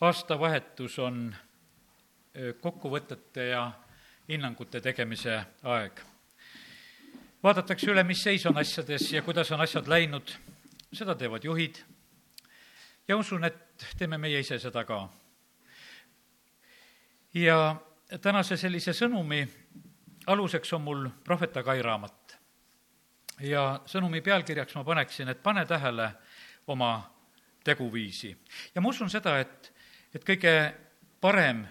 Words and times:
aastavahetus 0.00 0.98
on 0.98 1.36
kokkuvõtete 2.60 3.48
ja 3.50 3.72
hinnangute 4.28 4.80
tegemise 4.80 5.40
aeg. 5.62 6.00
vaadatakse 7.42 7.90
üle, 7.90 8.02
mis 8.04 8.22
seis 8.22 8.46
on 8.46 8.58
asjades 8.58 9.12
ja 9.12 9.22
kuidas 9.22 9.50
on 9.52 9.60
asjad 9.60 9.88
läinud, 9.88 10.34
seda 10.92 11.14
teevad 11.14 11.44
juhid 11.44 11.82
ja 13.08 13.16
usun, 13.16 13.44
et 13.44 13.86
teeme 13.98 14.18
meie 14.18 14.40
ise 14.40 14.58
seda 14.58 14.84
ka. 14.84 15.08
ja 17.34 17.76
tänase 18.20 18.56
sellise 18.56 18.92
sõnumi 18.92 19.46
aluseks 20.26 20.72
on 20.72 20.82
mul 20.82 21.08
prohvet 21.24 21.56
Agai 21.56 21.82
raamat. 21.82 22.38
ja 23.40 23.80
sõnumi 23.86 24.20
pealkirjaks 24.20 24.74
ma 24.74 24.84
paneksin, 24.84 25.28
et 25.28 25.42
pane 25.42 25.64
tähele 25.66 26.10
oma 26.66 27.10
teguviisi. 27.64 28.36
ja 28.74 28.80
ma 28.80 28.88
usun 28.88 29.10
seda, 29.10 29.38
et, 29.38 29.72
et 30.14 30.24
kõige 30.24 30.54
parem 31.20 31.64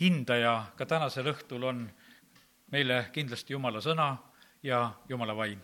hindaja 0.00 0.72
ka 0.76 0.86
tänasel 0.86 1.30
õhtul 1.32 1.64
on 1.64 1.86
meile 2.72 3.06
kindlasti 3.12 3.54
Jumala 3.54 3.80
sõna 3.80 4.10
ja 4.62 4.90
Jumala 5.08 5.36
vaim. 5.36 5.60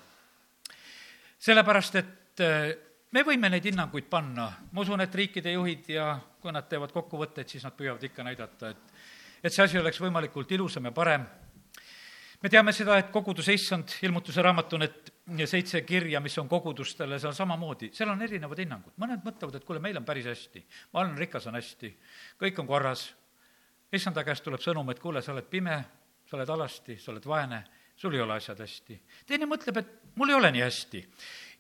sellepärast, 1.39 1.95
et 1.97 2.41
eh, 2.41 2.77
me 3.11 3.23
võime 3.27 3.51
neid 3.51 3.65
hinnanguid 3.65 4.07
panna, 4.09 4.53
ma 4.73 4.81
usun, 4.81 5.01
et 5.01 5.15
riikide 5.15 5.53
juhid 5.53 5.89
ja 5.89 6.15
kui 6.41 6.53
nad 6.53 6.69
teevad 6.69 6.93
kokkuvõtteid, 6.93 7.49
siis 7.49 7.65
nad 7.65 7.75
püüavad 7.77 8.03
ikka 8.03 8.23
näidata, 8.23 8.71
et 8.71 8.93
et 9.43 9.53
see 9.53 9.65
asi 9.65 9.79
oleks 9.79 9.99
võimalikult 10.01 10.53
ilusam 10.55 10.87
ja 10.87 10.93
parem. 10.95 11.25
Me 12.43 12.51
teame 12.51 12.73
seda, 12.75 12.99
et 12.99 13.11
koguduse 13.15 13.55
issand, 13.55 13.97
ilmutuse 14.03 14.43
raamat 14.43 14.73
on 14.77 14.83
need 14.83 15.47
seitse 15.49 15.83
kirja, 15.87 16.21
mis 16.21 16.35
on 16.43 16.49
kogudustele, 16.51 17.19
seal 17.23 17.35
samamoodi, 17.37 17.93
seal 17.95 18.11
on 18.11 18.23
erinevad 18.27 18.59
hinnangud, 18.65 18.97
mõned 19.01 19.23
mõtlevad, 19.27 19.59
et 19.59 19.67
kuule, 19.67 19.83
meil 19.83 20.01
on 20.01 20.07
päris 20.07 20.27
hästi, 20.31 20.65
ma 20.93 21.05
olen 21.05 21.15
rikas, 21.19 21.47
on 21.51 21.59
hästi, 21.59 21.93
kõik 22.43 22.59
on 22.63 22.71
korras. 22.71 23.07
Issanda 23.93 24.25
käest 24.25 24.45
tuleb 24.45 24.63
sõnum, 24.65 24.89
et 24.91 25.01
kuule, 25.03 25.23
sa 25.23 25.35
oled 25.35 25.47
pime, 25.53 25.77
sa 26.27 26.39
oled 26.39 26.51
alasti, 26.51 26.97
sa 26.99 27.13
oled 27.13 27.27
vaene, 27.29 27.63
sul 27.97 28.15
ei 28.17 28.23
ole 28.25 28.35
asjad 28.35 28.59
hästi. 28.59 28.99
teine 29.27 29.47
mõtleb, 29.47 29.79
et 29.79 30.17
mul 30.17 30.33
ei 30.33 30.39
ole 30.39 30.51
nii 30.53 30.65
hästi. 30.65 31.03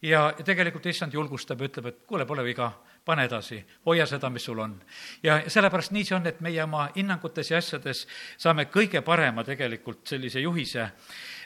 Ja, 0.02 0.32
tegelikult 0.44 0.86
issand 0.86 1.14
julgustab 1.14 1.60
ja 1.60 1.68
ütleb, 1.70 1.86
et 1.86 2.00
kuule, 2.06 2.26
pole 2.26 2.44
viga, 2.44 2.70
pane 3.04 3.26
edasi, 3.26 3.60
hoia 3.86 4.06
seda, 4.06 4.30
mis 4.30 4.44
sul 4.44 4.58
on. 4.62 4.74
ja 5.22 5.40
sellepärast 5.46 5.92
nii 5.92 6.04
see 6.04 6.16
on, 6.16 6.26
et 6.26 6.40
meie 6.40 6.62
oma 6.64 6.88
hinnangutes 6.96 7.50
ja 7.50 7.58
asjades 7.58 8.06
saame 8.38 8.68
kõige 8.70 9.02
parema 9.02 9.44
tegelikult 9.44 10.06
sellise 10.08 10.40
juhise 10.40 10.88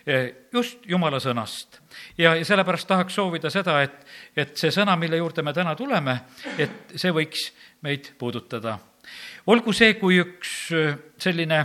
eh, 0.07 0.49
just 0.53 0.85
Jumala 0.87 1.21
sõnast. 1.21 1.81
ja, 2.19 2.35
ja 2.35 2.45
sellepärast 2.45 2.89
tahaks 2.89 3.15
soovida 3.15 3.51
seda, 3.51 3.81
et, 3.83 4.05
et 4.37 4.57
see 4.57 4.71
sõna, 4.71 4.97
mille 4.97 5.17
juurde 5.17 5.43
me 5.43 5.53
täna 5.53 5.75
tuleme, 5.75 6.21
et 6.59 6.97
see 6.97 7.13
võiks 7.13 7.51
meid 7.83 8.15
puudutada 8.19 8.79
olgu 9.47 9.73
see 9.77 9.95
kui 10.01 10.19
üks 10.21 10.53
äh, 10.75 10.97
selline 11.23 11.61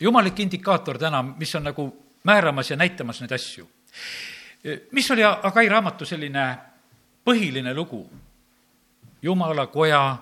jumalik 0.00 0.40
indikaator 0.44 0.98
täna, 1.00 1.22
mis 1.22 1.54
on 1.56 1.68
nagu 1.70 1.88
määramas 2.26 2.70
ja 2.70 2.76
näitamas 2.76 3.22
neid 3.22 3.32
asju. 3.36 3.68
Mis 4.92 5.10
oli 5.10 5.24
Agai 5.24 5.68
raamatu 5.68 6.04
selline 6.04 6.46
põhiline 7.24 7.74
lugu? 7.74 8.04
jumala 9.22 9.66
koja 9.66 10.16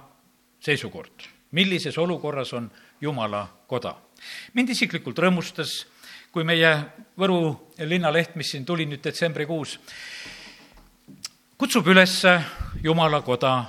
seisukord. 0.61 1.29
millises 1.51 1.99
olukorras 1.99 2.53
on 2.53 2.71
jumala 3.01 3.49
koda? 3.67 3.95
mind 4.55 4.69
isiklikult 4.69 5.19
rõõmustas, 5.19 5.87
kui 6.33 6.45
meie 6.45 6.77
Võru 7.19 7.71
linnaleht, 7.79 8.35
mis 8.37 8.51
siin 8.51 8.65
tuli 8.65 8.87
nüüd 8.87 9.05
detsembrikuus, 9.05 9.79
kutsub 11.59 11.87
üles 11.87 12.23
jumala 12.83 13.23
koda 13.23 13.65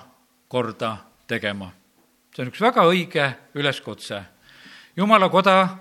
korda 0.47 0.97
tegema 1.27 1.71
see 2.35 2.43
on 2.43 2.51
üks 2.51 2.59
väga 2.59 2.83
õige 2.83 3.25
üleskutse. 3.55 4.19
jumala 4.95 5.29
koda, 5.31 5.77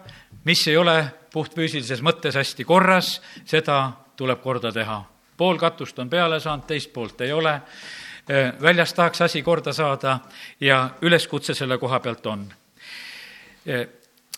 mis 0.46 0.62
ei 0.70 0.76
ole 0.76 0.94
puhtfüüsilises 1.32 2.02
mõttes 2.02 2.36
hästi 2.38 2.64
korras, 2.64 3.20
seda 3.44 4.03
tuleb 4.16 4.42
korda 4.42 4.72
teha. 4.72 5.04
pool 5.36 5.58
katust 5.58 5.98
on 5.98 6.10
peale 6.10 6.40
saanud, 6.40 6.66
teist 6.66 6.92
poolt 6.92 7.20
ei 7.20 7.32
ole, 7.32 7.60
väljas 8.62 8.94
tahaks 8.94 9.20
asi 9.20 9.42
korda 9.42 9.72
saada 9.72 10.18
ja 10.60 10.90
üleskutse 11.02 11.54
selle 11.54 11.78
koha 11.78 12.00
pealt 12.00 12.26
on. 12.26 12.48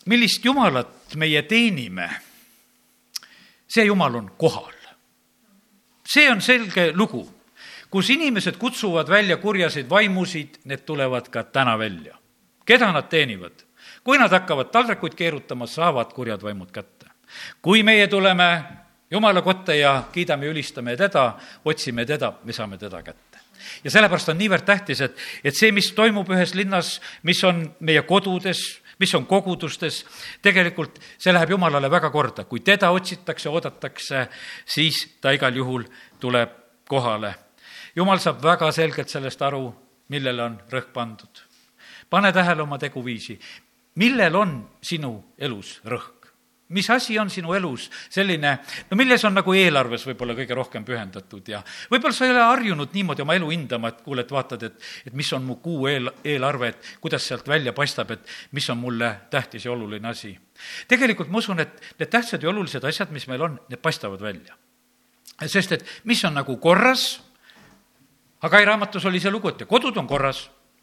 millist 0.06 0.44
jumalat 0.44 1.14
meie 1.16 1.42
teenime? 1.42 2.10
see 3.68 3.84
jumal 3.84 4.14
on 4.14 4.30
kohal. 4.38 4.72
see 6.08 6.30
on 6.30 6.40
selge 6.40 6.92
lugu 6.94 7.36
kus 7.90 8.10
inimesed 8.10 8.56
kutsuvad 8.56 9.08
välja 9.08 9.36
kurjaseid 9.36 9.90
vaimusid, 9.90 10.58
need 10.64 10.84
tulevad 10.86 11.28
ka 11.28 11.42
täna 11.42 11.78
välja. 11.78 12.16
keda 12.66 12.92
nad 12.92 13.08
teenivad? 13.08 13.52
kui 14.04 14.18
nad 14.18 14.30
hakkavad 14.30 14.70
taldrikuid 14.70 15.14
keerutama, 15.14 15.66
saavad 15.66 16.12
kurjad 16.12 16.42
vaimud 16.42 16.70
kätte. 16.70 17.06
kui 17.62 17.82
meie 17.82 18.06
tuleme 18.06 18.62
Jumala 19.10 19.42
kotta 19.42 19.74
ja 19.74 20.02
kiidame 20.12 20.48
ülistame 20.50 20.96
teda, 20.96 21.36
otsime 21.64 22.06
teda, 22.06 22.32
me 22.44 22.52
saame 22.52 22.78
teda 22.78 23.02
kätte. 23.02 23.38
ja 23.84 23.90
sellepärast 23.90 24.28
on 24.28 24.38
niivõrd 24.38 24.66
tähtis, 24.66 25.00
et, 25.00 25.16
et 25.44 25.54
see, 25.54 25.72
mis 25.72 25.92
toimub 25.94 26.28
ühes 26.30 26.54
linnas, 26.54 27.00
mis 27.22 27.44
on 27.44 27.62
meie 27.80 28.02
kodudes, 28.02 28.60
mis 28.98 29.14
on 29.14 29.26
kogudustes, 29.26 30.04
tegelikult 30.42 30.98
see 31.18 31.32
läheb 31.32 31.50
Jumalale 31.50 31.90
väga 31.90 32.10
korda. 32.10 32.44
kui 32.44 32.60
teda 32.60 32.90
otsitakse, 32.90 33.48
oodatakse, 33.48 34.28
siis 34.64 35.06
ta 35.20 35.30
igal 35.30 35.54
juhul 35.54 35.84
tuleb 36.20 36.50
kohale 36.88 37.34
jumal 37.96 38.20
saab 38.20 38.42
väga 38.44 38.70
selgelt 38.72 39.10
sellest 39.10 39.42
aru, 39.42 39.70
millele 40.12 40.42
on 40.42 40.58
rõhk 40.72 40.92
pandud. 40.92 41.42
pane 42.10 42.32
tähele 42.32 42.62
oma 42.62 42.78
teguviisi, 42.78 43.38
millel 43.94 44.36
on 44.36 44.52
sinu 44.82 45.24
elus 45.38 45.80
rõhk? 45.84 46.15
Mis 46.68 46.88
asi 46.90 47.18
on 47.18 47.30
sinu 47.30 47.54
elus 47.54 47.86
selline, 48.10 48.56
no 48.90 48.98
milles 48.98 49.22
on 49.28 49.36
nagu 49.38 49.54
eelarves 49.54 50.06
võib-olla 50.08 50.34
kõige 50.38 50.56
rohkem 50.58 50.84
pühendatud 50.86 51.46
ja 51.48 51.60
võib-olla 51.90 52.16
sa 52.16 52.26
ei 52.26 52.32
ole 52.34 52.42
harjunud 52.42 52.94
niimoodi 52.94 53.22
oma 53.22 53.36
elu 53.38 53.50
hindama, 53.54 53.92
et 53.92 54.02
kuule, 54.02 54.24
et 54.26 54.34
vaatad, 54.34 54.66
et, 54.66 54.88
et 55.06 55.14
mis 55.14 55.30
on 55.36 55.46
mu 55.46 55.58
kuu 55.62 55.86
eel, 55.90 56.10
eelarve, 56.26 56.72
et 56.74 56.90
kuidas 57.02 57.26
sealt 57.28 57.46
välja 57.48 57.74
paistab, 57.76 58.10
et 58.16 58.34
mis 58.56 58.66
on 58.70 58.80
mulle 58.82 59.12
tähtis 59.30 59.68
ja 59.68 59.72
oluline 59.72 60.10
asi. 60.10 60.34
tegelikult 60.88 61.30
ma 61.30 61.38
usun, 61.38 61.62
et 61.62 61.78
need 62.00 62.10
tähtsad 62.10 62.42
ja 62.42 62.50
olulised 62.50 62.84
asjad, 62.84 63.14
mis 63.14 63.28
meil 63.30 63.46
on, 63.46 63.60
need 63.70 63.82
paistavad 63.82 64.20
välja. 64.20 64.58
sest 65.46 65.72
et 65.72 65.86
mis 66.04 66.24
on 66.24 66.34
nagu 66.34 66.56
korras 66.56 67.22
Hagai 68.44 68.66
raamatus 68.68 69.04
oli 69.08 69.18
see 69.20 69.30
lugu, 69.32 69.48
et 69.48 69.62
kodud 69.66 69.96
on 69.96 70.06
korras, 70.06 70.42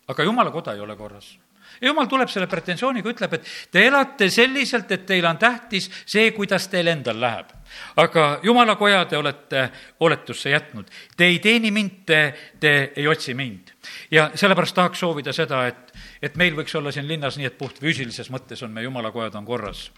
aga 0.09 0.23
jumala 0.25 0.51
koda 0.51 0.73
ei 0.73 0.81
ole 0.81 0.95
korras 0.97 1.35
ja 1.81 1.87
jumal 1.87 2.07
tuleb 2.09 2.29
selle 2.31 2.47
pretensiooniga, 2.47 3.09
ütleb, 3.09 3.33
et 3.37 3.49
te 3.71 3.85
elate 3.87 4.29
selliselt, 4.33 4.91
et 4.91 5.05
teile 5.05 5.29
on 5.29 5.39
tähtis 5.41 5.89
see, 6.05 6.31
kuidas 6.35 6.67
teil 6.71 6.91
endal 6.91 7.19
läheb. 7.21 7.51
aga 7.97 8.39
jumala 8.43 8.75
koja 8.75 9.05
te 9.05 9.17
olete 9.17 9.69
oletusse 9.99 10.49
jätnud. 10.49 10.89
Te 11.17 11.25
ei 11.25 11.39
teeni 11.39 11.71
mind, 11.71 12.03
te, 12.05 12.33
te 12.59 12.93
ei 12.95 13.07
otsi 13.07 13.33
mind. 13.33 13.73
ja 14.11 14.31
sellepärast 14.35 14.75
tahaks 14.75 14.99
soovida 14.99 15.33
seda, 15.33 15.67
et, 15.67 15.93
et 16.21 16.35
meil 16.35 16.55
võiks 16.55 16.75
olla 16.77 16.91
siin 16.91 17.07
linnas 17.07 17.37
nii, 17.37 17.45
et 17.45 17.57
puht 17.57 17.79
füüsilises 17.79 18.29
mõttes 18.29 18.63
on 18.63 18.71
meie 18.71 18.85
jumala 18.85 19.11
kojad 19.11 19.35
on 19.35 19.45
korras. 19.45 19.91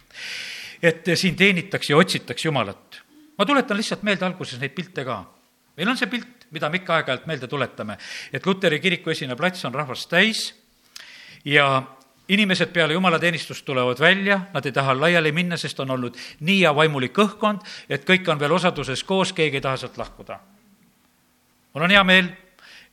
et 0.81 1.05
siin 1.15 1.35
teenitakse 1.35 1.93
ja 1.93 1.97
otsitakse 1.97 2.47
Jumalat. 2.47 3.01
ma 3.37 3.45
tuletan 3.45 3.77
lihtsalt 3.77 4.03
meelde 4.03 4.25
alguses 4.25 4.59
neid 4.59 4.71
pilte 4.71 5.05
ka. 5.05 5.25
meil 5.77 5.89
on 5.89 5.97
see 5.97 6.07
pilt 6.07 6.35
mida 6.51 6.69
me 6.69 6.77
ikka 6.77 6.99
aeg-ajalt 6.99 7.25
meelde 7.27 7.47
tuletame, 7.47 7.97
et 8.33 8.45
Luteri 8.45 8.79
kiriku 8.79 9.09
esine 9.09 9.35
plats 9.35 9.65
on 9.65 9.73
rahvast 9.73 10.09
täis 10.09 10.53
ja 11.45 11.83
inimesed 12.29 12.73
peale 12.73 12.93
jumalateenistust 12.93 13.65
tulevad 13.65 13.99
välja, 13.99 14.39
nad 14.53 14.65
ei 14.65 14.71
taha 14.71 14.95
laiali 14.99 15.31
minna, 15.31 15.57
sest 15.57 15.79
on 15.79 15.91
olnud 15.91 16.17
nii 16.39 16.61
hea 16.61 16.73
vaimulik 16.75 17.17
õhkkond, 17.21 17.61
et 17.89 18.07
kõik 18.07 18.29
on 18.31 18.39
veel 18.39 18.57
osaduses 18.57 19.03
koos, 19.03 19.33
keegi 19.33 19.61
ei 19.61 19.61
taha 19.61 19.77
sealt 19.77 19.97
lahkuda. 19.97 20.39
mul 21.73 21.83
on 21.83 21.91
hea 21.91 22.03
meel, 22.03 22.29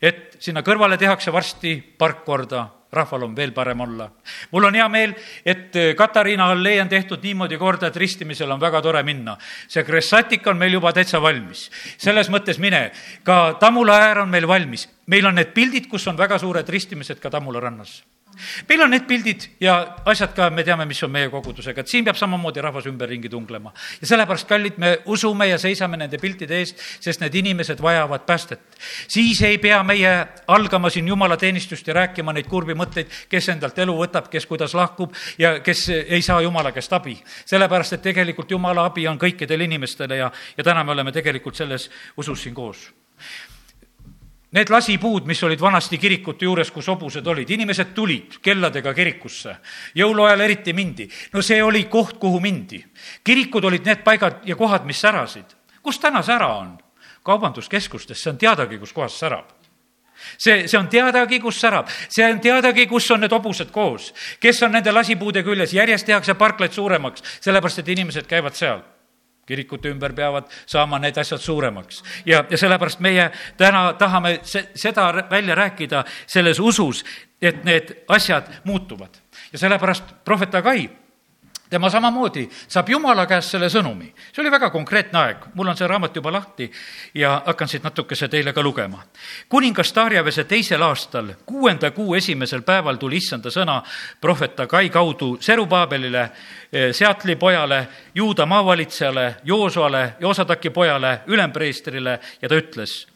et 0.03 0.37
sinna 0.39 0.63
kõrvale 0.63 0.99
tehakse 0.99 1.33
varsti 1.33 1.77
park 1.99 2.25
korda 2.25 2.69
rahval 2.93 3.23
on 3.23 3.37
veel 3.37 3.53
parem 3.53 3.81
olla. 3.81 4.11
mul 4.51 4.65
on 4.65 4.75
hea 4.75 4.89
meel, 4.89 5.15
et 5.47 5.77
äh, 5.77 5.95
Katariina 5.97 6.51
allee 6.51 6.83
on 6.83 6.89
tehtud 6.89 7.23
niimoodi 7.23 7.59
korda, 7.59 7.87
et 7.87 7.97
ristimisel 7.97 8.51
on 8.51 8.61
väga 8.61 8.83
tore 8.83 9.03
minna. 9.03 9.39
see 9.69 9.85
Kressatik 9.85 10.47
on 10.47 10.59
meil 10.59 10.73
juba 10.73 10.93
täitsa 10.93 11.23
valmis. 11.23 11.71
selles 11.97 12.29
mõttes 12.29 12.59
mine, 12.59 12.93
ka 13.25 13.57
Tammula 13.61 13.99
äär 13.99 14.19
on 14.19 14.29
meil 14.29 14.49
valmis. 14.49 14.89
meil 15.07 15.27
on 15.27 15.35
need 15.35 15.55
pildid, 15.55 15.89
kus 15.89 16.07
on 16.07 16.17
väga 16.17 16.39
suured 16.39 16.69
ristimised 16.69 17.21
ka 17.21 17.31
Tammula 17.31 17.61
rannas 17.61 18.03
meil 18.69 18.83
on 18.83 18.91
need 18.91 19.05
pildid 19.09 19.47
ja 19.61 19.77
asjad 20.09 20.35
ka, 20.37 20.49
me 20.51 20.65
teame, 20.65 20.87
mis 20.89 21.03
on 21.05 21.11
meie 21.13 21.31
kogudusega, 21.33 21.83
et 21.83 21.91
siin 21.91 22.05
peab 22.05 22.19
samamoodi 22.19 22.63
rahvas 22.65 22.87
ümberringi 22.91 23.31
tunglema. 23.33 23.73
ja 24.01 24.07
sellepärast, 24.07 24.49
kallid, 24.49 24.79
me 24.83 24.99
usume 25.07 25.49
ja 25.49 25.59
seisame 25.59 25.97
nende 25.97 26.19
piltide 26.19 26.59
eest, 26.59 26.81
sest 27.01 27.21
need 27.21 27.35
inimesed 27.35 27.83
vajavad 27.83 28.27
päästet. 28.27 28.79
siis 29.09 29.43
ei 29.43 29.59
pea 29.59 29.83
meie 29.83 30.13
algama 30.47 30.91
siin 30.91 31.09
jumalateenistust 31.09 31.87
ja 31.87 31.95
rääkima 31.95 32.33
neid 32.33 32.49
kurbi 32.49 32.75
mõtteid, 32.79 33.13
kes 33.29 33.49
endalt 33.55 33.79
elu 33.79 33.97
võtab, 33.99 34.31
kes 34.33 34.47
kuidas 34.47 34.75
lahkub 34.75 35.15
ja 35.39 35.59
kes 35.61 35.89
ei 35.93 36.23
saa 36.23 36.41
jumala 36.41 36.73
käest 36.73 36.93
abi. 36.93 37.19
sellepärast, 37.45 37.93
et 37.93 38.03
tegelikult 38.03 38.51
jumala 38.51 38.87
abi 38.91 39.09
on 39.09 39.19
kõikidele 39.19 39.65
inimestele 39.65 40.17
ja, 40.17 40.33
ja 40.57 40.65
täna 40.65 40.85
me 40.85 40.93
oleme 40.93 41.13
tegelikult 41.13 41.57
selles 41.57 41.91
usus 42.17 42.43
siin 42.43 42.55
koos 42.55 42.91
Need 44.53 44.69
lasipuud, 44.69 45.25
mis 45.25 45.41
olid 45.47 45.61
vanasti 45.61 45.97
kirikute 45.99 46.45
juures, 46.45 46.71
kus 46.71 46.91
hobused 46.93 47.27
olid, 47.27 47.51
inimesed 47.51 47.95
tulid 47.97 48.37
kelladega 48.45 48.93
kirikusse. 48.95 49.57
jõuluajal 49.97 50.41
eriti 50.41 50.73
mindi. 50.73 51.09
no 51.33 51.43
see 51.43 51.63
oli 51.63 51.85
koht, 51.85 52.19
kuhu 52.19 52.41
mindi. 52.41 52.85
kirikud 53.25 53.65
olid 53.65 53.87
need 53.87 54.05
paigad 54.05 54.45
ja 54.45 54.57
kohad, 54.57 54.85
mis 54.85 55.01
särasid. 55.01 55.57
kus 55.83 55.99
täna 55.99 56.23
sära 56.23 56.55
on? 56.57 56.79
kaubanduskeskustes, 57.23 58.23
see 58.23 58.31
on 58.31 58.39
teadagi, 58.39 58.79
kus 58.79 58.93
kohas 58.93 59.19
särab 59.19 59.49
see, 60.39 60.69
see 60.69 60.79
on 60.79 60.89
teadagi, 60.89 61.41
kus 61.41 61.61
särab, 61.61 61.89
see 62.09 62.33
on 62.33 62.41
teadagi, 62.41 62.87
kus 62.87 63.11
on 63.11 63.21
need 63.21 63.33
hobused 63.33 63.71
koos, 63.71 64.13
kes 64.41 64.63
on 64.63 64.73
nende 64.73 64.93
lasipuude 64.93 65.43
küljes, 65.43 65.73
järjest 65.73 66.07
tehakse 66.07 66.35
parklaid 66.35 66.73
suuremaks, 66.73 67.23
sellepärast 67.41 67.79
et 67.79 67.89
inimesed 67.89 68.27
käivad 68.27 68.55
seal 68.59 68.83
kirikute 69.47 69.91
ümber 69.91 70.13
peavad 70.13 70.51
saama 70.67 70.99
need 70.99 71.17
asjad 71.19 71.41
suuremaks. 71.41 72.03
ja, 72.27 72.45
ja 72.51 72.59
sellepärast 72.59 73.01
meie 73.01 73.31
täna 73.57 73.93
tahame 73.93 74.39
se-, 74.43 74.69
seda 74.75 75.13
välja 75.31 75.55
rääkida 75.55 76.05
selles 76.27 76.61
usus, 76.61 77.05
et 77.43 77.65
need 77.65 77.95
asjad 78.09 78.49
muutuvad. 78.65 79.11
ja 79.53 79.59
sellepärast 79.59 80.05
prohvet 80.25 80.55
Agai 80.55 81.02
tema 81.73 81.91
samamoodi 81.91 82.45
saab 82.69 82.91
Jumala 82.93 83.25
käest 83.27 83.55
selle 83.55 83.71
sõnumi. 83.73 84.11
see 84.33 84.43
oli 84.43 84.51
väga 84.53 84.69
konkreetne 84.71 85.19
aeg, 85.19 85.45
mul 85.55 85.71
on 85.73 85.77
see 85.77 85.87
raamat 85.89 86.17
juba 86.17 86.33
lahti 86.33 86.67
ja 87.15 87.43
hakkan 87.47 87.69
siit 87.69 87.85
natukese 87.85 88.29
teile 88.29 88.53
ka 88.53 88.63
lugema. 88.63 89.03
kuningas 89.49 89.95
Darjavese 89.95 90.45
teisel 90.45 90.83
aastal, 90.83 91.33
kuuenda 91.47 91.91
kuu 91.91 92.15
esimesel 92.15 92.63
päeval 92.63 92.97
tuli 92.97 93.17
issanda 93.17 93.49
sõna 93.51 93.81
prohvet 94.21 94.61
Agai 94.61 94.91
kaudu 94.91 95.39
Serubaabelile, 95.41 96.23
eh, 96.73 96.93
Seatli 96.93 97.37
pojale, 97.37 97.89
Juuda 98.15 98.47
maavalitsejale, 98.47 99.37
Joosuale, 99.45 100.15
Joosataki 100.21 100.71
pojale, 100.71 101.21
ülempreestrile 101.27 102.19
ja 102.43 102.49
ta 102.49 102.55
ütles 102.55 103.07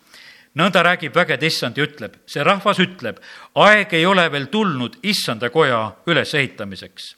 nõnda 0.56 0.82
räägib 0.82 1.14
vägede 1.14 1.47
issand 1.47 1.76
ja 1.76 1.85
ütleb, 1.85 2.14
see 2.26 2.44
rahvas 2.44 2.79
ütleb, 2.81 3.20
aeg 3.55 3.93
ei 3.93 4.06
ole 4.06 4.32
veel 4.32 4.47
tulnud 4.47 4.97
issanda 5.03 5.50
koja 5.50 5.93
ülesehitamiseks 6.06 7.17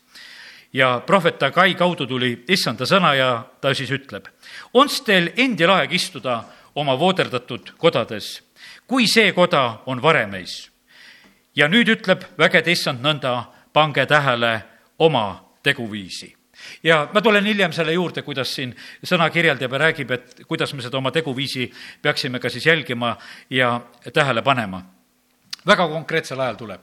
ja 0.72 1.02
prohvet 1.06 1.42
Agai 1.42 1.74
kaudu 1.74 2.06
tuli 2.06 2.44
issanda 2.48 2.86
sõna 2.86 3.14
ja 3.16 3.28
ta 3.60 3.72
siis 3.74 3.90
ütleb, 3.94 4.28
ons 4.74 5.00
teil 5.06 5.32
endil 5.36 5.70
aeg 5.72 5.92
istuda 5.92 6.42
oma 6.74 6.96
vooderdatud 6.98 7.72
kodades, 7.78 8.38
kui 8.86 9.08
see 9.08 9.32
koda 9.32 9.80
on 9.86 10.02
varemeis. 10.02 10.70
ja 11.56 11.68
nüüd 11.68 11.88
ütleb 11.88 12.24
vägede 12.38 12.70
issand 12.70 13.00
nõnda, 13.02 13.44
pange 13.72 14.06
tähele 14.06 14.62
oma 14.98 15.44
teguviisi 15.62 16.36
ja 16.82 17.08
ma 17.12 17.20
tulen 17.20 17.44
hiljem 17.44 17.72
selle 17.72 17.92
juurde, 17.92 18.22
kuidas 18.22 18.54
siin 18.54 18.74
sõna 19.02 19.30
kirjeldab 19.30 19.72
ja 19.72 19.78
räägib, 19.78 20.10
et 20.10 20.40
kuidas 20.46 20.74
me 20.74 20.82
seda 20.82 20.98
oma 20.98 21.10
teguviisi 21.10 21.72
peaksime 22.02 22.38
ka 22.38 22.50
siis 22.50 22.66
jälgima 22.66 23.16
ja 23.50 23.80
tähele 24.12 24.42
panema. 24.42 24.82
väga 25.66 25.88
konkreetsel 25.88 26.40
ajal 26.40 26.54
tuleb. 26.54 26.80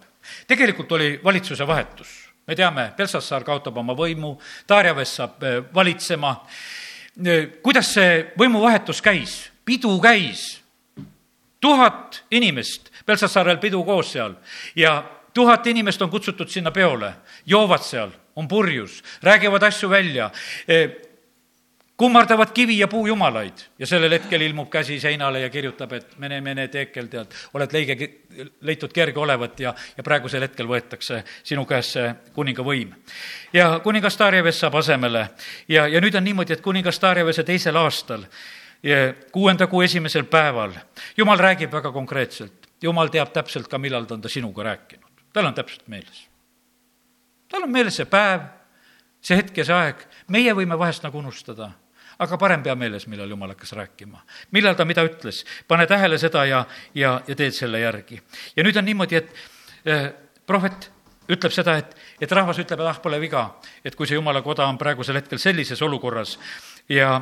tegelikult 0.48 0.92
oli 0.92 1.20
valitsuse 1.24 1.68
vahetus 1.68 2.25
me 2.48 2.56
teame, 2.56 2.92
Belsassar 2.98 3.44
kaotab 3.44 3.78
oma 3.82 3.96
võimu, 3.98 4.36
Darjaves 4.70 5.16
saab 5.18 5.44
eh, 5.44 5.60
valitsema. 5.74 6.36
Eh, 7.26 7.48
kuidas 7.64 7.94
see 7.96 8.24
võimuvahetus 8.38 9.02
käis? 9.02 9.36
pidu 9.66 10.00
käis. 10.02 10.62
tuhat 11.60 12.24
inimest, 12.32 12.92
Belsassarel 13.08 13.58
pidu 13.58 13.84
koos 13.84 14.12
seal 14.14 14.36
ja 14.76 15.04
tuhat 15.34 15.66
inimest 15.68 16.02
on 16.02 16.10
kutsutud 16.10 16.50
sinna 16.50 16.72
peole, 16.72 17.10
joovad 17.46 17.82
seal, 17.82 18.12
on 18.36 18.48
purjus, 18.48 19.02
räägivad 19.24 19.64
asju 19.64 19.90
välja 19.90 20.30
eh, 20.68 20.92
kummardavad 21.98 22.48
kivi- 22.54 22.80
ja 22.80 22.88
puujumalaid. 22.88 23.54
Ja 23.80 23.88
sellel 23.88 24.12
hetkel 24.12 24.42
ilmub 24.42 24.70
käsi 24.70 25.00
seinale 25.00 25.40
ja 25.40 25.50
kirjutab, 25.50 25.92
et 25.94 26.18
mene, 26.18 26.42
mene, 26.42 26.68
teekel, 26.68 27.08
tead, 27.08 27.32
oled 27.54 27.74
leige, 27.74 28.10
leitud 28.62 28.94
kerge 28.94 29.20
olevat 29.20 29.60
ja, 29.60 29.74
ja 29.98 30.04
praegusel 30.04 30.44
hetkel 30.44 30.68
võetakse 30.68 31.24
sinu 31.44 31.66
käest 31.66 31.96
see 31.96 32.12
kuninga 32.34 32.64
võim. 32.64 32.92
ja 33.54 33.80
kuningas 33.84 34.20
Darjaves 34.20 34.60
saab 34.60 34.76
asemele. 34.76 35.30
Ja, 35.68 35.88
ja 35.88 36.02
nüüd 36.02 36.16
on 36.16 36.24
niimoodi, 36.24 36.54
et 36.54 36.62
kuningas 36.62 37.00
Darjavese 37.02 37.44
teisel 37.44 37.76
aastal, 37.76 38.26
kuuenda 39.32 39.68
kuu 39.68 39.82
esimesel 39.82 40.24
päeval, 40.24 40.76
jumal 41.18 41.40
räägib 41.40 41.72
väga 41.72 41.92
konkreetselt, 41.92 42.68
jumal 42.82 43.08
teab 43.08 43.32
täpselt 43.34 43.68
ka, 43.68 43.78
millal 43.78 44.06
ta 44.06 44.14
on 44.14 44.22
ta 44.22 44.30
sinuga 44.30 44.64
rääkinud, 44.64 45.24
tal 45.34 45.46
on 45.46 45.54
täpselt 45.54 45.88
meeles. 45.88 46.28
tal 47.50 47.64
on 47.64 47.72
meeles 47.72 47.96
see 47.96 48.06
päev, 48.06 48.42
see 49.22 49.38
hetk 49.38 49.58
ja 49.58 49.66
see 49.66 49.76
aeg, 49.76 50.06
meie 50.28 50.54
võime 50.54 50.78
vahest 50.78 51.04
nagu 51.04 51.18
unustada 51.18 51.72
aga 52.20 52.38
parem 52.38 52.64
pea 52.64 52.76
meeles, 52.76 53.08
millal 53.08 53.30
Jumal 53.30 53.54
hakkas 53.54 53.74
rääkima. 53.74 54.22
millal 54.52 54.76
ta 54.76 54.86
mida 54.86 55.04
ütles, 55.04 55.46
pane 55.68 55.88
tähele 55.88 56.18
seda 56.18 56.46
ja, 56.46 56.66
ja, 56.94 57.22
ja 57.28 57.36
teed 57.36 57.54
selle 57.54 57.80
järgi. 57.80 58.22
ja 58.56 58.64
nüüd 58.64 58.78
on 58.78 58.86
niimoodi, 58.86 59.16
et 59.16 59.34
eh, 59.86 60.12
prohvet 60.46 60.92
ütleb 61.30 61.54
seda, 61.54 61.78
et, 61.82 61.96
et 62.22 62.32
rahvas 62.32 62.60
ütleb, 62.62 62.80
et 62.80 62.92
ah, 62.92 63.00
pole 63.02 63.20
viga, 63.20 63.48
et 63.84 63.96
kui 63.96 64.08
see 64.08 64.16
Jumala 64.16 64.42
koda 64.46 64.68
on 64.70 64.78
praegusel 64.78 65.18
hetkel 65.20 65.42
sellises 65.42 65.82
olukorras 65.82 66.38
ja 66.90 67.22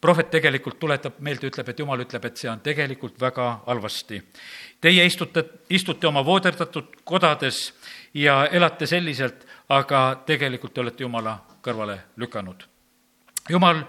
prohvet 0.00 0.32
tegelikult 0.32 0.80
tuletab 0.80 1.20
meelde, 1.20 1.46
ütleb, 1.52 1.68
et 1.68 1.78
Jumal 1.78 2.02
ütleb, 2.02 2.24
et 2.26 2.40
see 2.40 2.50
on 2.50 2.60
tegelikult 2.64 3.20
väga 3.20 3.52
halvasti. 3.66 4.18
Teie 4.82 5.04
istute, 5.06 5.44
istute 5.70 6.08
oma 6.10 6.24
vooderdatud 6.26 6.98
kodades 7.04 7.68
ja 8.14 8.42
elate 8.50 8.88
selliselt, 8.90 9.46
aga 9.68 10.02
tegelikult 10.26 10.74
te 10.74 10.82
olete 10.82 11.06
Jumala 11.06 11.38
kõrvale 11.62 12.00
lükanud 12.18 12.71
jumal 13.48 13.82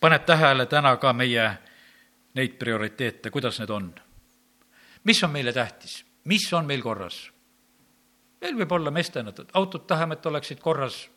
paneb 0.00 0.24
tähele 0.24 0.66
täna 0.66 0.96
ka 0.96 1.12
meie 1.12 1.50
neid 2.34 2.58
prioriteete, 2.58 3.30
kuidas 3.30 3.58
need 3.60 3.70
on. 3.70 3.94
mis 5.04 5.22
on 5.24 5.30
meile 5.30 5.52
tähtis, 5.52 6.04
mis 6.24 6.52
on 6.52 6.66
meil 6.66 6.82
korras? 6.82 7.30
meil 8.40 8.58
võib 8.58 8.72
olla 8.72 8.90
meestena, 8.94 9.32
et 9.34 9.56
autod 9.58 9.86
tahame, 9.86 10.14
et 10.14 10.26
oleksid 10.26 10.60
korras. 10.60 11.08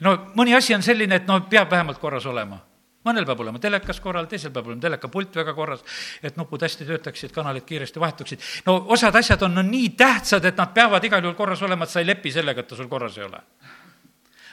no 0.00 0.16
mõni 0.34 0.56
asi 0.56 0.74
on 0.74 0.82
selline, 0.82 1.14
et 1.14 1.26
no 1.26 1.40
peab 1.50 1.70
vähemalt 1.70 1.98
korras 1.98 2.26
olema. 2.26 2.58
mõnel 3.06 3.26
peab 3.26 3.40
olema 3.40 3.58
telekas 3.58 4.00
korral, 4.00 4.26
teisel 4.26 4.50
peab 4.50 4.66
olema 4.66 4.82
telekapult 4.82 5.36
väga 5.36 5.54
korras, 5.54 5.84
et 6.22 6.36
nupud 6.36 6.62
hästi 6.62 6.84
töötaksid, 6.84 7.32
kanalid 7.32 7.64
kiiresti 7.64 8.00
vahetuksid. 8.00 8.40
no 8.66 8.84
osad 8.88 9.14
asjad 9.16 9.42
on 9.42 9.54
no 9.54 9.62
nii 9.62 9.88
tähtsad, 9.96 10.44
et 10.44 10.56
nad 10.56 10.74
peavad 10.74 11.04
igal 11.04 11.22
juhul 11.22 11.38
korras 11.38 11.62
olema, 11.62 11.84
et 11.84 11.90
sa 11.90 12.00
ei 12.00 12.06
lepi 12.06 12.32
sellega, 12.32 12.60
et 12.60 12.68
ta 12.68 12.76
sul 12.76 12.88
korras 12.88 13.18
ei 13.18 13.24
ole 13.24 13.42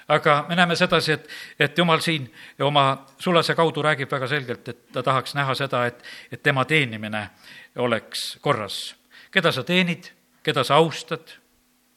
aga 0.07 0.45
me 0.50 0.55
näeme 0.55 0.75
sedasi, 0.75 1.11
et, 1.11 1.29
et 1.59 1.77
jumal 1.77 2.01
siin 2.03 2.27
oma 2.61 3.05
sulase 3.19 3.55
kaudu 3.55 3.81
räägib 3.81 4.11
väga 4.11 4.27
selgelt, 4.27 4.67
et 4.67 4.91
ta 4.91 5.03
tahaks 5.03 5.35
näha 5.35 5.55
seda, 5.55 5.85
et, 5.85 6.03
et 6.31 6.44
tema 6.44 6.65
teenimine 6.65 7.29
oleks 7.75 8.38
korras. 8.41 8.95
keda 9.31 9.51
sa 9.51 9.63
teenid, 9.63 10.11
keda 10.44 10.63
sa 10.63 10.75
austad, 10.75 11.38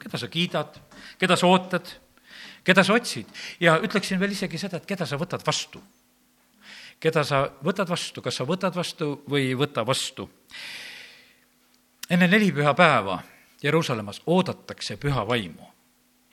keda 0.02 0.18
sa 0.18 0.28
kiidad, 0.28 0.80
keda 1.18 1.36
sa 1.36 1.46
ootad, 1.46 1.92
keda 2.64 2.84
sa 2.84 2.94
otsid 2.94 3.26
ja 3.60 3.78
ütleksin 3.82 4.20
veel 4.20 4.32
isegi 4.32 4.58
seda, 4.58 4.76
et 4.76 4.86
keda 4.86 5.06
sa 5.06 5.18
võtad 5.18 5.44
vastu. 5.46 5.82
keda 7.00 7.24
sa 7.24 7.50
võtad 7.64 7.88
vastu, 7.88 8.22
kas 8.22 8.36
sa 8.36 8.44
võtad 8.44 8.74
vastu 8.74 9.22
või 9.28 9.48
ei 9.50 9.54
võta 9.54 9.86
vastu. 9.86 10.30
enne 12.10 12.28
nelipüha 12.28 12.74
päeva 12.74 13.22
Jeruusalemmas 13.62 14.22
oodatakse 14.26 14.96
püha 14.96 15.26
vaimu 15.28 15.66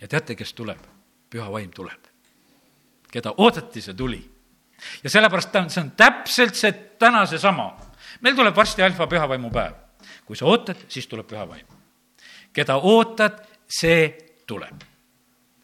ja 0.01 0.07
teate, 0.07 0.35
kes 0.35 0.53
tuleb? 0.53 0.92
Püha 1.33 1.49
vaim 1.51 1.71
tuleb. 1.73 2.09
keda 3.13 3.35
oodati, 3.37 3.81
see 3.81 3.93
tuli. 3.93 4.21
ja 5.03 5.09
sellepärast 5.09 5.51
ta 5.51 5.63
on, 5.63 5.69
see 5.69 5.81
on 5.81 5.91
täpselt 5.97 6.57
see 6.57 6.71
täna 7.01 7.25
seesama. 7.29 7.71
meil 8.21 8.35
tuleb 8.35 8.55
varsti 8.55 8.83
alfa 8.83 9.07
pühavaimupäev. 9.07 9.73
kui 10.25 10.37
sa 10.37 10.45
ootad, 10.45 10.85
siis 10.87 11.07
tuleb 11.07 11.27
püha 11.27 11.47
vaim. 11.49 11.65
keda 12.53 12.77
ootad, 12.77 13.41
see 13.67 14.09
tuleb. 14.47 14.85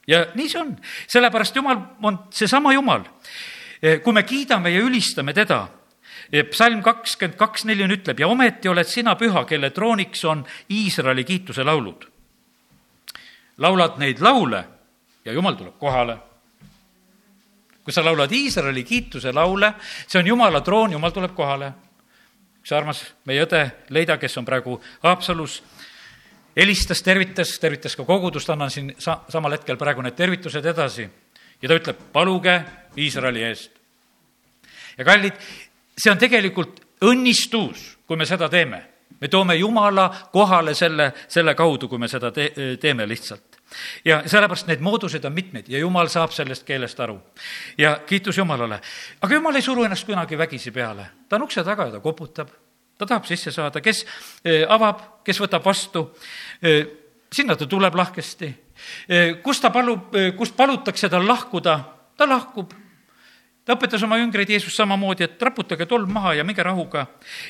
ja 0.08 0.26
nii 0.36 0.50
see 0.50 0.62
on, 0.62 0.76
sellepärast 1.08 1.56
Jumal 1.56 1.84
on 2.04 2.24
seesama 2.34 2.74
Jumal. 2.74 3.06
kui 4.04 4.14
me 4.14 4.24
kiidame 4.24 4.74
ja 4.74 4.82
ülistame 4.82 5.34
teda, 5.34 5.68
psalm 6.52 6.82
kakskümmend 6.86 7.38
kaks 7.38 7.66
neli 7.66 7.86
on, 7.86 7.94
ütleb 7.94 8.20
ja 8.20 8.28
ometi 8.28 8.70
oled 8.70 8.88
sina 8.88 9.16
püha, 9.18 9.46
kelle 9.46 9.70
trooniks 9.74 10.26
on 10.26 10.44
Iisraeli 10.70 11.24
kiituse 11.24 11.64
laulud. 11.64 12.06
laulad 13.58 13.98
neid 14.00 14.22
laule 14.22 14.66
ja 15.30 15.34
jumal 15.34 15.54
tuleb 15.54 15.78
kohale. 15.78 16.18
kui 17.84 17.94
sa 17.94 18.04
laulad 18.06 18.32
Iisraeli 18.32 18.84
kiituse 18.84 19.32
laule, 19.34 19.74
see 20.08 20.20
on 20.20 20.28
Jumala 20.28 20.62
troon, 20.62 20.92
Jumal 20.92 21.12
tuleb 21.12 21.34
kohale. 21.36 21.72
üks 22.62 22.74
armas 22.76 23.04
meie 23.26 23.46
õde 23.46 23.62
Leida, 23.90 24.18
kes 24.18 24.38
on 24.38 24.46
praegu 24.46 24.82
Haapsalus, 25.04 25.64
helistas, 26.56 27.02
tervitas, 27.02 27.60
tervitas 27.60 27.96
ka 27.96 28.04
kogudust, 28.04 28.50
annan 28.50 28.70
siin 28.70 28.94
sa-, 28.98 29.22
samal 29.30 29.52
hetkel 29.52 29.78
praegu 29.78 30.02
need 30.02 30.18
tervitused 30.18 30.66
edasi 30.66 31.08
ja 31.62 31.70
ta 31.70 31.78
ütleb, 31.78 32.02
paluge 32.14 32.62
Iisraeli 32.98 33.44
eest. 33.44 33.72
ja 34.98 35.06
kallid, 35.06 35.34
see 35.98 36.12
on 36.12 36.18
tegelikult 36.18 36.82
õnnistus, 37.06 37.98
kui 38.08 38.18
me 38.18 38.26
seda 38.26 38.50
teeme. 38.50 38.84
me 39.22 39.28
toome 39.28 39.56
Jumala 39.56 40.10
kohale 40.34 40.74
selle, 40.74 41.14
selle 41.28 41.56
kaudu, 41.56 41.88
kui 41.88 41.98
me 41.98 42.08
seda 42.08 42.32
te-, 42.32 42.78
teeme 42.82 43.08
lihtsalt 43.08 43.49
ja 44.06 44.22
sellepärast 44.26 44.68
neid 44.68 44.82
mooduseid 44.84 45.26
on 45.26 45.34
mitmeid 45.34 45.70
ja 45.70 45.80
jumal 45.80 46.08
saab 46.10 46.34
sellest 46.34 46.66
keelest 46.68 47.00
aru. 47.00 47.20
ja 47.78 48.00
kiitus 48.06 48.38
Jumalale. 48.38 48.82
aga 49.22 49.34
Jumal 49.34 49.56
ei 49.56 49.62
suru 49.62 49.84
ennast 49.84 50.06
kunagi 50.06 50.38
vägisi 50.38 50.72
peale, 50.72 51.06
ta 51.30 51.36
on 51.36 51.44
ukse 51.44 51.64
taga 51.64 51.86
ja 51.86 51.92
ta 51.92 52.00
koputab. 52.00 52.50
ta 52.98 53.06
tahab 53.06 53.26
sisse 53.26 53.52
saada, 53.52 53.82
kes 53.82 54.06
eh, 54.46 54.66
avab, 54.70 55.24
kes 55.24 55.40
võtab 55.40 55.66
vastu, 55.66 56.10
eh, 56.62 56.86
sinna 57.32 57.56
ta 57.56 57.66
tuleb 57.66 57.96
lahkesti. 57.96 58.54
Eh, 59.10 59.34
kus 59.44 59.62
ta 59.62 59.70
palub, 59.70 60.12
kust 60.38 60.56
palutakse 60.56 61.10
tal 61.10 61.28
lahkuda, 61.28 61.80
ta 62.18 62.28
lahkub 62.28 62.74
ta 63.66 63.76
õpetas 63.78 64.04
oma 64.04 64.18
jüngreid 64.18 64.50
Jeesus 64.50 64.76
samamoodi, 64.76 65.24
et 65.24 65.42
raputage 65.42 65.86
tolm 65.86 66.12
maha 66.12 66.34
ja 66.34 66.44
minge 66.44 66.64
rahuga. 66.64 67.08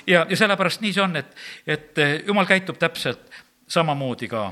ja, 0.07 0.25
ja 0.29 0.37
sellepärast 0.37 0.81
nii 0.81 0.93
see 0.93 1.03
on, 1.03 1.15
et, 1.15 1.35
et 1.67 2.01
jumal 2.27 2.45
käitub 2.45 2.77
täpselt 2.77 3.29
samamoodi 3.67 4.27
ka 4.27 4.49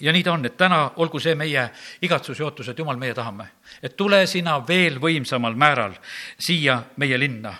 ja 0.00 0.12
nii 0.12 0.22
ta 0.24 0.32
on, 0.32 0.46
et 0.46 0.56
täna 0.56 0.78
olgu 0.96 1.20
see 1.20 1.34
meie 1.36 1.66
igatsus 2.02 2.38
ja 2.40 2.46
ootus, 2.46 2.68
et 2.68 2.78
jumal, 2.78 2.96
meie 3.00 3.14
tahame, 3.14 3.48
et 3.82 3.96
tule 3.96 4.22
sina 4.26 4.56
veel 4.66 4.96
võimsamal 5.00 5.56
määral 5.58 5.94
siia 6.40 6.78
meie 6.96 7.18
linna. 7.20 7.52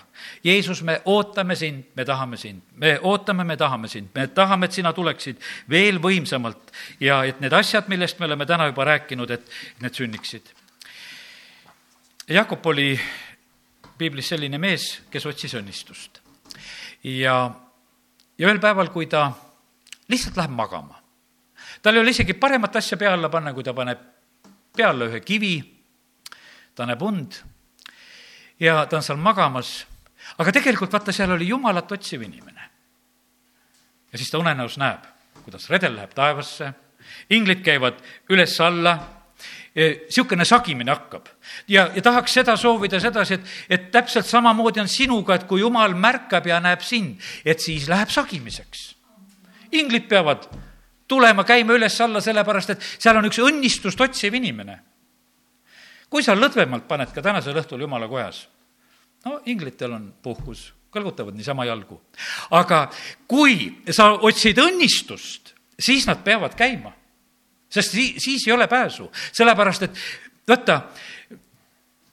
Jeesus, 0.43 0.81
me 0.83 0.99
ootame 1.05 1.55
sind, 1.55 1.91
me 1.95 2.05
tahame 2.05 2.37
sind, 2.37 2.63
me 2.79 2.95
ootame, 3.03 3.43
me 3.43 3.57
tahame 3.57 3.87
sind, 3.87 4.09
me 4.15 4.27
tahame, 4.27 4.65
et 4.65 4.79
sina 4.79 4.93
tuleksid 4.93 5.41
veel 5.69 5.99
võimsamalt 6.01 6.73
ja 6.99 7.23
et 7.27 7.41
need 7.43 7.53
asjad, 7.53 7.89
millest 7.91 8.19
me 8.19 8.25
oleme 8.25 8.45
täna 8.49 8.67
juba 8.71 8.87
rääkinud, 8.89 9.31
et 9.31 9.53
need 9.81 9.93
sünniksid. 9.93 10.53
Jakob 12.29 12.65
oli 12.65 12.95
piiblis 13.97 14.31
selline 14.33 14.57
mees, 14.57 15.03
kes 15.11 15.25
otsis 15.29 15.53
õnnistust. 15.59 16.21
ja, 17.03 17.37
ja 18.37 18.47
ühel 18.47 18.59
päeval, 18.63 18.89
kui 18.89 19.05
ta 19.11 19.29
lihtsalt 20.09 20.37
läheb 20.39 20.55
magama, 20.55 21.02
tal 21.83 21.95
ei 21.95 22.01
ole 22.01 22.13
isegi 22.15 22.33
paremat 22.39 22.75
asja 22.79 22.97
pea 22.97 23.13
alla 23.13 23.29
panna, 23.29 23.53
kui 23.53 23.63
ta 23.63 23.73
paneb 23.75 23.99
pea 24.75 24.89
alla 24.89 25.09
ühe 25.11 25.19
kivi, 25.21 25.57
ta 26.73 26.87
näeb 26.89 27.01
und 27.03 27.41
ja 28.59 28.85
ta 28.89 28.97
on 28.97 29.05
seal 29.05 29.19
magamas, 29.21 29.83
aga 30.39 30.53
tegelikult 30.55 30.93
vaata, 30.95 31.13
seal 31.13 31.35
oli 31.35 31.49
Jumalat 31.51 31.91
otsiv 31.91 32.23
inimene. 32.23 32.69
ja 34.11 34.17
siis 34.17 34.31
ta 34.31 34.39
unenäos 34.39 34.77
näeb, 34.77 35.03
kuidas 35.43 35.69
redel 35.69 35.95
läheb 35.97 36.13
taevasse, 36.15 36.71
inglid 37.29 37.61
käivad 37.65 37.99
üles-alla, 38.31 38.97
niisugune 39.75 40.45
sagimine 40.45 40.93
hakkab. 40.93 41.27
ja, 41.67 41.89
ja 41.95 42.01
tahaks 42.01 42.33
seda 42.39 42.55
soovida 42.57 42.99
sedasi, 42.99 43.33
et, 43.33 43.55
et 43.69 43.91
täpselt 43.91 44.25
samamoodi 44.25 44.79
on 44.79 44.87
sinuga, 44.87 45.35
et 45.35 45.47
kui 45.49 45.61
Jumal 45.61 45.97
märkab 45.97 46.47
ja 46.47 46.59
näeb 46.63 46.81
sind, 46.81 47.19
et 47.45 47.59
siis 47.59 47.89
läheb 47.89 48.09
sagimiseks. 48.09 48.93
inglid 49.71 50.07
peavad 50.07 50.47
tulema, 51.07 51.43
käima 51.43 51.75
üles-alla, 51.77 52.21
sellepärast 52.23 52.73
et 52.73 52.87
seal 52.97 53.17
on 53.19 53.27
üks 53.29 53.39
õnnistust 53.43 54.01
otsiv 54.01 54.35
inimene. 54.39 54.79
kui 56.13 56.21
sa 56.23 56.35
lõdvemalt 56.37 56.85
paned 56.87 57.09
ka 57.09 57.21
tänasel 57.25 57.57
õhtul 57.57 57.81
jumala 57.81 58.07
kojas, 58.07 58.47
no 59.25 59.39
inglitel 59.49 59.95
on 59.95 60.11
puhkus, 60.21 60.67
kõlgutavad 60.93 61.33
niisama 61.35 61.65
jalgu. 61.65 62.01
aga 62.51 62.89
kui 63.27 63.81
sa 63.89 64.11
otsid 64.13 64.57
õnnistust, 64.57 65.53
siis 65.79 66.07
nad 66.07 66.23
peavad 66.23 66.55
käima. 66.55 66.93
sest 67.69 67.91
siis, 67.91 68.23
siis 68.23 68.47
ei 68.47 68.53
ole 68.53 68.67
pääsu, 68.67 69.11
sellepärast 69.31 69.83
et 69.83 69.97
vaata, 70.47 70.81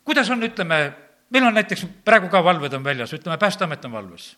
kuidas 0.05 0.31
on, 0.31 0.43
ütleme, 0.43 0.93
meil 1.31 1.45
on 1.45 1.55
näiteks 1.55 1.87
praegu 2.05 2.29
ka 2.29 2.45
valved 2.45 2.73
on 2.73 2.85
väljas, 2.85 3.13
ütleme, 3.13 3.39
Päästeamet 3.39 3.85
on 3.85 3.93
valves 3.93 4.37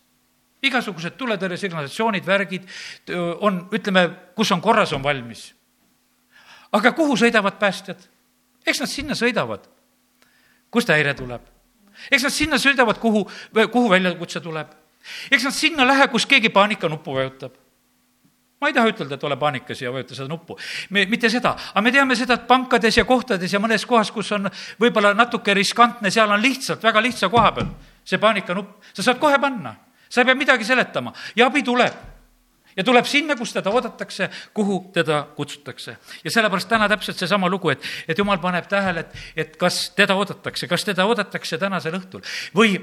igasugused 0.62 1.16
tuletõrjesignalisatsioonid, 1.18 2.26
värgid 2.26 2.68
on, 3.40 3.64
ütleme, 3.74 4.06
kus 4.36 4.52
on 4.54 4.62
korras, 4.62 4.92
on 4.92 5.02
valmis. 5.02 5.52
aga 6.72 6.92
kuhu 6.92 7.16
sõidavad 7.16 7.58
päästjad? 7.58 8.08
eks 8.66 8.80
nad 8.80 8.90
sinna 8.90 9.14
sõidavad, 9.18 9.66
kust 10.70 10.88
häire 10.88 11.14
tuleb. 11.14 11.42
eks 12.10 12.22
nad 12.22 12.32
sinna 12.32 12.58
sõidavad, 12.58 12.98
kuhu, 12.98 13.26
kuhu 13.72 13.90
väljakutse 13.90 14.40
tuleb. 14.40 14.70
eks 15.30 15.44
nad 15.44 15.54
sinna 15.54 15.86
lähe, 15.86 16.08
kus 16.08 16.26
keegi 16.26 16.48
paanikanuppu 16.48 17.14
vajutab 17.14 17.58
ma 18.62 18.68
ei 18.68 18.74
taha 18.74 18.92
ütelda, 18.92 19.16
et 19.18 19.24
ole 19.26 19.36
paanikas 19.36 19.80
ja 19.82 19.90
vajuta 19.90 20.14
seda 20.14 20.28
nuppu. 20.30 20.56
me, 20.90 21.02
mitte 21.10 21.30
seda, 21.30 21.56
aga 21.74 21.80
me 21.82 21.90
teame 21.90 22.14
seda, 22.16 22.34
et 22.38 22.46
pankades 22.46 22.96
ja 22.96 23.04
kohtades 23.04 23.52
ja 23.52 23.58
mõnes 23.58 23.82
kohas, 23.86 24.12
kus 24.14 24.30
on 24.32 24.46
võib-olla 24.78 25.10
natuke 25.18 25.54
riskantne, 25.54 26.10
seal 26.14 26.30
on 26.30 26.42
lihtsalt 26.42 26.82
väga 26.82 27.02
lihtsa 27.02 27.28
koha 27.28 27.50
peal 27.52 27.72
see 28.04 28.18
paanikanupp, 28.22 28.78
sa 28.94 29.02
saad 29.02 29.18
kohe 29.18 29.38
panna 29.42 29.74
sa 30.12 30.20
ei 30.20 30.28
pea 30.28 30.36
midagi 30.36 30.66
seletama. 30.68 31.14
Ja 31.36 31.48
abi 31.48 31.64
tuleb. 31.64 32.00
Ja 32.76 32.84
tuleb 32.84 33.04
sinna, 33.08 33.36
kus 33.36 33.52
teda 33.52 33.70
oodatakse, 33.72 34.28
kuhu 34.56 34.78
teda 34.94 35.22
kutsutakse. 35.36 35.96
ja 36.24 36.30
sellepärast 36.30 36.68
täna 36.68 36.88
täpselt 36.88 37.18
seesama 37.20 37.48
lugu, 37.50 37.70
et, 37.70 37.82
et 38.08 38.18
jumal 38.18 38.40
paneb 38.40 38.68
tähele, 38.68 39.00
et, 39.04 39.16
et 39.36 39.56
kas 39.60 39.90
teda 39.96 40.16
oodatakse, 40.16 40.68
kas 40.68 40.84
teda 40.88 41.04
oodatakse 41.04 41.58
tänasel 41.60 41.98
õhtul. 42.00 42.24
Või, 42.56 42.78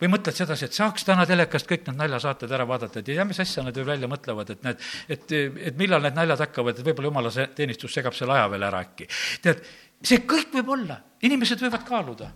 või 0.00 0.10
mõtled 0.14 0.36
sedasi, 0.36 0.70
et 0.70 0.78
saaks 0.78 1.04
täna 1.04 1.26
telekast 1.28 1.68
kõik 1.68 1.84
need 1.84 2.00
naljasaated 2.00 2.56
ära 2.56 2.64
vaadata, 2.68 3.00
et 3.02 3.12
ei 3.12 3.18
tea, 3.18 3.28
mis 3.28 3.40
asja 3.44 3.64
nad 3.66 3.76
veel 3.76 3.90
välja 3.92 4.08
mõtlevad, 4.08 4.54
et 4.56 4.64
need, 4.64 4.88
et, 5.12 5.36
et 5.68 5.76
millal 5.76 6.04
need 6.04 6.16
naljad 6.16 6.46
hakkavad, 6.46 6.80
et 6.80 6.88
võib-olla 6.88 7.12
jumala 7.12 7.34
see 7.36 7.46
teenistus 7.60 7.92
segab 7.92 8.16
selle 8.16 8.38
aja 8.38 8.48
veel 8.56 8.64
ära 8.70 8.80
äkki. 8.88 9.08
tead, 9.44 9.60
see 10.00 10.24
kõik 10.24 10.56
võib 10.56 10.72
olla, 10.78 10.96
inimesed 11.28 11.60
võivad 11.60 11.84
kaaluda 11.84 12.32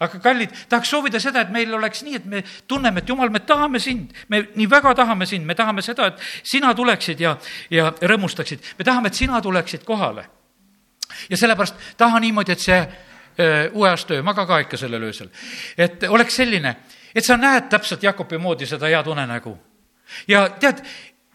aga 0.00 0.20
kallid, 0.20 0.52
tahaks 0.68 0.90
soovida 0.92 1.20
seda, 1.22 1.42
et 1.46 1.52
meil 1.54 1.72
oleks 1.74 2.02
nii, 2.04 2.18
et 2.18 2.26
me 2.28 2.42
tunneme, 2.68 3.00
et 3.00 3.08
jumal, 3.08 3.30
me 3.32 3.40
tahame 3.46 3.80
sind, 3.82 4.12
me 4.28 4.42
nii 4.56 4.68
väga 4.70 4.94
tahame 4.98 5.26
sind, 5.28 5.46
me 5.48 5.56
tahame 5.56 5.84
seda, 5.84 6.10
et 6.12 6.46
sina 6.46 6.74
tuleksid 6.76 7.20
ja, 7.20 7.36
ja 7.72 7.90
rõõmustaksid. 8.00 8.74
me 8.78 8.84
tahame, 8.84 9.12
et 9.12 9.20
sina 9.22 9.40
tuleksid 9.42 9.84
kohale. 9.84 10.26
ja 11.30 11.36
sellepärast 11.36 11.96
taha 11.96 12.20
niimoodi, 12.20 12.52
et 12.52 12.60
see 12.60 12.80
öö, 13.38 13.70
uue 13.72 13.88
aasta 13.90 14.14
öö, 14.14 14.22
maga 14.22 14.46
ka 14.46 14.58
ikka 14.64 14.76
sellel 14.76 15.02
öösel, 15.02 15.30
et 15.78 16.02
oleks 16.08 16.36
selline, 16.36 16.76
et 17.14 17.24
sa 17.24 17.36
näed 17.36 17.70
täpselt 17.70 18.02
Jakobi 18.02 18.38
moodi 18.38 18.66
seda 18.66 18.86
head 18.86 19.06
unenägu. 19.06 19.56
ja 20.28 20.48
tead, 20.60 20.84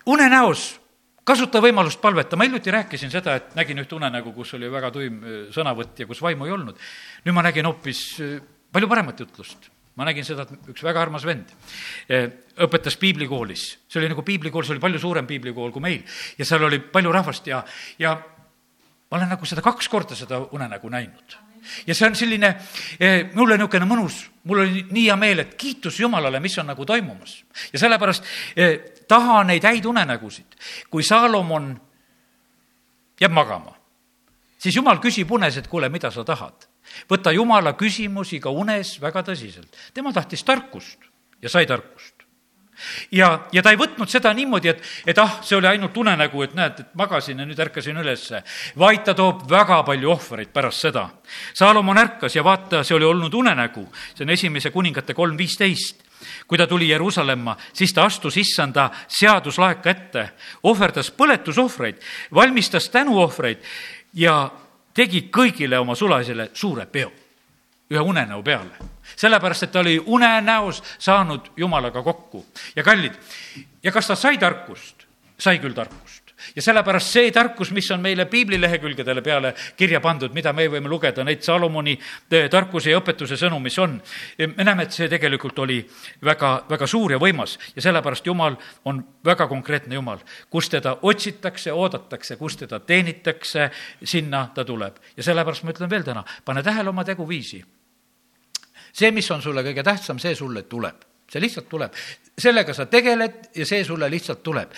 unenäos 0.05 0.81
kasuta 1.23 1.61
võimalust 1.61 2.01
palveta, 2.01 2.35
ma 2.35 2.45
hiljuti 2.47 2.71
rääkisin 2.71 3.11
seda, 3.11 3.35
et 3.35 3.55
nägin 3.55 3.79
ühte 3.79 3.95
unenägu, 3.95 4.33
kus 4.33 4.53
oli 4.57 4.69
väga 4.71 4.91
tuim 4.91 5.21
sõnavõtt 5.53 6.01
ja 6.01 6.07
kus 6.09 6.21
vaimu 6.21 6.45
ei 6.45 6.51
olnud. 6.51 6.77
nüüd 7.25 7.35
ma 7.35 7.43
nägin 7.45 7.65
hoopis 7.65 8.01
palju 8.71 8.89
paremat 8.91 9.19
jutlust. 9.19 9.69
ma 9.95 10.05
nägin 10.07 10.23
seda, 10.25 10.45
et 10.47 10.69
üks 10.71 10.83
väga 10.83 11.01
armas 11.03 11.25
vend 11.27 11.49
õpetas 12.63 12.95
piiblikoolis, 12.97 13.65
see 13.91 13.99
oli 13.99 14.09
nagu 14.09 14.23
piiblikool, 14.23 14.63
see 14.63 14.77
oli 14.77 14.83
palju 14.83 15.01
suurem 15.03 15.27
piiblikool 15.27 15.71
kui 15.75 15.83
meil 15.83 16.19
ja 16.37 16.47
seal 16.47 16.63
oli 16.63 16.79
palju 16.79 17.11
rahvast 17.11 17.47
ja, 17.51 17.59
ja 17.99 18.15
ma 18.15 19.17
olen 19.19 19.33
nagu 19.35 19.45
seda 19.45 19.61
kaks 19.65 19.91
korda, 19.91 20.15
seda 20.15 20.39
unenägu 20.55 20.89
näinud 20.89 21.35
ja 21.87 21.95
see 21.95 22.07
on 22.07 22.15
selline, 22.17 22.53
mulle 23.35 23.57
niisugune 23.59 23.87
mõnus, 23.89 24.23
mul 24.49 24.63
oli 24.63 24.85
nii 24.89 25.05
hea 25.09 25.17
meel, 25.19 25.43
et 25.43 25.53
kiitus 25.59 25.99
Jumalale, 25.99 26.39
mis 26.39 26.57
on 26.59 26.71
nagu 26.71 26.85
toimumas. 26.85 27.43
ja 27.73 27.79
sellepärast 27.79 28.25
taha 29.07 29.43
neid 29.43 29.63
häid 29.63 29.85
unenägusid. 29.85 30.57
kui 30.89 31.03
Saalomon 31.03 31.73
jääb 33.21 33.31
magama, 33.31 33.75
siis 34.57 34.75
Jumal 34.75 34.99
küsib 35.03 35.31
unes, 35.31 35.57
et 35.57 35.67
kuule, 35.67 35.89
mida 35.89 36.11
sa 36.11 36.23
tahad. 36.23 36.70
Võta 37.09 37.33
Jumala 37.35 37.73
küsimusi 37.79 38.39
ka 38.39 38.49
unes 38.49 38.97
väga 39.01 39.23
tõsiselt. 39.31 39.69
tema 39.93 40.13
tahtis 40.13 40.43
tarkust 40.43 41.09
ja 41.41 41.49
sai 41.49 41.65
tarkust 41.65 42.21
ja, 43.11 43.31
ja 43.51 43.63
ta 43.63 43.71
ei 43.71 43.79
võtnud 43.79 44.09
seda 44.09 44.33
niimoodi, 44.35 44.71
et, 44.71 44.83
et 45.13 45.17
ah, 45.21 45.39
see 45.45 45.57
oli 45.57 45.69
ainult 45.69 45.97
unenägu, 45.97 46.43
et 46.45 46.55
näed, 46.57 46.79
et 46.83 46.93
magasin 46.97 47.39
ja 47.39 47.47
nüüd 47.47 47.59
ärkasin 47.59 47.97
ülesse, 48.01 48.41
vaid 48.79 49.03
ta 49.05 49.15
toob 49.17 49.43
väga 49.49 49.81
palju 49.87 50.13
ohvreid 50.15 50.53
pärast 50.53 50.87
seda. 50.87 51.07
Saalomon 51.57 52.01
ärkas 52.01 52.35
ja 52.35 52.45
vaata, 52.45 52.83
see 52.87 52.97
oli 52.97 53.07
olnud 53.07 53.33
unenägu, 53.37 53.85
see 54.15 54.25
on 54.25 54.33
esimese 54.37 54.73
kuningate 54.73 55.17
kolm 55.17 55.37
viisteist 55.37 56.07
kui 56.47 56.57
ta 56.59 56.67
tuli 56.69 56.89
Jeruusalemma, 56.91 57.55
siis 57.73 57.93
ta 57.97 58.03
astus 58.05 58.35
issanda 58.37 58.91
seaduslaeka 59.09 59.89
ette, 59.89 60.25
ohverdas 60.69 61.09
põletusohvreid, 61.17 61.97
valmistas 62.35 62.89
tänuohvreid 62.93 63.63
ja 64.13 64.35
tegi 64.93 65.27
kõigile 65.33 65.79
oma 65.79 65.95
sulaisele 65.95 66.49
suure 66.53 66.85
peo, 66.85 67.11
ühe 67.91 67.99
unenäo 68.01 68.41
peale. 68.43 68.89
sellepärast, 69.15 69.63
et 69.63 69.71
ta 69.71 69.79
oli 69.79 69.99
unenäos 69.99 70.83
saanud 70.99 71.51
Jumalaga 71.57 72.03
kokku 72.03 72.45
ja 72.75 72.83
kallid, 72.83 73.13
ja 73.83 73.91
kas 73.91 74.07
ta 74.07 74.15
sai 74.15 74.37
tarkust? 74.37 75.05
sai 75.37 75.59
küll 75.59 75.73
tarkust 75.73 76.20
ja 76.55 76.61
sellepärast 76.61 77.13
see 77.15 77.31
tarkus, 77.31 77.71
mis 77.71 77.89
on 77.91 78.01
meile 78.01 78.25
piiblilehekülgedele 78.29 79.21
peale 79.21 79.53
kirja 79.77 80.01
pandud, 80.01 80.33
mida 80.33 80.53
me 80.53 80.67
võime 80.71 80.89
lugeda, 80.89 81.23
neid 81.27 81.43
Salomoni 81.45 81.95
eh, 81.97 82.47
tarkuse 82.51 82.91
ja 82.91 83.01
õpetuse 83.01 83.37
sõnu, 83.39 83.59
mis 83.63 83.77
on, 83.79 83.97
eh, 84.37 84.47
me 84.47 84.65
näeme, 84.67 84.87
et 84.87 84.95
see 84.95 85.09
tegelikult 85.11 85.59
oli 85.59 85.79
väga, 86.25 86.53
väga 86.69 86.87
suur 86.87 87.15
ja 87.15 87.19
võimas 87.21 87.57
ja 87.75 87.85
sellepärast 87.87 88.27
Jumal 88.27 88.57
on 88.85 89.03
väga 89.25 89.47
konkreetne 89.47 89.95
Jumal. 89.95 90.19
kus 90.49 90.69
teda 90.69 90.97
otsitakse, 91.01 91.71
oodatakse, 91.71 92.35
kus 92.35 92.57
teda 92.57 92.79
teenitakse, 92.79 93.69
sinna 94.03 94.49
ta 94.55 94.65
tuleb. 94.65 94.97
ja 95.17 95.23
sellepärast 95.23 95.63
ma 95.63 95.71
ütlen 95.71 95.89
veel 95.89 96.03
täna, 96.03 96.25
pane 96.45 96.63
tähele 96.63 96.89
oma 96.89 97.03
teguviisi. 97.03 97.63
see, 98.93 99.11
mis 99.11 99.31
on 99.31 99.41
sulle 99.41 99.63
kõige 99.63 99.83
tähtsam, 99.83 100.19
see 100.19 100.35
sulle 100.35 100.63
tuleb 100.63 101.10
see 101.31 101.41
lihtsalt 101.41 101.69
tuleb. 101.69 101.93
sellega 102.41 102.73
sa 102.73 102.85
tegeled 102.89 103.51
ja 103.55 103.65
see 103.65 103.83
sulle 103.85 104.09
lihtsalt 104.09 104.43
tuleb. 104.43 104.71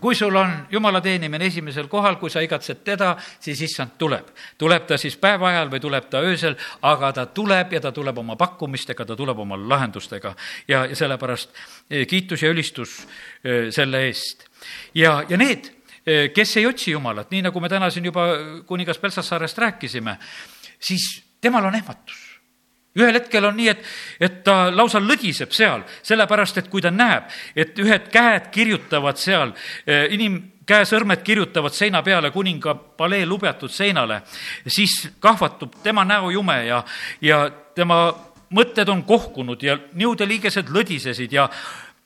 kui 0.00 0.14
sul 0.14 0.36
on 0.36 0.66
jumala 0.70 1.00
teenimine 1.00 1.46
esimesel 1.46 1.88
kohal, 1.88 2.16
kui 2.16 2.30
sa 2.30 2.40
igatsed 2.40 2.82
teda, 2.84 3.14
siis 3.40 3.60
issand 3.62 3.96
tuleb. 3.98 4.28
tuleb 4.58 4.86
ta 4.86 4.98
siis 4.98 5.16
päeva 5.16 5.48
ajal 5.48 5.70
või 5.72 5.80
tuleb 5.80 6.08
ta 6.10 6.20
öösel, 6.24 6.56
aga 6.82 7.12
ta 7.12 7.26
tuleb 7.26 7.72
ja 7.72 7.80
ta 7.80 7.92
tuleb 7.92 8.18
oma 8.18 8.36
pakkumistega, 8.36 9.04
ta 9.04 9.16
tuleb 9.16 9.38
oma 9.38 9.56
lahendustega. 9.56 10.34
ja, 10.68 10.84
ja 10.86 10.96
sellepärast 10.96 11.50
eh, 11.90 12.06
kiitus 12.06 12.42
ja 12.42 12.50
ülistus 12.50 13.06
eh, 13.44 13.70
selle 13.70 14.04
eest. 14.08 14.44
ja, 14.94 15.22
ja 15.28 15.36
need, 15.36 15.70
eh, 16.06 16.32
kes 16.32 16.56
ei 16.56 16.66
otsi 16.66 16.90
Jumalat, 16.90 17.30
nii 17.30 17.48
nagu 17.48 17.60
me 17.60 17.68
täna 17.68 17.90
siin 17.90 18.04
juba 18.04 18.28
kuningas 18.66 18.98
Peltsassaarest 18.98 19.58
rääkisime, 19.58 20.18
siis 20.80 21.22
temal 21.40 21.64
on 21.64 21.74
ehmatus 21.74 22.23
ühel 22.98 23.18
hetkel 23.18 23.44
on 23.48 23.56
nii, 23.58 23.68
et, 23.72 23.84
et 24.20 24.42
ta 24.46 24.70
lausa 24.74 25.00
lõdiseb 25.02 25.52
seal, 25.54 25.82
sellepärast 26.02 26.62
et 26.62 26.68
kui 26.70 26.82
ta 26.82 26.92
näeb, 26.94 27.30
et 27.56 27.78
ühed 27.82 28.10
käed 28.12 28.50
kirjutavad 28.54 29.18
seal, 29.20 29.54
eh, 29.86 30.06
inim-, 30.14 30.42
käesõrmed 30.66 31.22
kirjutavad 31.24 31.74
seina 31.76 32.02
peale 32.02 32.30
kuninga 32.32 32.74
palee 32.74 33.26
lubjatud 33.26 33.72
seinale, 33.72 34.22
siis 34.66 35.10
kahvatub 35.20 35.74
tema 35.82 36.04
näojume 36.08 36.60
ja, 36.66 36.82
ja 37.20 37.44
tema 37.74 38.06
mõtted 38.54 38.88
on 38.88 39.02
kohkunud 39.04 39.62
ja 39.62 39.76
niudeliigesed 39.92 40.70
lõdisesid 40.72 41.32
ja, 41.34 41.48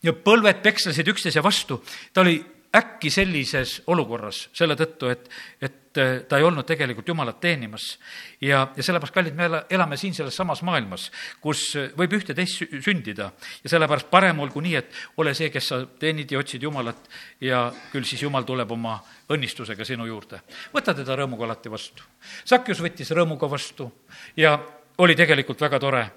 ja 0.03 0.15
põlved 0.15 0.63
pekslesid 0.65 1.09
üksteise 1.13 1.43
vastu. 1.45 1.83
ta 2.13 2.25
oli 2.25 2.39
äkki 2.77 3.11
sellises 3.11 3.83
olukorras 3.89 4.49
selle 4.57 4.77
tõttu, 4.77 5.09
et, 5.13 5.29
et 5.65 5.99
äh, 5.99 6.11
ta 6.29 6.39
ei 6.39 6.45
olnud 6.45 6.67
tegelikult 6.69 7.09
Jumalat 7.09 7.41
teenimas. 7.41 7.99
ja, 8.41 8.67
ja 8.77 8.83
sellepärast, 8.83 9.15
kallid, 9.15 9.37
me 9.37 9.49
elame 9.71 9.97
siin 9.97 10.15
selles 10.15 10.37
samas 10.37 10.63
maailmas, 10.63 11.09
kus 11.41 11.73
võib 11.97 12.19
ühte-teist 12.19 12.69
sündida 12.85 13.31
ja 13.65 13.73
sellepärast 13.73 14.11
parem 14.11 14.41
olgu 14.45 14.61
nii, 14.61 14.75
et 14.77 14.93
ole 15.17 15.35
see, 15.35 15.51
kes 15.51 15.73
sa 15.73 15.81
teenid 15.99 16.33
ja 16.33 16.43
otsid 16.43 16.63
Jumalat 16.63 17.09
ja 17.41 17.69
küll 17.93 18.05
siis 18.09 18.23
Jumal 18.23 18.45
tuleb 18.49 18.73
oma 18.77 18.99
õnnistusega 19.33 19.85
sinu 19.85 20.07
juurde. 20.07 20.43
võta 20.75 20.95
teda 20.95 21.17
rõõmuga 21.17 21.49
alati 21.49 21.73
vastu. 21.73 22.03
Sakjus 22.45 22.83
võttis 22.85 23.17
rõõmuga 23.17 23.49
vastu 23.51 23.91
ja 24.37 24.59
oli 24.99 25.15
tegelikult 25.17 25.61
väga 25.61 25.79
tore. 25.79 26.11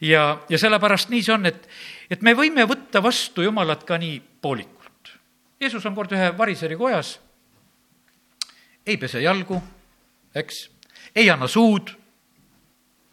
ja, 0.00 0.38
ja 0.48 0.58
sellepärast 0.58 1.10
nii 1.10 1.22
see 1.22 1.34
on, 1.34 1.46
et, 1.50 1.66
et 2.10 2.22
me 2.22 2.34
võime 2.38 2.66
võtta 2.68 3.02
vastu 3.02 3.42
Jumalat 3.42 3.84
ka 3.84 3.98
nii 3.98 4.20
poolikult. 4.42 4.81
Jeesus 5.62 5.84
on 5.86 5.94
kord 5.94 6.12
ühe 6.16 6.32
variseri 6.34 6.76
kojas, 6.78 7.16
ei 8.86 8.96
pese 8.98 9.22
jalgu, 9.22 9.60
eks, 10.34 10.64
ei 11.14 11.28
anna 11.30 11.46
suud, 11.46 11.92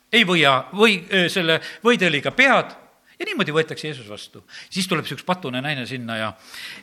ei 0.10 0.26
võia 0.26 0.56
või 0.74 1.04
selle 1.30 1.60
võidõliga 1.86 2.34
pead. 2.34 2.74
Ja 3.20 3.28
niimoodi 3.28 3.54
võetakse 3.54 3.90
Jeesus 3.90 4.08
vastu. 4.10 4.46
siis 4.70 4.88
tuleb 4.88 5.06
see 5.06 5.18
üks 5.18 5.26
patune 5.28 5.62
naine 5.62 5.86
sinna 5.86 6.16
ja, 6.18 6.30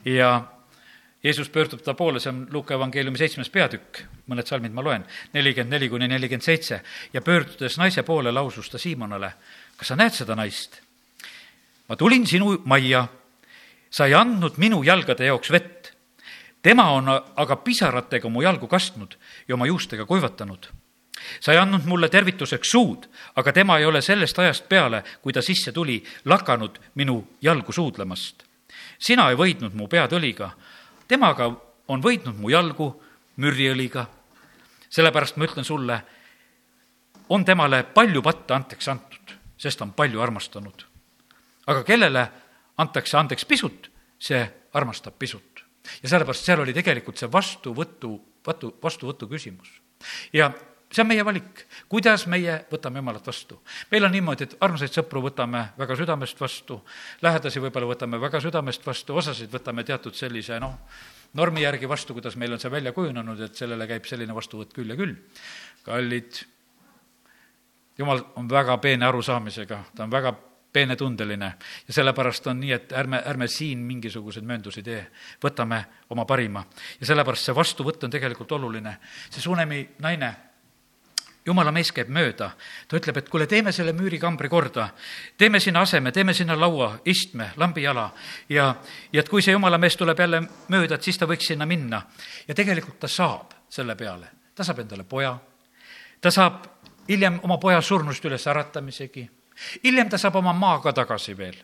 ja 0.04 0.30
Jeesus 1.24 1.48
pöördub 1.48 1.80
ta 1.82 1.94
poole, 1.94 2.20
see 2.20 2.30
on 2.30 2.44
Luuka 2.52 2.76
evangeeliumi 2.76 3.18
seitsmes 3.18 3.48
peatükk, 3.50 4.04
mõned 4.30 4.46
salmid 4.46 4.74
ma 4.76 4.84
loen, 4.84 5.06
nelikümmend 5.32 5.72
neli 5.72 5.88
kuni 5.90 6.06
nelikümmend 6.12 6.44
seitse, 6.44 6.82
ja 7.12 7.22
pöördudes 7.24 7.78
naise 7.80 8.04
poole, 8.06 8.30
lausus 8.30 8.68
ta 8.70 8.78
Siimonale, 8.78 9.32
kas 9.80 9.90
sa 9.90 9.98
näed 9.98 10.14
seda 10.14 10.36
naist? 10.38 10.82
ma 11.88 11.96
tulin 11.96 12.26
sinu 12.26 12.58
majja 12.66 13.06
sa 13.90 14.06
ei 14.06 14.14
andnud 14.14 14.56
minu 14.56 14.82
jalgade 14.82 15.26
jaoks 15.26 15.50
vett. 15.50 15.92
tema 16.62 16.90
on 16.90 17.08
aga 17.36 17.56
pisaratega 17.56 18.28
mu 18.28 18.42
jalgu 18.42 18.66
kastnud 18.66 19.16
ja 19.48 19.54
oma 19.54 19.66
juustega 19.66 20.06
kuivatanud. 20.06 20.66
sa 21.40 21.52
ei 21.52 21.58
andnud 21.58 21.84
mulle 21.84 22.08
tervituseks 22.08 22.70
suud, 22.70 23.06
aga 23.36 23.52
tema 23.52 23.78
ei 23.78 23.84
ole 23.84 24.02
sellest 24.02 24.38
ajast 24.38 24.68
peale, 24.68 25.04
kui 25.22 25.32
ta 25.32 25.42
sisse 25.42 25.72
tuli, 25.72 26.04
lakanud 26.24 26.78
minu 26.94 27.28
jalgu 27.42 27.72
suudlemast. 27.72 28.44
sina 28.98 29.30
ei 29.30 29.36
võidnud 29.36 29.74
mu 29.74 29.88
pead 29.88 30.12
õliga, 30.12 30.50
temaga 31.08 31.50
on 31.88 32.02
võidnud 32.02 32.36
mu 32.36 32.50
jalgu 32.50 33.02
mürriõliga. 33.36 34.06
sellepärast 34.90 35.36
ma 35.36 35.44
ütlen 35.44 35.64
sulle, 35.64 36.02
on 37.28 37.44
temale 37.44 37.82
palju 37.82 38.22
patte 38.22 38.54
anteks 38.54 38.88
antud, 38.88 39.34
sest 39.58 39.78
ta 39.78 39.84
on 39.84 39.92
palju 39.92 40.20
armastanud. 40.20 40.86
aga 41.66 41.84
kellele 41.84 42.28
antakse 42.78 43.16
andeks 43.16 43.44
pisut, 43.44 43.90
see 44.18 44.42
armastab 44.72 45.18
pisut. 45.18 45.64
ja 46.02 46.08
sellepärast 46.08 46.44
seal 46.44 46.60
oli 46.60 46.74
tegelikult 46.74 47.18
see 47.18 47.28
vastuvõtu, 47.32 48.16
vatu, 48.46 48.72
vastuvõtu 48.82 49.28
küsimus. 49.30 49.68
ja 50.32 50.50
see 50.92 51.02
on 51.02 51.08
meie 51.10 51.24
valik, 51.24 51.64
kuidas 51.90 52.26
meie 52.30 52.60
võtame 52.70 53.00
Jumalat 53.02 53.26
vastu. 53.26 53.60
meil 53.90 54.04
on 54.04 54.12
niimoodi, 54.12 54.44
et 54.44 54.56
armsaid 54.60 54.94
sõpru 54.94 55.22
võtame 55.24 55.68
väga 55.78 55.96
südamest 55.96 56.40
vastu, 56.40 56.80
lähedasi 57.22 57.60
võib-olla 57.60 57.92
võtame 57.94 58.20
väga 58.20 58.40
südamest 58.40 58.86
vastu, 58.86 59.16
osasid 59.16 59.52
võtame 59.52 59.84
teatud 59.84 60.14
sellise 60.14 60.60
noh, 60.60 60.78
normi 61.34 61.62
järgi 61.62 61.88
vastu, 61.88 62.14
kuidas 62.14 62.36
meil 62.36 62.52
on 62.52 62.60
see 62.62 62.70
välja 62.70 62.92
kujunenud, 62.92 63.40
et 63.40 63.54
sellele 63.54 63.86
käib 63.86 64.06
selline 64.06 64.34
vastuvõtt 64.34 64.74
küll 64.76 64.90
ja 64.90 64.96
küll. 64.96 65.16
kallid, 65.86 66.42
jumal 67.98 68.22
on 68.36 68.48
väga 68.50 68.78
peene 68.78 69.06
arusaamisega, 69.06 69.82
ta 69.94 70.04
on 70.04 70.10
väga 70.10 70.34
peenetundeline. 70.76 71.52
Ja 71.88 71.94
sellepärast 71.96 72.46
on 72.52 72.60
nii, 72.60 72.72
et 72.76 72.92
ärme, 72.92 73.22
ärme 73.26 73.48
siin 73.48 73.80
mingisuguseid 73.88 74.44
mööndusi 74.44 74.82
tee, 74.84 75.06
võtame 75.42 75.80
oma 76.12 76.26
parima. 76.28 76.64
ja 77.00 77.06
sellepärast 77.06 77.48
see 77.48 77.54
vastuvõtt 77.56 78.04
on 78.04 78.12
tegelikult 78.12 78.52
oluline. 78.52 78.96
see 79.30 79.40
Sunemi 79.40 79.80
naine, 80.04 80.34
jumala 81.46 81.72
mees 81.72 81.92
käib 81.94 82.10
mööda, 82.12 82.50
ta 82.88 82.98
ütleb, 82.98 83.20
et 83.22 83.28
kuule, 83.30 83.46
teeme 83.46 83.72
selle 83.72 83.94
müürikambri 83.96 84.48
korda, 84.52 84.88
teeme 85.38 85.60
sinna 85.60 85.84
aseme, 85.86 86.12
teeme 86.12 86.34
sinna 86.34 86.56
laua, 86.58 86.90
istme, 87.04 87.52
lambijala 87.56 88.10
ja, 88.48 88.74
ja 89.12 89.20
et 89.22 89.28
kui 89.28 89.42
see 89.42 89.54
jumala 89.54 89.78
mees 89.78 89.96
tuleb 89.96 90.20
jälle 90.20 90.42
mööda, 90.68 90.98
et 90.98 91.08
siis 91.08 91.18
ta 91.18 91.28
võiks 91.30 91.48
sinna 91.52 91.66
minna. 91.66 92.02
ja 92.48 92.54
tegelikult 92.54 92.98
ta 93.00 93.08
saab 93.08 93.54
selle 93.70 93.96
peale, 93.96 94.28
ta 94.54 94.64
saab 94.64 94.84
endale 94.84 95.04
poja, 95.04 95.36
ta 96.20 96.30
saab 96.30 96.66
hiljem 97.08 97.40
oma 97.42 97.58
poja 97.62 97.80
surnust 97.80 98.24
üles 98.24 98.46
äratamisegi 98.46 99.28
hiljem 99.84 100.08
ta 100.08 100.18
saab 100.18 100.36
oma 100.42 100.52
maa 100.52 100.80
ka 100.80 100.92
tagasi 100.92 101.36
veel 101.38 101.56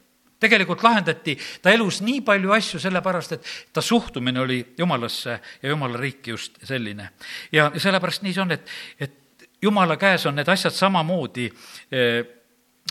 tegelikult 0.43 0.83
lahendati 0.83 1.37
ta 1.63 1.73
elus 1.75 2.01
nii 2.03 2.21
palju 2.27 2.53
asju 2.57 2.81
sellepärast, 2.83 3.37
et 3.37 3.51
ta 3.73 3.83
suhtumine 3.85 4.43
oli 4.43 4.59
jumalasse 4.79 5.39
ja 5.63 5.73
jumala 5.73 6.01
riiki 6.01 6.35
just 6.35 6.59
selline. 6.67 7.11
ja 7.53 7.71
sellepärast 7.77 8.27
nii 8.27 8.35
see 8.35 8.43
on, 8.43 8.55
et, 8.57 8.71
et 8.99 9.49
jumala 9.63 9.97
käes 10.01 10.27
on 10.27 10.39
need 10.39 10.49
asjad 10.49 10.75
samamoodi 10.75 11.49
eh, 11.93 12.23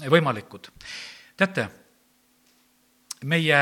võimalikud. 0.10 0.72
teate, 1.38 1.68
meie 3.26 3.62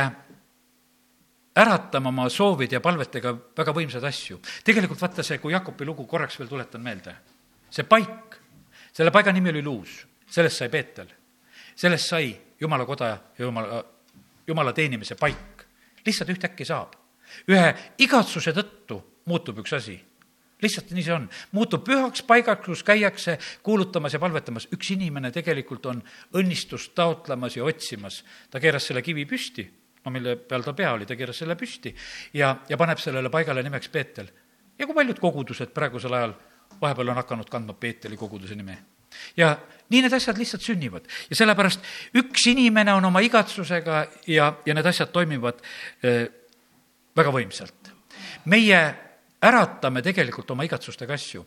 äratame 1.60 2.08
oma 2.13 2.30
soovide 2.30 2.78
ja 2.78 2.84
palvetega 2.84 3.34
väga 3.58 3.73
võimsaid 3.75 4.06
asju. 4.06 4.41
tegelikult 4.63 5.02
vaata 5.02 5.25
see, 5.25 5.41
kui 5.41 5.56
Jakobi 5.56 5.88
lugu 5.89 6.06
korraks 6.06 6.39
veel 6.39 6.52
tuletan 6.52 6.86
meelde, 6.86 7.15
see 7.69 7.88
paik, 7.89 8.38
selle 8.93 9.12
paiga 9.12 9.34
nimi 9.34 9.49
oli 9.49 9.65
Luus, 9.65 10.04
sellest 10.30 10.62
sai 10.62 10.69
Peetel 10.69 11.18
sellest 11.79 12.11
sai 12.11 12.33
jumala 12.59 12.85
koda 12.85 13.07
ja 13.07 13.45
jumala, 13.45 13.83
jumala 14.47 14.73
teenimise 14.73 15.15
paik. 15.15 15.65
lihtsalt 16.05 16.29
ühtäkki 16.29 16.65
saab. 16.65 16.93
ühe 17.47 17.73
igatsuse 17.97 18.51
tõttu 18.51 19.01
muutub 19.25 19.59
üks 19.63 19.73
asi 19.77 19.99
lihtsalt 20.61 20.91
nii 20.91 21.03
see 21.03 21.15
on. 21.15 21.27
muutub 21.55 21.83
pühaks 21.87 22.23
paigaks, 22.27 22.65
kus 22.65 22.83
käiakse 22.83 23.37
kuulutamas 23.63 24.13
ja 24.13 24.19
palvetamas. 24.19 24.67
üks 24.75 24.91
inimene 24.95 25.31
tegelikult 25.31 25.85
on 25.85 26.03
õnnistust 26.35 26.93
taotlemas 26.95 27.55
ja 27.57 27.63
otsimas. 27.63 28.23
ta 28.51 28.59
keeras 28.59 28.87
selle 28.87 29.01
kivi 29.01 29.25
püsti, 29.25 29.67
no 30.05 30.11
mille 30.11 30.35
peal 30.35 30.63
ta 30.63 30.73
pea 30.73 30.93
oli, 30.93 31.05
ta 31.05 31.15
keeras 31.15 31.39
selle 31.43 31.55
püsti 31.55 31.95
ja, 32.33 32.55
ja 32.69 32.77
paneb 32.77 32.99
sellele 32.99 33.29
paigale 33.29 33.63
nimeks 33.63 33.89
Peetel. 33.89 34.29
ja 34.77 34.85
kui 34.85 34.95
paljud 34.95 35.19
kogudused 35.19 35.73
praegusel 35.75 36.13
ajal 36.13 36.35
vahepeal 36.81 37.15
on 37.15 37.21
hakanud 37.23 37.49
kandma 37.49 37.73
Peeteli 37.73 38.17
koguduse 38.17 38.55
nime 38.55 38.77
ja 39.37 39.55
nii 39.89 40.02
need 40.06 40.13
asjad 40.13 40.38
lihtsalt 40.38 40.65
sünnivad 40.65 41.08
ja 41.30 41.36
sellepärast 41.38 41.86
üks 42.19 42.47
inimene 42.52 42.93
on 42.93 43.06
oma 43.10 43.21
igatsusega 43.25 44.02
ja, 44.30 44.52
ja 44.65 44.75
need 44.78 44.89
asjad 44.89 45.12
toimivad 45.13 45.62
äh, 46.06 46.28
väga 47.17 47.34
võimsalt. 47.34 47.93
meie 48.45 48.80
äratame 49.41 50.02
tegelikult 50.02 50.52
oma 50.52 50.63
igatsustega 50.67 51.13
asju. 51.13 51.45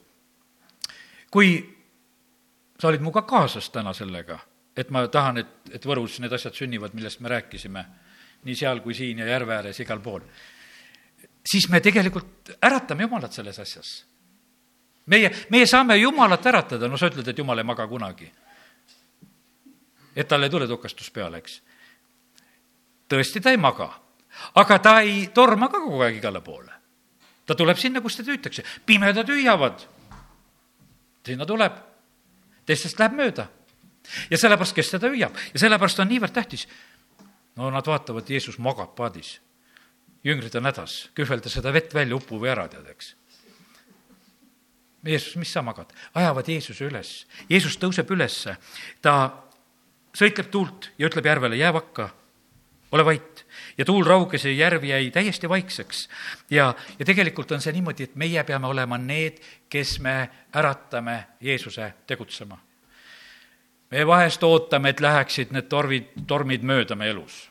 kui 1.31 1.55
sa 2.81 2.89
olid 2.89 3.01
minuga 3.01 3.23
kaasas 3.23 3.71
täna 3.71 3.93
sellega, 3.95 4.39
et 4.77 4.91
ma 4.91 5.07
tahan, 5.09 5.39
et, 5.39 5.53
et 5.71 5.85
Võrus 5.87 6.19
need 6.21 6.33
asjad 6.33 6.57
sünnivad, 6.57 6.95
millest 6.99 7.21
me 7.21 7.31
rääkisime, 7.31 7.85
nii 8.43 8.57
seal 8.59 8.81
kui 8.83 8.95
siin 8.95 9.23
ja 9.23 9.29
järve 9.31 9.55
ääres, 9.55 9.79
igal 9.81 10.01
pool, 10.03 10.25
siis 11.47 11.69
me 11.71 11.81
tegelikult 11.81 12.57
äratame 12.61 13.07
Jumalat 13.07 13.33
selles 13.33 13.61
asjas 13.63 13.93
meie, 15.07 15.31
meie 15.51 15.67
saame 15.67 15.97
Jumalat 15.97 16.47
äratada, 16.47 16.89
no 16.89 16.97
sa 16.97 17.11
ütled, 17.11 17.29
et 17.29 17.39
Jumal 17.39 17.59
ei 17.59 17.65
maga 17.65 17.87
kunagi. 17.89 18.33
et 20.17 20.29
tal 20.29 20.43
ei 20.43 20.51
tule 20.51 20.69
tukastus 20.69 21.11
peale, 21.11 21.39
eks. 21.39 21.63
tõesti, 23.09 23.41
ta 23.41 23.51
ei 23.51 23.57
maga, 23.57 23.89
aga 24.55 24.79
ta 24.79 25.01
ei 25.01 25.27
torma 25.35 25.69
ka 25.69 25.81
kogu 25.81 26.03
aeg 26.03 26.17
igale 26.17 26.41
poole. 26.41 26.73
ta 27.47 27.55
tuleb 27.55 27.77
sinna, 27.77 28.01
kus 28.01 28.17
teda 28.17 28.33
hüütakse, 28.33 28.65
pimedad 28.87 29.29
hüüavad. 29.29 29.89
sinna 31.27 31.47
tuleb, 31.47 31.73
teistest 32.67 32.99
läheb 32.99 33.13
mööda. 33.13 33.49
ja 34.31 34.39
sellepärast, 34.39 34.75
kes 34.75 34.91
teda 34.91 35.09
hüüab 35.09 35.37
ja 35.55 35.59
sellepärast 35.59 36.01
on 36.01 36.09
niivõrd 36.09 36.33
tähtis 36.33 36.69
no 37.57 37.71
nad 37.71 37.87
vaatavad, 37.87 38.29
Jeesus 38.29 38.59
magab 38.59 38.95
paadis. 38.97 39.41
jüngrid 40.25 40.55
on 40.55 40.69
hädas, 40.71 41.11
kühvelda 41.19 41.51
seda 41.51 41.73
vett 41.75 41.95
välja, 41.95 42.15
upu 42.17 42.39
või 42.39 42.53
ära, 42.53 42.69
tead, 42.71 42.87
eks. 42.93 43.15
Jeesus, 45.05 45.37
mis 45.37 45.53
sa 45.53 45.63
magad? 45.63 45.91
ajavad 46.15 46.49
Jeesuse 46.49 46.87
üles. 46.87 47.13
Jeesus 47.51 47.77
tõuseb 47.79 48.11
ülesse, 48.15 48.57
ta 49.03 49.15
sõitleb 50.15 50.51
tuult 50.53 50.91
ja 50.99 51.09
ütleb 51.09 51.27
järvele, 51.27 51.57
jää 51.57 51.73
vakka, 51.75 52.11
ole 52.93 53.05
vait. 53.05 53.47
ja 53.79 53.85
tuul 53.85 54.05
rauges 54.05 54.45
ja 54.45 54.53
järv 54.53 54.85
jäi 54.85 55.11
täiesti 55.11 55.49
vaikseks. 55.49 56.09
ja, 56.51 56.75
ja 56.99 57.05
tegelikult 57.05 57.53
on 57.53 57.61
see 57.61 57.73
niimoodi, 57.73 58.05
et 58.05 58.15
meie 58.15 58.45
peame 58.45 58.67
olema 58.67 58.99
need, 58.99 59.41
kes 59.69 59.99
me 60.01 60.31
äratame 60.55 61.25
Jeesuse 61.41 61.95
tegutsema. 62.07 62.59
me 63.91 64.07
vahest 64.07 64.43
ootame, 64.43 64.89
et 64.91 65.01
läheksid 65.01 65.51
need 65.51 65.69
torvid, 65.69 66.13
tormid 66.27 66.63
mööda 66.63 66.95
meie 66.95 67.11
elus. 67.11 67.51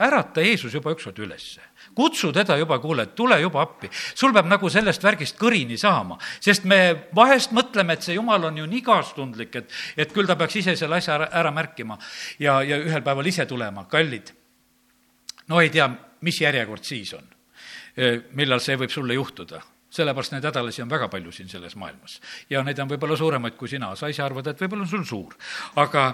ärata 0.00 0.40
Jeesus 0.40 0.74
juba 0.74 0.90
ükskord 0.96 1.18
ülesse 1.18 1.60
kutsu 1.96 2.32
teda 2.36 2.58
juba, 2.60 2.78
kuule, 2.82 3.06
tule 3.16 3.38
juba 3.40 3.62
appi. 3.64 3.90
sul 4.14 4.32
peab 4.36 4.48
nagu 4.50 4.70
sellest 4.70 5.04
värgist 5.04 5.38
kõrini 5.40 5.78
saama, 5.80 6.18
sest 6.40 6.64
me 6.68 7.08
vahest 7.16 7.54
mõtleme, 7.56 7.96
et 7.96 8.06
see 8.06 8.18
jumal 8.18 8.50
on 8.50 8.58
ju 8.60 8.66
nii 8.70 8.82
kaastundlik, 8.84 9.54
et, 9.62 9.70
et 9.96 10.12
küll 10.12 10.28
ta 10.28 10.36
peaks 10.36 10.60
ise 10.62 10.76
selle 10.76 11.00
asja 11.00 11.16
ära, 11.16 11.30
ära 11.42 11.54
märkima 11.54 11.98
ja, 12.38 12.60
ja 12.62 12.80
ühel 12.82 13.04
päeval 13.06 13.26
ise 13.26 13.46
tulema, 13.48 13.86
kallid. 13.90 14.34
no 15.48 15.62
ei 15.62 15.72
tea, 15.72 15.88
mis 16.26 16.40
järjekord 16.40 16.84
siis 16.84 17.14
on, 17.16 17.24
millal 18.36 18.60
see 18.60 18.76
võib 18.76 18.92
sulle 18.92 19.16
juhtuda 19.16 19.62
sellepärast 19.96 20.34
neid 20.34 20.44
hädalasi 20.44 20.82
on 20.84 20.90
väga 20.90 21.08
palju 21.08 21.32
siin 21.32 21.48
selles 21.48 21.76
maailmas. 21.76 22.20
ja 22.50 22.62
neid 22.66 22.78
on 22.82 22.90
võib-olla 22.90 23.16
suuremaid 23.16 23.56
kui 23.56 23.70
sina, 23.70 23.94
sa 23.96 24.10
ise 24.12 24.22
arvad, 24.24 24.50
et 24.50 24.60
võib-olla 24.60 24.84
on 24.84 24.90
sul 24.90 25.04
suur. 25.08 25.36
aga 25.76 26.06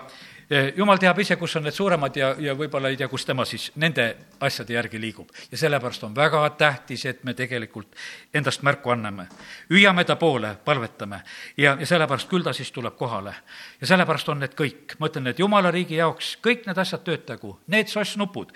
jumal 0.77 0.99
teab 1.01 1.19
ise, 1.23 1.37
kus 1.41 1.57
on 1.57 1.65
need 1.67 1.75
suuremad 1.77 2.17
ja, 2.17 2.33
ja 2.38 2.55
võib-olla 2.59 2.91
ei 2.93 2.97
tea, 3.01 3.09
kus 3.09 3.25
tema 3.25 3.45
siis 3.49 3.71
nende 3.81 4.05
asjade 4.41 4.75
järgi 4.75 5.01
liigub. 5.01 5.31
ja 5.51 5.59
sellepärast 5.59 6.05
on 6.05 6.15
väga 6.17 6.43
tähtis, 6.59 7.05
et 7.07 7.25
me 7.25 7.35
tegelikult 7.35 7.95
endast 8.35 8.62
märku 8.62 8.91
anname. 8.91 9.29
hüüame 9.71 10.05
ta 10.05 10.17
poole, 10.17 10.57
palvetame. 10.65 11.23
Ja, 11.57 11.77
ja 11.81 11.87
sellepärast 11.87 12.29
küll 12.29 12.43
ta 12.43 12.53
siis 12.53 12.73
tuleb 12.73 12.97
kohale. 12.97 13.35
ja 13.81 13.87
sellepärast 13.87 14.29
on 14.29 14.41
need 14.41 14.57
kõik, 14.59 14.99
ma 14.99 15.09
ütlen, 15.09 15.27
et 15.27 15.38
jumala 15.38 15.71
riigi 15.71 15.97
jaoks 15.97 16.37
kõik 16.43 16.67
need 16.67 16.79
asjad 16.79 17.05
töötagu, 17.05 17.59
need 17.67 17.88
soss-nupud, 17.88 18.53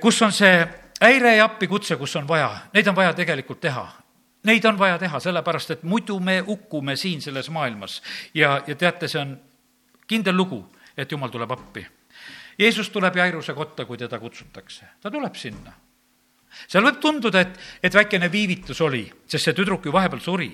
kus 0.00 0.22
on 0.22 0.32
see 0.32 0.68
häire 1.00 1.36
ja 1.36 1.44
appikutse, 1.44 1.96
kus 1.96 2.16
on 2.16 2.28
vaja, 2.28 2.50
neid 2.74 2.88
on 2.88 2.96
vaja 2.96 3.12
tegelikult 3.14 3.60
teha. 3.60 3.88
Neid 4.44 4.64
on 4.64 4.78
vaja 4.78 4.98
teha, 4.98 5.20
sellepärast 5.20 5.70
et 5.70 5.82
muidu 5.82 6.16
me 6.20 6.38
hukkume 6.40 6.96
siin 6.96 7.20
selles 7.20 7.50
maailmas. 7.50 8.02
Ja, 8.34 8.62
ja 8.66 8.74
teate, 8.74 9.08
see 9.08 9.20
on 9.20 9.34
kindel 10.10 10.36
lugu, 10.36 10.60
et 10.96 11.10
jumal 11.12 11.30
tuleb 11.30 11.54
appi. 11.54 11.86
Jeesus 12.58 12.90
tuleb 12.90 13.16
Jairuse 13.16 13.54
kotta, 13.56 13.86
kui 13.88 13.98
teda 13.98 14.18
kutsutakse, 14.20 14.96
ta 15.00 15.10
tuleb 15.10 15.38
sinna. 15.38 15.72
seal 16.66 16.84
võib 16.84 16.98
tunduda, 17.00 17.40
et, 17.40 17.58
et 17.82 17.94
väikene 17.94 18.28
viivitus 18.32 18.80
oli, 18.82 19.04
sest 19.26 19.48
see 19.48 19.56
tüdruk 19.56 19.86
ju 19.86 19.94
vahepeal 19.94 20.20
suri. 20.20 20.50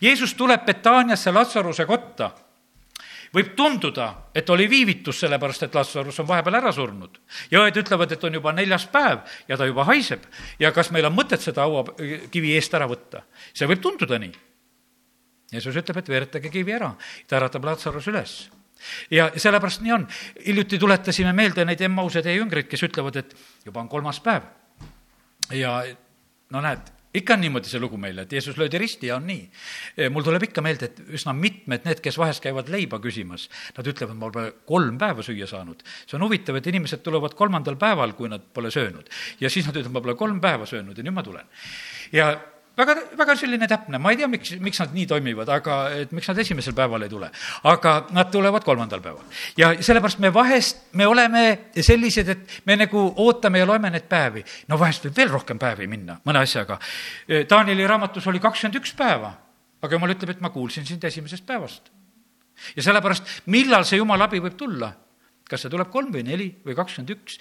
Jeesus 0.00 0.34
tuleb 0.34 0.64
Betaaniasse 0.64 1.32
Latsaruse 1.34 1.84
kotta 1.84 2.30
võib 3.34 3.52
tunduda, 3.56 4.08
et 4.34 4.48
oli 4.50 4.68
viivitus, 4.70 5.20
sellepärast 5.20 5.66
et 5.66 5.74
Lazarus 5.74 6.20
on 6.22 6.28
vahepeal 6.28 6.58
ära 6.60 6.72
surnud. 6.72 7.18
ja 7.50 7.60
õed 7.64 7.76
ütlevad, 7.82 8.12
et 8.12 8.24
on 8.24 8.34
juba 8.34 8.52
neljas 8.52 8.86
päev 8.86 9.20
ja 9.48 9.56
ta 9.56 9.66
juba 9.66 9.84
haiseb 9.84 10.22
ja 10.58 10.72
kas 10.72 10.90
meil 10.90 11.06
on 11.06 11.16
mõtet 11.16 11.42
seda 11.42 11.66
hauakivi 11.66 12.54
eest 12.54 12.74
ära 12.74 12.86
võtta. 12.88 13.22
see 13.52 13.66
võib 13.66 13.82
tunduda 13.82 14.18
nii. 14.18 14.32
Jeesus 15.52 15.76
ütleb, 15.76 15.96
et 15.96 16.08
veeretage 16.08 16.50
kivi 16.50 16.72
ära, 16.72 16.94
ta 17.26 17.36
äratab 17.36 17.64
Lazarus 17.64 18.08
üles 18.08 18.38
ja 19.10 19.30
sellepärast 19.36 19.84
nii 19.84 19.92
on. 19.92 20.08
hiljuti 20.46 20.78
tuletasime 20.78 21.32
meelde 21.32 21.64
neid 21.64 21.80
Emmause 21.80 22.22
tee 22.22 22.36
jüngreid, 22.36 22.68
kes 22.70 22.82
ütlevad, 22.88 23.16
et 23.22 23.36
juba 23.64 23.80
on 23.80 23.88
kolmas 23.88 24.20
päev. 24.20 24.42
ja 25.52 25.78
no 26.50 26.60
näed, 26.60 26.92
ikka 27.16 27.36
on 27.36 27.42
niimoodi 27.44 27.70
see 27.70 27.80
lugu 27.80 27.98
meil, 28.00 28.18
et 28.22 28.32
Jeesus 28.32 28.58
löödi 28.60 28.78
risti 28.78 29.10
ja 29.10 29.16
on 29.16 29.26
nii. 29.26 29.44
mul 30.12 30.24
tuleb 30.26 30.48
ikka 30.48 30.64
meelde, 30.64 30.90
et 30.90 31.14
üsna 31.18 31.34
mitmed 31.36 31.86
need, 31.88 32.02
kes 32.04 32.18
vahest 32.20 32.42
käivad 32.44 32.68
leiba 32.72 33.00
küsimas, 33.02 33.48
nad 33.76 33.88
ütlevad, 33.92 34.18
ma 34.18 34.30
pole 34.32 34.52
kolm 34.68 34.98
päeva 35.00 35.24
süüa 35.26 35.48
saanud. 35.50 35.84
see 36.06 36.18
on 36.18 36.26
huvitav, 36.26 36.58
et 36.58 36.66
inimesed 36.72 37.04
tulevad 37.06 37.36
kolmandal 37.38 37.78
päeval, 37.80 38.12
kui 38.18 38.28
nad 38.32 38.44
pole 38.54 38.70
söönud. 38.70 39.08
ja 39.40 39.50
siis 39.50 39.66
nad 39.66 39.76
ütlevad, 39.76 39.94
ma 39.94 40.04
pole 40.04 40.18
kolm 40.18 40.40
päeva 40.40 40.66
söönud 40.66 40.98
ja 40.98 41.06
nüüd 41.06 41.16
ma 41.16 41.24
tulen. 41.26 41.48
ja 42.12 42.34
väga, 42.76 42.96
väga 43.16 43.36
selline 43.38 43.68
täpne, 43.68 43.98
ma 44.02 44.12
ei 44.12 44.18
tea, 44.20 44.28
miks, 44.30 44.52
miks 44.62 44.80
nad 44.82 44.92
nii 44.94 45.06
toimivad, 45.10 45.50
aga 45.52 45.76
et 46.02 46.12
miks 46.16 46.28
nad 46.30 46.40
esimesel 46.42 46.76
päeval 46.76 47.06
ei 47.06 47.12
tule. 47.12 47.30
aga 47.70 47.94
nad 48.16 48.30
tulevad 48.32 48.64
kolmandal 48.64 49.00
päeval. 49.04 49.24
ja 49.56 49.72
sellepärast 49.80 50.20
me 50.22 50.32
vahest, 50.34 50.82
me 50.92 51.06
oleme 51.06 51.44
sellised, 51.74 52.28
et 52.28 52.60
me 52.66 52.76
nagu 52.76 53.06
ootame 53.24 53.62
ja 53.62 53.68
loeme 53.68 53.90
neid 53.90 54.08
päevi. 54.08 54.44
no 54.68 54.78
vahest 54.78 55.08
võib 55.08 55.16
veel 55.16 55.32
rohkem 55.32 55.58
päevi 55.58 55.86
minna 55.86 56.20
mõne 56.26 56.42
asjaga. 56.44 56.78
Danieli 57.50 57.86
raamatus 57.86 58.26
oli 58.26 58.40
kakskümmend 58.42 58.80
üks 58.82 58.92
päeva, 58.96 59.32
aga 59.82 59.96
jumal 59.96 60.12
ütleb, 60.12 60.36
et 60.36 60.44
ma 60.44 60.50
kuulsin 60.50 60.86
sind 60.86 61.04
esimesest 61.04 61.46
päevast. 61.46 61.90
ja 62.76 62.82
sellepärast, 62.82 63.42
millal 63.46 63.84
see 63.84 64.02
jumala 64.02 64.28
abi 64.28 64.42
võib 64.44 64.56
tulla? 64.56 64.92
kas 65.46 65.62
see 65.62 65.70
tuleb 65.70 65.92
kolm 65.94 66.10
või 66.10 66.24
neli 66.26 66.48
või 66.66 66.74
kakskümmend 66.74 67.12
üks 67.14 67.36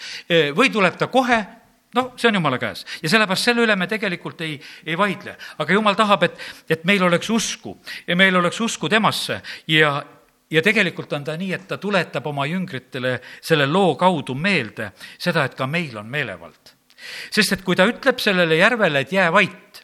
või 0.53 0.69
tuleb 0.69 0.97
ta 0.97 1.07
kohe 1.09 1.64
noh, 1.95 2.11
see 2.19 2.29
on 2.29 2.39
jumala 2.39 2.59
käes 2.61 2.83
ja 3.01 3.11
sellepärast 3.11 3.49
selle 3.49 3.63
üle 3.65 3.75
me 3.79 3.87
tegelikult 3.89 4.41
ei, 4.45 4.57
ei 4.85 4.97
vaidle, 4.99 5.35
aga 5.61 5.77
jumal 5.77 5.97
tahab, 5.97 6.27
et, 6.27 6.41
et 6.69 6.83
meil 6.87 7.03
oleks 7.07 7.29
usku 7.31 7.77
ja 8.07 8.17
meil 8.19 8.35
oleks 8.35 8.59
usku 8.61 8.89
temasse 8.91 9.39
ja, 9.71 9.95
ja 10.51 10.63
tegelikult 10.65 11.13
on 11.17 11.25
ta 11.27 11.37
nii, 11.39 11.53
et 11.55 11.67
ta 11.69 11.79
tuletab 11.81 12.27
oma 12.31 12.47
jüngritele 12.49 13.17
selle 13.39 13.67
loo 13.69 13.95
kaudu 13.99 14.35
meelde 14.35 14.91
seda, 15.17 15.45
et 15.45 15.55
ka 15.55 15.67
meil 15.67 15.97
on 15.97 16.09
meelevald. 16.11 16.75
sest 17.31 17.53
et 17.53 17.63
kui 17.63 17.75
ta 17.75 17.87
ütleb 17.87 18.19
sellele 18.19 18.57
järvele, 18.57 19.05
et 19.05 19.11
jää 19.13 19.31
vait, 19.31 19.83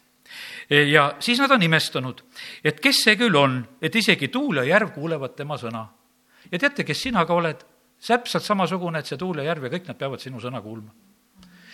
ja 0.69 1.11
siis 1.19 1.39
nad 1.39 1.51
on 1.51 1.63
imestunud, 1.63 2.23
et 2.63 2.79
kes 2.79 3.03
see 3.05 3.17
küll 3.19 3.35
on, 3.35 3.59
et 3.81 3.95
isegi 3.95 4.31
tuul 4.31 4.61
ja 4.61 4.69
järv 4.75 4.93
kuulevad 4.95 5.35
tema 5.35 5.57
sõna. 5.57 5.87
ja 6.51 6.59
teate, 6.59 6.83
kes 6.83 7.07
sina 7.07 7.25
ka 7.25 7.33
oled? 7.33 7.67
täpselt 8.01 8.41
samasugune, 8.41 8.97
et 8.99 9.05
see 9.05 9.17
tuul 9.17 9.37
ja 9.37 9.51
järv 9.51 9.67
ja 9.67 9.69
kõik 9.75 9.85
nad 9.87 9.97
peavad 9.97 10.19
sinu 10.19 10.39
sõna 10.41 10.57
kuulma 10.61 10.89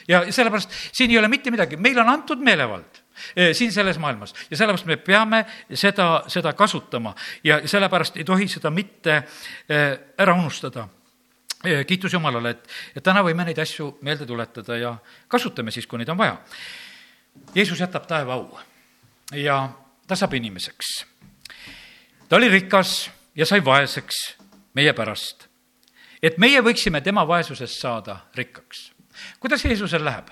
ja 0.07 0.31
sellepärast 0.31 0.71
siin 0.91 1.11
ei 1.11 1.17
ole 1.19 1.27
mitte 1.27 1.51
midagi, 1.51 1.77
meile 1.77 2.01
on 2.01 2.09
antud 2.09 2.39
meelevald 2.43 3.01
eh, 3.35 3.53
siin 3.55 3.71
selles 3.71 3.99
maailmas. 3.99 4.33
Ja 4.51 4.57
sellepärast 4.57 4.85
me 4.85 4.97
peame 4.97 5.45
seda, 5.73 6.23
seda 6.27 6.53
kasutama. 6.53 7.15
Ja 7.43 7.59
sellepärast 7.67 8.17
ei 8.17 8.23
tohi 8.23 8.47
seda 8.47 8.71
mitte 8.71 9.17
eh, 9.69 9.99
ära 10.17 10.35
unustada. 10.35 10.87
Eh, 11.65 11.85
kiitus 11.85 12.13
Jumalale, 12.13 12.55
et, 12.55 12.69
et 12.95 13.03
täna 13.03 13.23
võime 13.25 13.45
neid 13.47 13.59
asju 13.59 13.97
meelde 14.05 14.25
tuletada 14.29 14.77
ja 14.77 14.95
kasutame 15.27 15.71
siis, 15.71 15.87
kui 15.87 15.99
neid 15.99 16.09
on 16.13 16.19
vaja. 16.19 16.37
Jeesus 17.55 17.79
jätab 17.81 18.07
taeva 18.07 18.37
au 18.37 18.59
ja 19.33 19.69
ta 20.07 20.15
saab 20.15 20.33
inimeseks. 20.33 21.05
ta 22.29 22.35
oli 22.35 22.49
rikas 22.49 23.09
ja 23.35 23.45
sai 23.45 23.65
vaeseks 23.65 24.37
meie 24.73 24.93
pärast, 24.93 25.47
et 26.23 26.37
meie 26.37 26.61
võiksime 26.61 27.01
tema 27.01 27.27
vaesusest 27.27 27.81
saada 27.81 28.19
rikkaks 28.35 28.96
kuidas 29.39 29.65
Jeesusel 29.65 30.05
läheb 30.05 30.29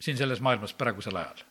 siin 0.00 0.16
selles 0.16 0.40
maailmas 0.40 0.74
praegusel 0.74 1.16
ajal? 1.16 1.44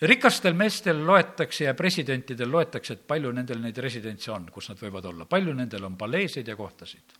rikastel 0.00 0.54
meestel 0.54 1.06
loetakse 1.06 1.64
ja 1.64 1.74
presidentidel 1.74 2.50
loetakse, 2.50 2.92
et 2.94 3.04
palju 3.06 3.30
nendel 3.32 3.60
neid 3.62 3.78
residentse 3.78 4.32
on, 4.34 4.48
kus 4.52 4.68
nad 4.68 4.80
võivad 4.80 5.06
olla, 5.10 5.26
palju 5.30 5.54
nendel 5.54 5.84
on 5.86 5.96
paleeseid 5.96 6.48
ja 6.48 6.56
kohtasid. 6.56 7.14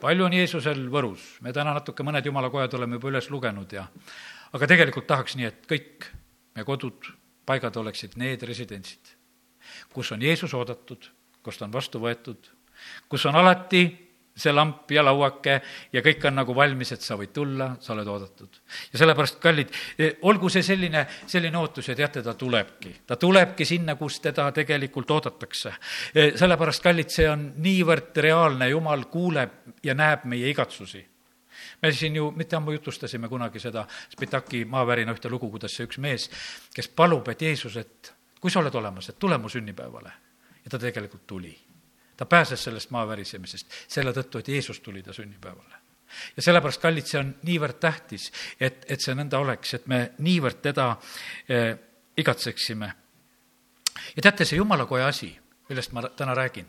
palju 0.00 0.24
on 0.24 0.32
Jeesusel 0.32 0.84
Võrus, 0.92 1.38
me 1.40 1.52
täna 1.52 1.74
natuke 1.74 2.04
mõned 2.06 2.26
jumalakojad 2.26 2.74
oleme 2.78 3.00
juba 3.00 3.08
üles 3.08 3.30
lugenud 3.30 3.72
ja 3.72 3.86
aga 4.52 4.66
tegelikult 4.66 5.06
tahaks 5.06 5.36
nii, 5.36 5.48
et 5.48 5.66
kõik 5.68 6.10
meie 6.54 6.64
kodud, 6.64 7.10
paigad 7.46 7.76
oleksid 7.76 8.16
need 8.20 8.42
residentsid, 8.42 9.16
kus 9.92 10.12
on 10.12 10.22
Jeesus 10.22 10.54
oodatud, 10.54 11.10
kus 11.42 11.58
ta 11.58 11.66
on 11.66 11.72
vastu 11.72 12.00
võetud, 12.02 12.50
kus 13.08 13.26
on 13.26 13.36
alati 13.36 14.09
see 14.36 14.52
lamp 14.52 14.90
ja 14.90 15.02
lauake 15.04 15.56
ja 15.92 16.02
kõik 16.04 16.24
on 16.28 16.38
nagu 16.40 16.54
valmis, 16.56 16.92
et 16.94 17.04
sa 17.04 17.16
võid 17.18 17.32
tulla, 17.34 17.70
sa 17.80 17.92
oled 17.94 18.08
oodatud. 18.08 18.60
ja 18.92 18.98
sellepärast, 19.02 19.38
kallid, 19.42 19.72
e, 19.98 20.12
olgu 20.22 20.48
see 20.52 20.62
selline, 20.62 21.04
selline 21.26 21.58
ootus 21.58 21.88
ja 21.88 21.96
teate, 21.98 22.22
ta 22.22 22.34
tulebki. 22.34 22.94
ta 23.06 23.16
tulebki 23.16 23.64
sinna, 23.64 23.96
kus 23.96 24.20
teda 24.20 24.50
tegelikult 24.56 25.10
oodatakse. 25.10 25.74
E, 26.14 26.32
sellepärast, 26.40 26.82
kallid, 26.82 27.10
see 27.10 27.28
on 27.30 27.50
niivõrd 27.62 28.16
reaalne, 28.16 28.70
jumal 28.70 29.06
kuuleb 29.12 29.82
ja 29.84 29.94
näeb 29.94 30.26
meie 30.30 30.50
igatsusi 30.50 31.06
me 31.82 31.92
siin 31.92 32.16
ju 32.16 32.30
mitte 32.36 32.56
ammu 32.56 32.72
jutustasime 32.72 33.28
kunagi 33.28 33.60
seda 33.60 33.86
Spitaki 34.12 34.64
maavärina 34.64 35.12
ühte 35.16 35.28
lugu, 35.32 35.50
kuidas 35.50 35.74
see 35.76 35.88
üks 35.88 35.98
mees, 36.00 36.28
kes 36.74 36.88
palub, 36.88 37.28
et 37.28 37.42
Jeesus, 37.42 37.76
et 37.76 38.12
kui 38.40 38.52
sa 38.52 38.60
oled 38.60 38.74
olemas, 38.74 39.08
et 39.08 39.18
tule 39.18 39.38
mu 39.38 39.48
sünnipäevale. 39.48 40.12
ja 40.64 40.70
ta 40.70 40.78
tegelikult 40.78 41.26
tuli 41.26 41.56
ta 42.20 42.26
pääses 42.26 42.64
sellest 42.64 42.90
maa 42.92 43.06
värisemisest 43.08 43.76
selle 43.88 44.12
tõttu, 44.12 44.42
et 44.42 44.48
Jeesus 44.52 44.80
tuli 44.84 45.00
ta 45.02 45.12
sünnipäevale. 45.16 45.78
ja 46.36 46.42
sellepärast, 46.42 46.80
kallid, 46.82 47.06
see 47.08 47.20
on 47.20 47.30
niivõrd 47.48 47.78
tähtis, 47.80 48.26
et, 48.60 48.82
et 48.92 49.00
see 49.00 49.14
nõnda 49.16 49.38
oleks, 49.40 49.72
et 49.78 49.86
me 49.88 50.00
niivõrd 50.18 50.58
teda 50.60 50.90
eh, 51.48 51.70
igatseksime. 52.20 52.90
ja 54.16 54.22
teate, 54.22 54.44
see 54.44 54.60
jumalakoja 54.60 55.06
asi, 55.08 55.30
millest 55.70 55.96
ma 55.96 56.02
täna 56.08 56.34
räägin, 56.36 56.68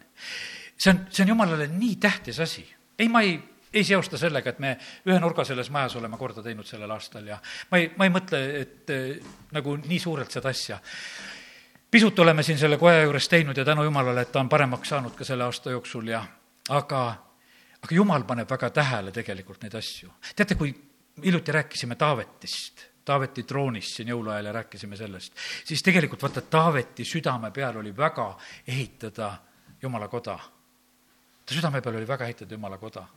see 0.78 0.94
on, 0.94 1.04
see 1.10 1.26
on 1.26 1.34
jumalale 1.34 1.68
nii 1.68 1.98
tähtis 2.00 2.40
asi. 2.40 2.64
ei, 3.00 3.10
ma 3.10 3.26
ei 3.28 3.36
ei 3.74 3.84
seosta 3.84 4.18
sellega, 4.20 4.52
et 4.52 4.60
me 4.60 4.72
ühe 5.08 5.20
nurga 5.20 5.44
selles 5.48 5.70
majas 5.72 5.96
oleme 5.96 6.18
korda 6.20 6.44
teinud 6.44 6.68
sellel 6.68 6.92
aastal 6.92 7.28
ja 7.28 7.38
ma 7.72 7.80
ei, 7.80 7.92
ma 7.98 8.08
ei 8.08 8.16
mõtle, 8.16 8.42
et 8.62 8.96
eh, 8.96 9.20
nagu 9.52 9.76
nii 9.84 10.00
suurelt 10.00 10.32
seda 10.32 10.52
asja. 10.52 10.80
Pisut 11.92 12.20
oleme 12.20 12.44
siin 12.44 12.58
selle 12.58 12.78
koja 12.78 13.04
juures 13.04 13.28
teinud 13.30 13.58
ja 13.58 13.66
tänu 13.66 13.84
jumalale, 13.84 14.22
et 14.22 14.32
ta 14.32 14.40
on 14.40 14.50
paremaks 14.50 14.90
saanud 14.90 15.16
ka 15.16 15.26
selle 15.28 15.44
aasta 15.44 15.72
jooksul 15.72 16.08
ja 16.08 16.24
aga, 16.70 17.02
aga 17.82 17.96
jumal 17.96 18.24
paneb 18.24 18.50
väga 18.50 18.70
tähele 18.70 19.12
tegelikult 19.12 19.64
neid 19.64 19.76
asju. 19.76 20.10
teate, 20.36 20.56
kui 20.56 20.74
hiljuti 21.24 21.52
rääkisime 21.52 21.96
Taavetist 21.96 22.92
Taaveti 23.06 23.44
troonist 23.50 23.96
siin 23.98 24.12
jõuluajal 24.12 24.46
ja 24.46 24.54
rääkisime 24.54 24.98
sellest, 24.98 25.34
siis 25.66 25.82
tegelikult 25.82 26.22
vaata, 26.22 26.42
Taaveti 26.42 27.06
südame 27.06 27.50
peal 27.52 27.80
oli 27.82 27.96
väga 27.98 28.28
ehitada 28.68 29.32
Jumala 29.82 30.08
koda. 30.08 30.38
ta 31.46 31.56
südame 31.56 31.82
peal 31.82 31.96
oli 31.96 32.08
väga 32.08 32.26
ehitada 32.26 32.54
Jumala 32.54 32.78
koda. 32.78 33.08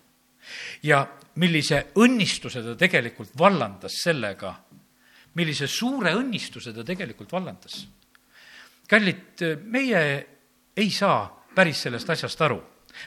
ja 0.82 1.06
millise 1.34 1.87
õnnistuse 1.94 2.62
ta 2.62 2.76
tegelikult 2.76 3.37
vallandas 3.38 3.92
sellega, 4.02 4.54
millise 5.34 5.66
suure 5.66 6.14
õnnistuse 6.14 6.72
ta 6.72 6.84
tegelikult 6.84 7.32
vallandas. 7.32 7.87
Kallid, 8.88 9.42
meie 9.64 10.04
ei 10.76 10.90
saa 10.90 11.26
päris 11.54 11.82
sellest 11.86 12.10
asjast 12.10 12.40
aru 12.42 12.60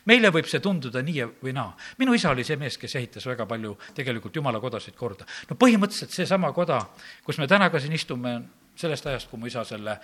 meile 0.05 0.31
võib 0.33 0.47
see 0.49 0.59
tunduda 0.63 1.01
nii 1.03 1.25
või 1.41 1.53
naa. 1.55 1.71
minu 1.99 2.13
isa 2.17 2.31
oli 2.33 2.43
see 2.43 2.57
mees, 2.59 2.77
kes 2.77 2.95
ehitas 2.99 3.25
väga 3.27 3.45
palju 3.47 3.75
tegelikult 3.95 4.35
jumala 4.35 4.59
kodasid 4.59 4.95
korda. 4.95 5.25
no 5.49 5.55
põhimõtteliselt 5.55 6.11
seesama 6.11 6.51
koda, 6.53 6.81
kus 7.23 7.37
me 7.37 7.47
täna 7.47 7.69
ka 7.69 7.79
siin 7.79 7.93
istume, 7.93 8.35
on 8.35 8.49
sellest 8.75 9.07
ajast, 9.07 9.29
kui 9.29 9.39
mu 9.39 9.47
isa 9.47 9.63
selle 9.65 9.99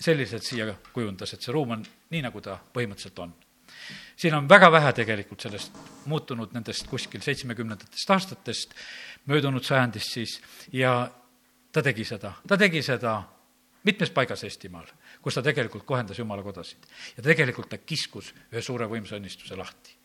selliselt 0.00 0.44
siia 0.44 0.74
kujundas, 0.92 1.32
et 1.32 1.42
see 1.42 1.52
ruum 1.54 1.76
on 1.76 1.84
nii, 1.84 2.22
nagu 2.26 2.40
ta 2.44 2.58
põhimõtteliselt 2.74 3.22
on. 3.24 3.34
siin 4.16 4.34
on 4.34 4.48
väga 4.48 4.70
vähe 4.72 4.92
tegelikult 4.92 5.40
sellest 5.40 5.78
muutunud 6.06 6.52
nendest 6.52 6.86
kuskil 6.88 7.20
seitsmekümnendatest 7.24 8.10
aastatest, 8.10 8.74
möödunud 9.26 9.64
sajandist 9.64 10.12
siis, 10.12 10.40
ja 10.72 11.10
ta 11.72 11.82
tegi 11.82 12.04
seda, 12.04 12.32
ta 12.48 12.56
tegi 12.56 12.82
seda 12.82 13.22
mitmes 13.86 14.10
paigas 14.10 14.44
Eestimaal 14.44 14.90
kus 15.26 15.34
ta 15.34 15.42
tegelikult 15.42 15.82
kohendas 15.82 16.18
jumala 16.18 16.42
kodasid. 16.42 16.86
ja 17.16 17.22
tegelikult 17.22 17.68
ta 17.68 17.78
kiskus 17.78 18.30
ühe 18.52 18.62
suure 18.62 18.86
võimsa 18.86 19.18
õnnistuse 19.18 19.56
lahti. 19.58 19.96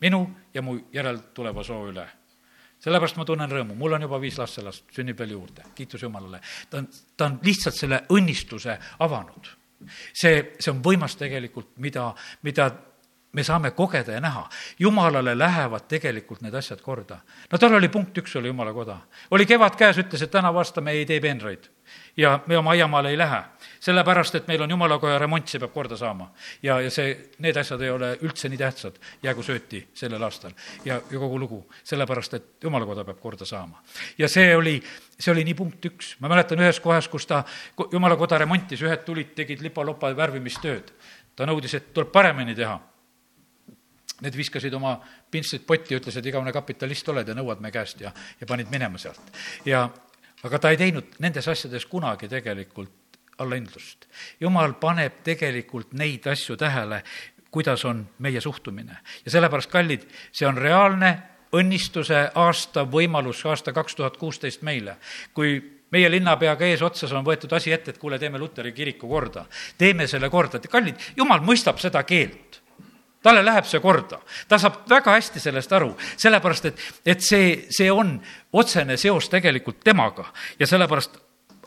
minu 0.00 0.30
ja 0.54 0.62
mu 0.62 0.78
järeltuleva 0.92 1.64
soo 1.64 1.88
üle. 1.90 2.06
sellepärast 2.78 3.16
ma 3.16 3.24
tunnen 3.24 3.50
rõõmu, 3.50 3.74
mul 3.74 3.92
on 3.92 4.02
juba 4.02 4.20
viis 4.20 4.38
lastelast, 4.38 4.84
sünnib 4.94 5.18
veel 5.18 5.30
juurde, 5.34 5.64
kiitus 5.74 6.02
Jumalale. 6.02 6.40
ta 6.70 6.78
on, 6.78 6.88
ta 7.16 7.26
on 7.26 7.40
lihtsalt 7.42 7.74
selle 7.74 8.02
õnnistuse 8.08 8.78
avanud. 8.98 9.48
see, 10.12 10.54
see 10.58 10.70
on 10.70 10.82
võimas 10.82 11.16
tegelikult, 11.16 11.76
mida, 11.76 12.14
mida 12.42 12.70
me 13.32 13.42
saame 13.42 13.70
kogeda 13.70 14.12
ja 14.12 14.20
näha. 14.20 14.48
jumalale 14.78 15.38
lähevad 15.38 15.88
tegelikult 15.88 16.40
need 16.42 16.54
asjad 16.54 16.80
korda. 16.80 17.18
no 17.50 17.58
tal 17.58 17.74
oli 17.74 17.88
punkt 17.88 18.18
üks, 18.18 18.36
oli 18.36 18.54
jumala 18.54 18.72
koda. 18.72 19.00
oli 19.30 19.46
kevad 19.46 19.74
käes, 19.76 19.98
ütles, 19.98 20.22
et 20.22 20.30
tänavu 20.30 20.58
aasta 20.58 20.80
me 20.80 20.92
ei 20.92 21.06
tee 21.06 21.20
peenraid 21.20 21.70
ja 22.18 22.40
me 22.46 22.56
oma 22.58 22.70
aiamaale 22.70 23.10
ei 23.10 23.18
lähe, 23.18 23.42
sellepärast 23.80 24.34
et 24.34 24.48
meil 24.48 24.62
on 24.62 24.70
jumalakoja 24.70 25.18
remont, 25.22 25.46
see 25.48 25.60
peab 25.62 25.72
korda 25.72 25.96
saama. 25.96 26.30
ja, 26.62 26.80
ja 26.80 26.90
see, 26.90 27.14
need 27.38 27.56
asjad 27.56 27.82
ei 27.86 27.90
ole 27.94 28.10
üldse 28.26 28.50
nii 28.50 28.58
tähtsad, 28.58 28.98
jäägu 29.22 29.42
sööti 29.46 29.84
sellel 29.94 30.22
aastal 30.26 30.52
ja, 30.84 30.98
ja 30.98 31.18
kogu 31.18 31.38
lugu, 31.38 31.60
sellepärast 31.84 32.34
et 32.34 32.66
jumalakoda 32.66 33.04
peab 33.06 33.20
korda 33.22 33.46
saama. 33.46 33.82
ja 34.18 34.28
see 34.28 34.56
oli, 34.56 34.76
see 35.18 35.32
oli 35.32 35.46
nii 35.46 35.54
punkt 35.54 35.90
üks, 35.92 36.16
ma 36.20 36.28
mäletan 36.32 36.60
ühes 36.60 36.82
kohas, 36.82 37.08
kus 37.08 37.26
ta 37.26 37.44
jumalakoda 37.92 38.42
remontis, 38.44 38.82
ühed 38.82 39.06
tulid, 39.06 39.32
tegid 39.38 39.62
lipa-lopa 39.62 40.10
värvimistööd. 40.16 40.92
ta 41.36 41.46
nõudis, 41.46 41.74
et 41.78 41.92
tuleb 41.94 42.12
paremini 42.12 42.54
teha 42.58 42.78
Need 44.18 44.34
viskasid 44.34 44.74
oma 44.74 44.96
pintslid 45.30 45.62
potti 45.62 45.94
ja 45.94 46.00
ütles, 46.00 46.16
et 46.18 46.26
igavene 46.26 46.50
kapitalist 46.50 47.06
oled 47.12 47.28
ja 47.28 47.36
nõuad 47.38 47.60
me 47.62 47.70
käest 47.70 48.00
ja, 48.02 48.10
ja 48.40 48.48
panid 48.50 48.66
minema 48.72 48.98
sealt. 48.98 49.30
ja, 49.62 49.84
aga 50.42 50.58
ta 50.58 50.70
ei 50.70 50.76
teinud 50.80 51.18
nendes 51.18 51.48
asjades 51.48 51.86
kunagi 51.86 52.28
tegelikult 52.28 53.18
allahindlust. 53.38 54.06
jumal 54.40 54.74
paneb 54.80 55.22
tegelikult 55.24 55.92
neid 55.92 56.26
asju 56.26 56.56
tähele, 56.56 57.02
kuidas 57.50 57.84
on 57.84 58.06
meie 58.18 58.40
suhtumine. 58.40 58.96
ja 59.24 59.30
sellepärast, 59.30 59.70
kallid, 59.70 60.06
see 60.32 60.46
on 60.46 60.58
reaalne 60.58 61.16
õnnistuse 61.52 62.30
aasta 62.34 62.84
võimalus, 62.84 63.44
aasta 63.46 63.72
kaks 63.72 63.94
tuhat 63.94 64.16
kuusteist 64.16 64.62
meile. 64.62 64.96
kui 65.34 65.58
meie 65.90 66.10
linnapeaga 66.10 66.66
eesotsas 66.66 67.12
on 67.12 67.24
võetud 67.24 67.52
asi 67.52 67.72
ette, 67.72 67.90
et 67.90 67.98
kuule, 67.98 68.18
teeme 68.18 68.38
Luteri 68.38 68.72
kiriku 68.72 69.08
korda, 69.08 69.46
teeme 69.78 70.06
selle 70.06 70.30
korda, 70.30 70.60
kallid, 70.60 70.96
jumal 71.16 71.40
mõistab 71.40 71.78
seda 71.80 72.02
keelt 72.02 72.60
talle 73.22 73.42
läheb 73.44 73.66
see 73.66 73.80
korda, 73.82 74.20
ta 74.48 74.58
saab 74.60 74.84
väga 74.90 75.14
hästi 75.16 75.40
sellest 75.42 75.72
aru, 75.74 75.90
sellepärast 76.16 76.68
et, 76.70 76.82
et 77.06 77.24
see, 77.24 77.66
see 77.74 77.90
on 77.90 78.16
otsene 78.52 78.96
seos 78.96 79.28
tegelikult 79.32 79.80
temaga 79.84 80.28
ja 80.58 80.66
sellepärast 80.66 81.18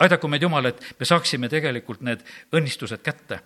aidaku 0.01 0.29
meid 0.31 0.45
Jumal, 0.45 0.71
et 0.71 0.83
me 0.99 1.07
saaksime 1.07 1.49
tegelikult 1.51 2.01
need 2.05 2.23
õnnistused 2.55 3.03
kätte. 3.05 3.41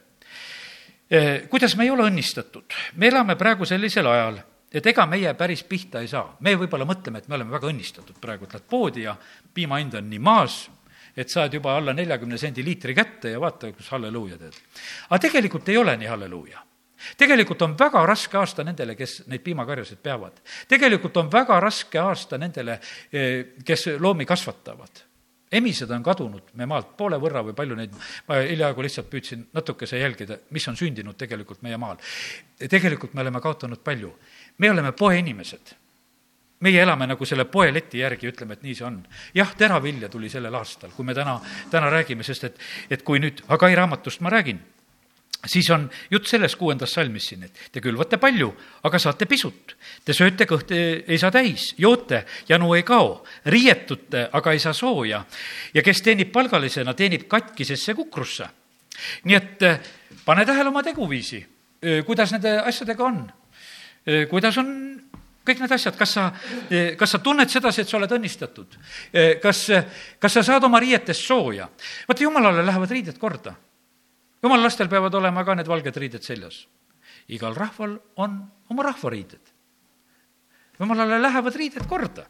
Eh, 1.10 1.48
kuidas 1.50 1.76
me 1.78 1.86
ei 1.86 1.91
ole 1.94 2.08
õnnistatud? 2.10 2.78
me 2.96 3.10
elame 3.12 3.36
praegu 3.38 3.65
sellisel 3.65 4.08
ajal, 4.10 4.39
et 4.74 4.86
ega 4.86 5.06
meie 5.10 5.34
päris 5.38 5.63
pihta 5.63 6.02
ei 6.02 6.08
saa. 6.08 6.38
me 6.39 6.56
võib-olla 6.56 6.86
mõtleme, 6.86 7.20
et 7.20 7.28
me 7.28 7.36
oleme 7.36 7.52
väga 7.52 7.70
õnnistatud 7.70 8.22
praegu, 8.22 8.46
et 8.46 8.54
lähed 8.54 8.70
poodi 8.70 9.04
ja 9.06 9.15
piima 9.54 9.82
hind 9.82 9.94
on 9.94 10.10
nii 10.10 10.20
maas, 10.20 10.70
et 11.15 11.30
saad 11.30 11.54
juba 11.54 11.76
alla 11.78 11.94
neljakümne 11.94 12.38
sendi 12.38 12.63
liitri 12.63 12.96
kätte 12.96 13.32
ja 13.32 13.39
vaata, 13.39 13.72
kus 13.74 13.89
halleluuja 13.94 14.38
teed. 14.38 14.56
aga 15.10 15.20
tegelikult 15.20 15.70
ei 15.70 15.78
ole 15.78 15.98
nii 15.98 16.10
halleluuja 16.10 16.63
tegelikult 17.18 17.62
on 17.62 17.76
väga 17.80 18.06
raske 18.06 18.38
aasta 18.38 18.63
nendele, 18.63 18.96
kes 18.96 19.24
neid 19.28 19.44
piimakarjasid 19.44 19.98
peavad. 20.04 20.39
tegelikult 20.68 21.18
on 21.18 21.32
väga 21.32 21.60
raske 21.60 22.00
aasta 22.00 22.38
nendele, 22.38 22.80
eh, 23.12 23.46
kes 23.65 23.88
loomi 24.00 24.26
kasvatavad 24.26 25.06
emised 25.52 25.91
on 25.91 26.04
kadunud 26.04 26.52
me 26.60 26.68
maalt 26.70 26.96
poole 26.98 27.18
võrra 27.22 27.44
või 27.46 27.56
palju 27.58 27.78
neid, 27.78 27.96
ma 28.28 28.41
hiljaaegu 28.41 28.86
lihtsalt 28.86 29.10
püüdsin 29.12 29.46
natukese 29.54 30.00
jälgida, 30.02 30.39
mis 30.56 30.68
on 30.68 30.78
sündinud 30.78 31.18
tegelikult 31.18 31.62
meie 31.65 31.78
maal. 31.78 31.98
tegelikult 32.70 33.13
me 33.13 33.22
oleme 33.22 33.41
kaotanud 33.41 33.84
palju. 33.84 34.13
me 34.58 34.72
oleme 34.72 34.91
poeinimesed. 34.91 35.76
meie 36.60 36.82
elame 36.82 37.08
nagu 37.08 37.26
selle 37.26 37.46
poeleti 37.46 38.00
järgi, 38.00 38.28
ütleme, 38.28 38.54
et 38.54 38.63
nii 38.63 38.76
see 38.76 38.86
on. 38.86 39.04
jah, 39.34 39.56
teravilja 39.56 40.10
tuli 40.10 40.30
sellel 40.30 40.56
aastal, 40.56 40.89
kui 40.96 41.06
me 41.06 41.13
täna, 41.13 41.39
täna 41.72 41.89
räägime, 41.89 42.24
sest 42.24 42.44
et, 42.44 42.60
et 42.89 43.04
kui 43.04 43.20
nüüd 43.20 43.46
Hagai 43.48 43.76
raamatust 43.76 44.22
ma 44.22 44.30
räägin 44.30 44.60
siis 45.45 45.69
on 45.71 45.89
jutt 46.11 46.27
sellest 46.27 46.57
kuuendas 46.59 46.93
salmis 46.93 47.29
siin, 47.29 47.45
et 47.45 47.59
te 47.71 47.81
külvate 47.83 48.17
palju, 48.21 48.49
aga 48.88 48.99
saate 49.01 49.27
pisut. 49.29 49.75
Te 50.05 50.13
sööte, 50.13 50.47
kõht 50.49 50.73
ei 50.75 51.17
saa 51.21 51.31
täis, 51.33 51.71
joote, 51.81 52.23
janu 52.49 52.73
ei 52.77 52.85
kao, 52.88 53.19
riietute, 53.51 54.29
aga 54.33 54.53
ei 54.53 54.61
saa 54.63 54.73
sooja. 54.73 55.23
ja 55.73 55.83
kes 55.83 56.01
teenib 56.01 56.31
palgalisena, 56.31 56.93
teenib 56.93 57.27
katkisesse 57.27 57.93
kukrusse. 57.93 58.47
nii 59.23 59.35
et 59.35 59.63
eh, 59.63 59.79
pane 60.25 60.45
tähele 60.45 60.69
oma 60.69 60.83
teguviisi, 60.83 61.45
eh, 61.81 62.03
kuidas 62.05 62.31
nende 62.31 62.59
asjadega 62.59 63.03
on. 63.03 63.31
Eh, 64.05 64.27
kuidas 64.29 64.57
on 64.57 65.01
kõik 65.45 65.59
need 65.59 65.71
asjad, 65.71 65.95
kas 65.97 66.13
sa, 66.13 66.31
kas 66.97 67.11
sa 67.11 67.19
tunned 67.19 67.49
sedasi, 67.49 67.81
et 67.81 67.89
sa 67.89 67.97
oled 67.97 68.11
õnnistatud? 68.11 68.77
kas, 69.41 69.59
kas 70.19 70.33
sa 70.33 70.41
saad 70.43 70.63
oma 70.63 70.79
riietest 70.79 71.21
sooja? 71.21 71.67
vaata, 72.07 72.23
jumalale 72.23 72.65
lähevad 72.65 72.89
riided 72.89 73.19
korda 73.21 73.53
jumala 74.45 74.67
lastel 74.67 74.89
peavad 74.89 75.13
olema 75.17 75.43
ka 75.45 75.55
need 75.58 75.67
valged 75.67 75.97
riided 75.97 76.23
seljas. 76.23 76.67
igal 77.27 77.55
rahval 77.55 77.97
on 78.21 78.38
oma 78.69 78.84
rahvariided. 78.84 79.41
jumalale 80.79 81.21
lähevad 81.21 81.55
riided 81.55 81.88
korda. 81.89 82.25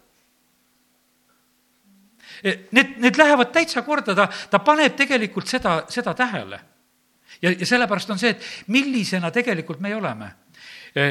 E, 2.44 2.68
need, 2.72 2.98
need 2.98 3.18
lähevad 3.18 3.52
täitsa 3.52 3.82
korda, 3.82 4.16
ta, 4.16 4.28
ta 4.50 4.60
paneb 4.60 4.96
tegelikult 4.96 5.48
seda, 5.48 5.84
seda 5.90 6.14
tähele. 6.14 6.60
ja, 7.42 7.52
ja 7.52 7.66
sellepärast 7.66 8.10
on 8.10 8.20
see, 8.20 8.32
et 8.32 8.68
millisena 8.68 9.32
tegelikult 9.32 9.80
meie 9.80 9.96
oleme. 9.96 10.32
E, 10.96 11.10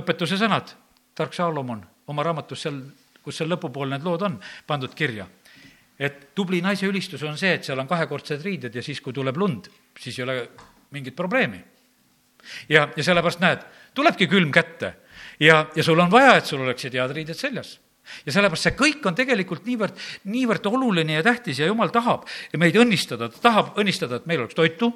õpetuse 0.00 0.38
sõnad, 0.40 0.72
tark 1.14 1.34
Saalomon 1.34 1.84
oma 2.06 2.22
raamatus 2.22 2.62
seal, 2.62 2.80
kus 3.20 3.36
seal 3.36 3.50
lõpupool 3.52 3.90
need 3.90 4.06
lood 4.06 4.22
on 4.22 4.40
pandud 4.66 4.94
kirja 4.96 5.26
et 6.00 6.30
tubli 6.34 6.62
naise 6.64 6.88
ülistus 6.88 7.22
on 7.28 7.36
see, 7.38 7.52
et 7.58 7.66
seal 7.66 7.80
on 7.82 7.88
kahekordsed 7.88 8.40
riided 8.44 8.74
ja 8.74 8.84
siis, 8.84 9.02
kui 9.04 9.12
tuleb 9.16 9.36
lund, 9.40 9.68
siis 10.00 10.16
ei 10.18 10.24
ole 10.24 10.38
mingit 10.96 11.16
probleemi. 11.16 11.60
ja, 12.68 12.88
ja 12.96 13.04
sellepärast 13.04 13.42
näed, 13.44 13.68
tulebki 13.94 14.30
külm 14.30 14.52
kätte. 14.52 14.94
Ja, 15.40 15.66
ja 15.76 15.84
sul 15.84 16.00
on 16.00 16.10
vaja, 16.12 16.34
et 16.36 16.48
sul 16.48 16.60
oleksid 16.64 16.96
head 16.96 17.12
riided 17.16 17.36
seljas. 17.36 17.78
Ja 18.24 18.32
sellepärast 18.32 18.66
see 18.66 18.74
kõik 18.78 19.04
on 19.06 19.14
tegelikult 19.14 19.66
niivõrd, 19.68 19.96
niivõrd 20.32 20.66
oluline 20.72 21.18
ja 21.18 21.22
tähtis 21.22 21.60
ja 21.60 21.68
jumal 21.68 21.92
tahab 21.94 22.24
meid 22.58 22.76
õnnistada, 22.80 23.28
ta 23.30 23.44
tahab 23.44 23.78
õnnistada, 23.78 24.18
et 24.18 24.26
meil 24.26 24.40
oleks 24.42 24.56
toitu, 24.56 24.90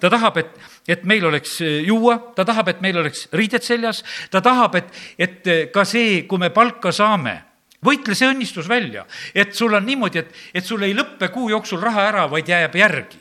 ta 0.00 0.12
tahab, 0.12 0.38
et, 0.44 0.52
et 0.88 1.04
meil 1.08 1.24
oleks 1.26 1.56
eh, 1.64 1.80
juua, 1.88 2.18
ta 2.36 2.44
tahab, 2.46 2.68
et 2.70 2.84
meil 2.84 3.00
oleks 3.00 3.26
riided 3.32 3.64
seljas, 3.64 4.04
ta 4.30 4.44
tahab, 4.44 4.76
et, 4.78 4.92
et 5.18 5.52
ka 5.74 5.84
see, 5.88 6.22
kui 6.28 6.38
me 6.38 6.52
palka 6.54 6.92
saame 6.94 7.40
võitle 7.84 8.14
see 8.16 8.28
õnnistus 8.28 8.68
välja, 8.68 9.06
et 9.34 9.54
sul 9.56 9.74
on 9.76 9.86
niimoodi, 9.86 10.20
et, 10.20 10.34
et 10.54 10.66
sul 10.66 10.82
ei 10.84 10.94
lõppe 10.96 11.30
kuu 11.32 11.50
jooksul 11.52 11.80
raha 11.82 12.06
ära, 12.10 12.26
vaid 12.30 12.48
jääb 12.48 12.76
järgi. 12.76 13.20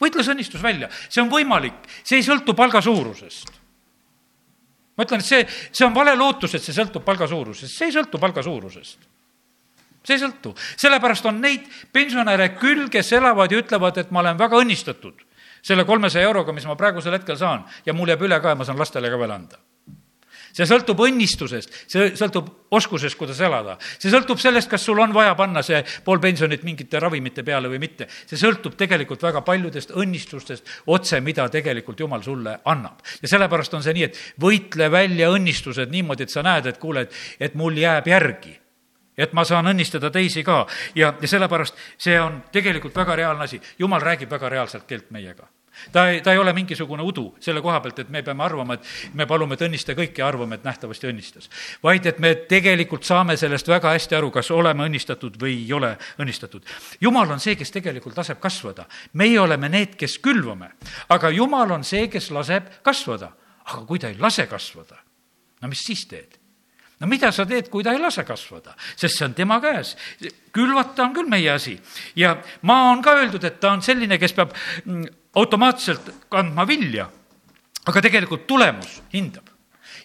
võitle 0.00 0.24
see 0.24 0.32
õnnistus 0.32 0.62
välja, 0.62 0.88
see 1.08 1.22
on 1.22 1.30
võimalik, 1.32 1.84
see 2.02 2.20
ei 2.20 2.24
sõltu 2.24 2.54
palga 2.56 2.80
suurusest. 2.80 3.52
ma 4.96 5.04
ütlen, 5.04 5.20
et 5.20 5.28
see, 5.28 5.44
see 5.72 5.84
on 5.86 5.94
vale 5.94 6.16
lootus, 6.16 6.54
et 6.54 6.62
see 6.62 6.76
sõltub 6.76 7.04
palga 7.04 7.28
suurusest, 7.28 7.72
see 7.72 7.90
ei 7.90 7.92
sõltu 7.92 8.18
palga 8.18 8.42
suurusest. 8.42 8.98
See 10.06 10.14
ei 10.14 10.22
sõltu, 10.22 10.52
sellepärast 10.78 11.24
on 11.26 11.40
neid 11.42 11.64
pensionäre 11.92 12.52
küll, 12.60 12.86
kes 12.88 13.10
elavad 13.18 13.50
ja 13.50 13.58
ütlevad, 13.58 13.96
et 13.98 14.12
ma 14.14 14.22
olen 14.22 14.38
väga 14.38 14.60
õnnistatud 14.62 15.24
selle 15.66 15.82
kolmesaja 15.84 16.28
euroga, 16.28 16.52
mis 16.54 16.64
ma 16.64 16.76
praegusel 16.78 17.16
hetkel 17.16 17.34
saan. 17.36 17.64
Ja 17.82 17.92
mul 17.92 18.12
jääb 18.12 18.22
üle 18.22 18.38
ka 18.38 18.52
ja 18.52 18.58
ma 18.58 18.64
saan 18.64 18.78
lastele 18.78 19.10
ka 19.10 19.18
veel 19.18 19.34
anda 19.34 19.58
see 20.56 20.66
sõltub 20.68 21.00
õnnistusest, 21.04 21.74
see 21.90 22.10
sõltub 22.16 22.48
oskusest, 22.76 23.18
kuidas 23.18 23.40
elada. 23.44 23.76
see 23.98 24.10
sõltub 24.12 24.40
sellest, 24.40 24.70
kas 24.70 24.84
sul 24.84 25.00
on 25.02 25.12
vaja 25.14 25.34
panna 25.38 25.62
see 25.66 25.82
pool 26.04 26.20
pensionit 26.22 26.64
mingite 26.66 27.00
ravimite 27.02 27.44
peale 27.44 27.68
või 27.68 27.80
mitte. 27.82 28.08
see 28.26 28.40
sõltub 28.40 28.76
tegelikult 28.78 29.22
väga 29.22 29.42
paljudest 29.46 29.92
õnnistustest 29.94 30.68
otse, 30.86 31.20
mida 31.20 31.48
tegelikult 31.52 32.00
Jumal 32.00 32.22
sulle 32.22 32.58
annab. 32.64 33.02
ja 33.22 33.28
sellepärast 33.28 33.74
on 33.74 33.82
see 33.82 33.96
nii, 33.96 34.04
et 34.10 34.22
võitle 34.40 34.90
välja 34.90 35.30
õnnistused 35.30 35.92
niimoodi, 35.92 36.24
et 36.24 36.32
sa 36.32 36.42
näed, 36.46 36.66
et 36.66 36.78
kuule, 36.78 37.06
et, 37.06 37.12
et 37.40 37.54
mul 37.54 37.76
jääb 37.76 38.08
järgi 38.08 38.56
et 39.16 39.32
ma 39.32 39.44
saan 39.48 39.66
õnnistada 39.66 40.10
teisi 40.12 40.44
ka 40.44 40.66
ja, 40.94 41.14
ja 41.20 41.28
sellepärast 41.28 41.76
see 41.98 42.18
on 42.20 42.42
tegelikult 42.52 42.96
väga 42.96 43.16
reaalne 43.16 43.44
asi. 43.44 43.60
jumal 43.78 44.00
räägib 44.00 44.30
väga 44.30 44.48
reaalselt 44.48 44.84
keelt 44.88 45.10
meiega 45.10 45.48
ta 45.92 46.08
ei, 46.10 46.20
ta 46.20 46.32
ei 46.32 46.38
ole 46.38 46.52
mingisugune 46.56 47.02
udu 47.02 47.26
selle 47.40 47.62
koha 47.62 47.80
pealt, 47.80 47.98
et 47.98 48.10
me 48.12 48.22
peame 48.22 48.44
arvama, 48.44 48.74
et 48.74 49.14
me 49.14 49.26
palume, 49.26 49.54
et 49.54 49.64
õnnista 49.66 49.96
kõiki 49.98 50.22
ja 50.22 50.28
arvame, 50.28 50.58
et 50.58 50.64
nähtavasti 50.64 51.10
õnnistas. 51.10 51.50
vaid 51.82 52.06
et 52.06 52.18
me 52.18 52.34
tegelikult 52.48 53.04
saame 53.04 53.36
sellest 53.36 53.68
väga 53.68 53.92
hästi 53.94 54.18
aru, 54.18 54.30
kas 54.30 54.50
oleme 54.50 54.86
õnnistatud 54.88 55.38
või 55.40 55.56
ei 55.64 55.72
ole 55.72 55.96
õnnistatud. 56.18 56.62
jumal 57.00 57.30
on 57.30 57.40
see, 57.40 57.56
kes 57.56 57.70
tegelikult 57.70 58.16
laseb 58.16 58.40
kasvada. 58.40 58.86
meie 59.12 59.40
oleme 59.40 59.68
need, 59.68 59.96
kes 59.96 60.18
külvame, 60.18 60.72
aga 61.08 61.30
jumal 61.30 61.70
on 61.70 61.84
see, 61.84 62.08
kes 62.08 62.30
laseb 62.30 62.70
kasvada. 62.82 63.32
aga 63.64 63.84
kui 63.86 63.98
ta 63.98 64.08
ei 64.08 64.18
lase 64.18 64.46
kasvada, 64.46 64.96
no 65.62 65.68
mis 65.68 65.84
siis 65.84 66.06
teed? 66.06 66.45
No 67.00 67.06
mida 67.06 67.30
sa 67.32 67.44
teed, 67.46 67.68
kui 67.68 67.84
ta 67.84 67.92
ei 67.92 68.00
lase 68.00 68.24
kasvada, 68.24 68.74
sest 68.96 69.18
see 69.18 69.26
on 69.26 69.34
tema 69.36 69.58
käes. 69.60 69.96
külvata 70.52 71.04
on 71.04 71.14
küll 71.14 71.28
meie 71.28 71.50
asi 71.52 71.76
ja 72.16 72.36
maa 72.62 72.90
on 72.92 73.02
ka 73.02 73.16
öeldud, 73.18 73.44
et 73.44 73.60
ta 73.60 73.72
on 73.72 73.82
selline, 73.82 74.18
kes 74.18 74.32
peab 74.32 74.54
mm, 74.84 75.04
automaatselt 75.36 76.28
kandma 76.32 76.66
vilja, 76.66 77.10
aga 77.86 78.02
tegelikult 78.02 78.46
tulemus 78.46 79.02
hindab 79.12 79.52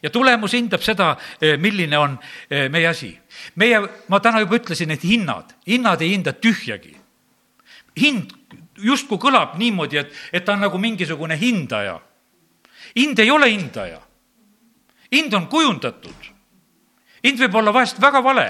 ja 0.04 0.10
tulemus 0.10 0.54
hindab 0.58 0.82
seda, 0.84 1.15
eh, 1.41 1.58
milline 1.58 1.97
on 1.97 2.17
eh, 2.49 2.67
meie 2.69 2.88
asi. 2.88 3.17
meie, 3.56 3.80
ma 4.08 4.19
täna 4.19 4.39
juba 4.39 4.58
ütlesin, 4.60 4.91
et 4.91 5.04
hinnad, 5.04 5.56
hinnad 5.67 6.01
ei 6.01 6.12
hinda 6.12 6.34
tühjagi. 6.34 6.97
hind 7.95 8.36
justkui 8.77 9.17
kõlab 9.17 9.58
niimoodi, 9.58 9.97
et, 9.97 10.12
et 10.34 10.45
ta 10.45 10.54
on 10.54 10.60
nagu 10.60 10.77
mingisugune 10.77 11.38
hindaja. 11.39 11.99
hind 12.95 13.19
ei 13.19 13.32
ole 13.32 13.49
hindaja. 13.51 14.01
hind 15.12 15.34
on 15.34 15.47
kujundatud 15.47 16.30
hind 17.23 17.39
võib 17.45 17.55
olla 17.62 17.73
vahest 17.75 18.01
väga 18.01 18.21
vale 18.25 18.49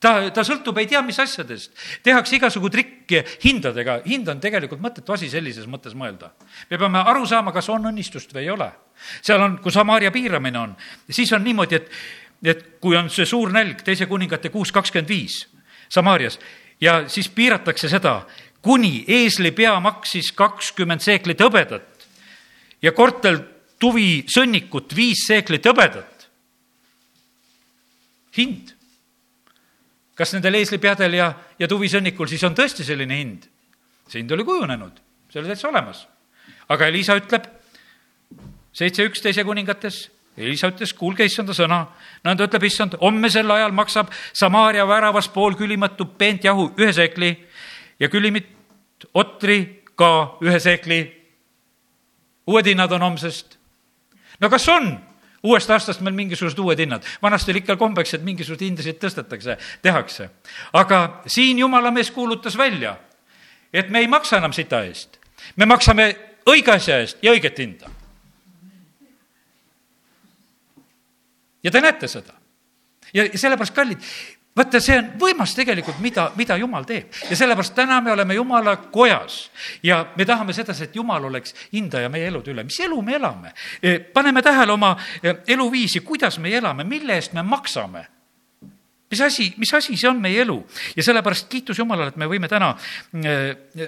ta, 0.00 0.12
ta 0.34 0.44
sõltub 0.46 0.78
ei 0.80 0.88
tea 0.90 1.02
mis 1.04 1.18
asjadest, 1.22 1.72
tehakse 2.04 2.38
igasugu 2.38 2.70
trikke 2.72 3.22
hindadega, 3.44 4.00
hind 4.06 4.28
on 4.32 4.40
tegelikult 4.42 4.82
mõttetu 4.82 5.14
asi 5.16 5.30
sellises 5.32 5.68
mõttes 5.70 5.94
mõelda. 5.98 6.32
me 6.70 6.78
peame 6.78 7.04
aru 7.12 7.26
saama, 7.26 7.52
kas 7.52 7.68
on 7.68 7.90
õnnistust 7.92 8.34
või 8.34 8.46
ei 8.46 8.50
ole. 8.50 8.70
seal 9.22 9.42
on, 9.42 9.58
kui 9.58 9.72
Samaria 9.72 10.10
piiramine 10.10 10.58
on, 10.58 10.74
siis 11.10 11.32
on 11.32 11.44
niimoodi, 11.44 11.76
et, 11.76 11.90
et 12.42 12.66
kui 12.80 12.96
on 12.96 13.10
see 13.10 13.26
suur 13.26 13.52
nälg, 13.52 13.82
teise 13.84 14.06
kuningate 14.06 14.48
kuus 14.48 14.72
kakskümmend 14.72 15.08
viis 15.08 15.46
Samaarias 15.90 16.38
ja 16.80 17.08
siis 17.08 17.28
piiratakse 17.28 17.88
seda, 17.88 18.22
kuni 18.62 19.04
eesli 19.08 19.52
pea 19.52 19.78
maksis 19.80 20.32
kakskümmend 20.36 21.00
seeklit 21.00 21.40
hõbedat 21.40 22.06
ja 22.82 22.92
kortel 22.92 23.40
tuvi 23.80 24.24
sõnnikut 24.28 24.94
viis 24.96 25.26
seeklit 25.26 25.66
hõbedat 25.66 26.09
hind. 28.36 28.74
kas 30.14 30.34
nendel 30.34 30.58
eeslipeadel 30.58 31.14
ja, 31.16 31.32
ja 31.58 31.68
tuvisõnnikul 31.68 32.28
siis 32.28 32.44
on 32.44 32.54
tõesti 32.54 32.84
selline 32.84 33.16
hind? 33.16 33.48
see 34.08 34.20
hind 34.20 34.32
oli 34.34 34.44
kujunenud, 34.44 35.00
see 35.30 35.40
oli 35.40 35.52
täitsa 35.52 35.68
olemas. 35.68 36.06
aga 36.68 36.86
Elisa 36.86 37.16
ütleb, 37.18 37.46
seitse 38.72 39.06
üks 39.06 39.22
teise 39.22 39.44
kuningates, 39.44 40.08
Elisa 40.36 40.70
ütles, 40.70 40.92
kuulge 40.96 41.24
issanda 41.26 41.54
sõna. 41.56 41.84
nõnda 42.24 42.46
ütleb 42.48 42.64
issand, 42.68 42.96
homme 43.00 43.30
sel 43.30 43.50
ajal 43.50 43.72
maksab 43.72 44.10
Samaaria 44.32 44.86
väravas 44.88 45.28
pool 45.28 45.54
külimatu 45.54 46.06
peent 46.18 46.44
jahu 46.44 46.70
ühe 46.78 46.92
seekli 46.92 47.36
ja 48.00 48.08
külimit 48.08 48.48
otri 49.14 49.82
ka 49.94 50.38
ühe 50.42 50.60
seekli. 50.60 51.00
uued 52.46 52.66
hinnad 52.66 52.92
on 52.92 53.02
homsest. 53.02 53.58
no 54.40 54.50
kas 54.50 54.68
on 54.68 55.09
uuest 55.42 55.70
aastast 55.70 56.00
meil 56.04 56.14
mingisugused 56.14 56.58
uued 56.58 56.78
hinnad. 56.78 57.04
vanasti 57.22 57.50
oli 57.50 57.62
ikka 57.64 57.76
kombeks, 57.76 58.14
et 58.14 58.24
mingisuguseid 58.24 58.68
hindasid 58.68 58.98
tõstetakse, 59.00 59.56
tehakse. 59.82 60.30
aga 60.72 61.22
siin 61.26 61.58
jumala 61.58 61.90
mees 61.90 62.10
kuulutas 62.10 62.56
välja, 62.58 62.96
et 63.72 63.90
me 63.90 63.98
ei 63.98 64.08
maksa 64.08 64.36
enam 64.36 64.52
sita 64.52 64.82
eest. 64.84 65.18
me 65.56 65.66
maksame 65.66 66.16
õige 66.46 66.72
asja 66.74 66.98
eest 67.00 67.18
ja 67.22 67.32
õiget 67.32 67.58
hinda. 67.58 67.90
ja 71.62 71.70
te 71.70 71.80
näete 71.80 72.08
seda. 72.08 72.32
ja 73.14 73.28
sellepärast, 73.34 73.74
kallid, 73.74 74.12
vaata, 74.60 74.80
see 74.82 74.98
on 75.00 75.08
võimas 75.20 75.54
tegelikult, 75.56 75.98
mida, 76.02 76.28
mida 76.36 76.56
Jumal 76.60 76.86
teeb. 76.88 77.10
ja 77.30 77.36
sellepärast 77.36 77.74
täna 77.74 78.00
me 78.04 78.12
oleme 78.12 78.34
Jumala 78.34 78.76
kojas 78.92 79.50
ja 79.82 80.02
me 80.16 80.26
tahame 80.26 80.52
sedasi, 80.56 80.88
et 80.88 80.96
Jumal 80.96 81.24
oleks 81.30 81.54
hindaja 81.72 82.08
meie 82.12 82.28
elude 82.28 82.52
üle. 82.52 82.64
mis 82.64 82.80
elu 82.80 83.02
me 83.02 83.16
elame? 83.16 83.52
E, 83.82 83.98
paneme 83.98 84.42
tähele 84.42 84.72
oma 84.72 84.96
e, 85.22 85.34
eluviisi, 85.54 86.00
kuidas 86.00 86.38
me 86.38 86.52
elame, 86.56 86.84
mille 86.84 87.16
eest 87.16 87.32
me 87.32 87.42
maksame 87.42 88.06
mis 89.10 89.20
asi, 89.20 89.52
mis 89.58 89.72
asi 89.74 89.96
see 89.96 90.08
on 90.08 90.20
meie 90.22 90.42
elu 90.44 90.58
ja 90.96 91.02
sellepärast 91.02 91.48
kiitus 91.50 91.78
Jumalale, 91.78 92.12
et 92.12 92.20
me 92.20 92.28
võime 92.30 92.48
täna 92.48 92.74
e, 93.14 93.36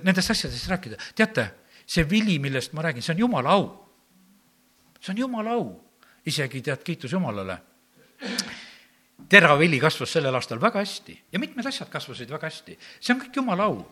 nendest 0.03 0.35
asjadest 0.35 0.69
rääkida. 0.71 0.99
teate, 1.15 1.49
see 1.87 2.09
vili, 2.09 2.39
millest 2.39 2.73
ma 2.73 2.83
räägin, 2.89 3.03
see 3.03 3.15
on 3.15 3.25
Jumala 3.27 3.57
au. 3.59 3.71
see 5.01 5.13
on 5.15 5.25
Jumala 5.27 5.59
au. 5.59 5.71
isegi 6.27 6.63
tead, 6.63 6.83
kiitus 6.87 7.13
Jumalale 7.13 7.61
teravili 9.29 9.81
kasvas 9.81 10.13
sellel 10.13 10.35
aastal 10.35 10.61
väga 10.61 10.83
hästi 10.83 11.17
ja 11.33 11.39
mitmed 11.39 11.67
asjad 11.67 11.91
kasvasid 11.91 12.31
väga 12.31 12.49
hästi. 12.49 12.79
see 13.01 13.15
on 13.15 13.21
kõik 13.21 13.37
jumala 13.37 13.65
au. 13.65 13.83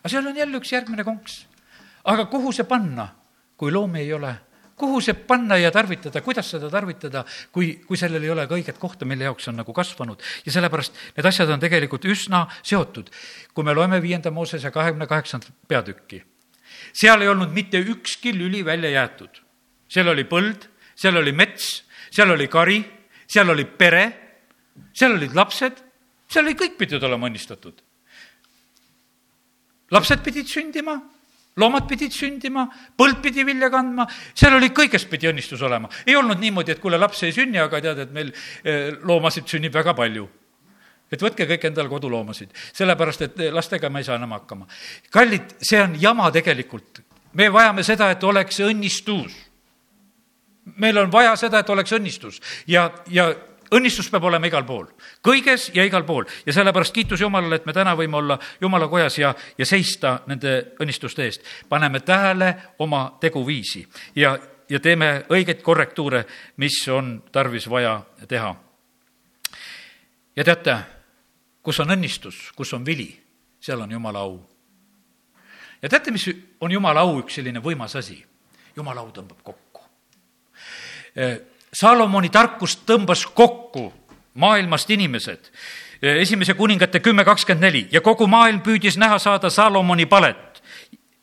aga 0.00 0.08
seal 0.08 0.26
on 0.26 0.36
jälle 0.36 0.58
üks 0.58 0.72
järgmine 0.72 1.04
konks. 1.04 1.46
aga 2.04 2.26
kuhu 2.26 2.52
see 2.52 2.64
panna, 2.64 3.08
kui 3.56 3.72
loomi 3.72 4.00
ei 4.00 4.12
ole? 4.12 4.34
kuhu 4.78 5.00
see 5.00 5.14
panna 5.14 5.58
ja 5.58 5.70
tarvitada, 5.74 6.20
kuidas 6.22 6.50
seda 6.50 6.70
tarvitada, 6.70 7.24
kui, 7.52 7.80
kui 7.86 7.98
sellel 7.98 8.22
ei 8.22 8.30
ole 8.30 8.46
ka 8.46 8.54
õiget 8.54 8.78
kohta, 8.78 9.04
mille 9.04 9.26
jaoks 9.26 9.48
on 9.50 9.58
nagu 9.58 9.72
kasvanud. 9.74 10.22
ja 10.46 10.52
sellepärast 10.52 10.94
need 11.16 11.26
asjad 11.26 11.50
on 11.50 11.60
tegelikult 11.60 12.04
üsna 12.04 12.46
seotud. 12.62 13.10
kui 13.54 13.64
me 13.64 13.74
loeme 13.74 14.02
viienda 14.02 14.30
Moosese 14.30 14.70
kahekümne 14.70 15.06
kaheksandat 15.06 15.52
peatükki, 15.68 16.22
seal 16.92 17.22
ei 17.22 17.28
olnud 17.28 17.52
mitte 17.52 17.78
ükski 17.78 18.32
lüli 18.38 18.64
välja 18.64 18.90
jäetud. 18.90 19.42
seal 19.88 20.08
oli 20.08 20.24
põld, 20.24 20.68
seal 20.94 21.16
oli 21.16 21.32
mets, 21.32 21.84
seal 22.10 22.30
oli 22.30 22.48
kari, 22.48 22.82
seal 23.26 23.50
oli 23.50 23.64
pere 23.64 24.27
seal 24.92 25.14
olid 25.16 25.36
lapsed, 25.36 25.84
seal 26.28 26.46
oli, 26.46 26.56
kõik 26.58 26.78
pidid 26.78 27.02
olema 27.02 27.28
õnnistatud. 27.30 27.84
lapsed 29.90 30.24
pidid 30.24 30.46
sündima, 30.46 30.98
loomad 31.56 31.86
pidid 31.88 32.12
sündima, 32.14 32.66
põld 32.96 33.22
pidi 33.22 33.44
vilja 33.46 33.70
kandma, 33.72 34.06
seal 34.34 34.58
oli, 34.58 34.70
kõigest 34.74 35.08
pidi 35.10 35.30
õnnistus 35.30 35.62
olema. 35.62 35.88
ei 36.06 36.16
olnud 36.16 36.38
niimoodi, 36.38 36.72
et 36.72 36.80
kuule, 36.80 36.98
laps 36.98 37.22
ei 37.22 37.32
sünni, 37.32 37.58
aga 37.58 37.80
tead, 37.80 38.04
et 38.04 38.12
meil 38.12 38.32
eh, 38.64 38.92
loomasid 39.02 39.48
sünnib 39.48 39.74
väga 39.74 39.94
palju 39.94 40.28
et 41.08 41.22
võtke 41.24 41.46
kõik 41.48 41.62
endale 41.70 41.88
koduloomasid, 41.88 42.52
sellepärast 42.76 43.22
et 43.24 43.38
eh, 43.40 43.52
lastega 43.54 43.90
me 43.90 44.02
ei 44.02 44.08
saa 44.08 44.18
enam 44.20 44.34
hakkama. 44.36 44.68
kallid, 45.10 45.56
see 45.62 45.80
on 45.82 45.96
jama 46.00 46.30
tegelikult. 46.30 47.02
me 47.32 47.48
vajame 47.52 47.82
seda, 47.84 48.10
et 48.10 48.24
oleks 48.24 48.60
õnnistus. 48.60 49.32
meil 50.76 50.98
on 50.98 51.12
vaja 51.12 51.36
seda, 51.36 51.58
et 51.58 51.70
oleks 51.70 51.92
õnnistus 51.92 52.40
ja, 52.66 52.90
ja 53.08 53.32
õnnistus 53.74 54.08
peab 54.10 54.24
olema 54.24 54.48
igal 54.48 54.64
pool, 54.66 54.86
kõiges 55.24 55.68
ja 55.74 55.84
igal 55.86 56.04
pool 56.08 56.26
ja 56.46 56.52
sellepärast 56.56 56.94
kiitus 56.94 57.20
Jumalale, 57.20 57.60
et 57.60 57.66
me 57.66 57.74
täna 57.76 57.94
võime 57.98 58.18
olla 58.20 58.38
Jumala 58.60 58.88
kojas 58.88 59.18
ja, 59.18 59.34
ja 59.58 59.66
seista 59.66 60.18
nende 60.26 60.74
õnnistuste 60.80 61.24
eest. 61.24 61.44
paneme 61.68 62.00
tähele 62.00 62.54
oma 62.78 63.18
teguviisi 63.20 63.86
ja, 64.16 64.36
ja 64.68 64.80
teeme 64.80 65.24
õigeid 65.30 65.62
korrektuure, 65.62 66.24
mis 66.56 66.80
on 66.88 67.22
tarvis 67.32 67.68
vaja 67.70 68.00
teha. 68.28 68.54
ja 70.36 70.44
teate, 70.44 70.78
kus 71.62 71.80
on 71.80 71.90
õnnistus, 71.96 72.52
kus 72.56 72.72
on 72.72 72.86
vili, 72.86 73.10
seal 73.60 73.80
on 73.80 73.92
Jumala 73.92 74.24
au. 74.24 74.40
ja 75.82 75.88
teate, 75.88 76.10
mis 76.10 76.30
on 76.60 76.72
Jumala 76.72 77.00
au 77.00 77.20
üks 77.20 77.40
selline 77.40 77.60
võimas 77.60 77.96
asi? 77.96 78.24
Jumala 78.76 79.00
au 79.00 79.12
tõmbab 79.12 79.42
kokku 79.42 79.58
Salomoni 81.72 82.28
tarkust 82.28 82.86
tõmbas 82.86 83.26
kokku 83.34 83.92
maailmast 84.34 84.90
inimesed. 84.90 85.50
esimese 86.02 86.54
kuningate 86.54 87.00
kümme 87.00 87.24
kakskümmend 87.24 87.62
neli 87.62 87.88
ja 87.92 88.00
kogu 88.00 88.26
maailm 88.26 88.60
püüdis 88.60 88.96
näha 88.96 89.18
saada 89.18 89.50
Salomoni 89.50 90.06
palet, 90.06 90.62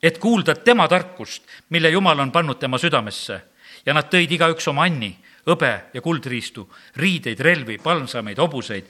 et 0.04 0.18
kuulda 0.18 0.56
tema 0.56 0.88
tarkust, 0.88 1.43
mille 1.70 1.89
Jumal 1.89 2.20
on 2.20 2.32
pannud 2.32 2.60
tema 2.60 2.78
südamesse. 2.78 3.41
ja 3.86 3.93
nad 3.93 4.10
tõid 4.10 4.32
igaüks 4.32 4.68
oma 4.68 4.82
anni, 4.84 5.16
hõbe 5.46 5.82
ja 5.93 6.02
kuldriistu, 6.02 6.70
riideid, 6.96 7.39
relvi, 7.39 7.78
palmsameid, 7.78 8.38
hobuseid, 8.38 8.86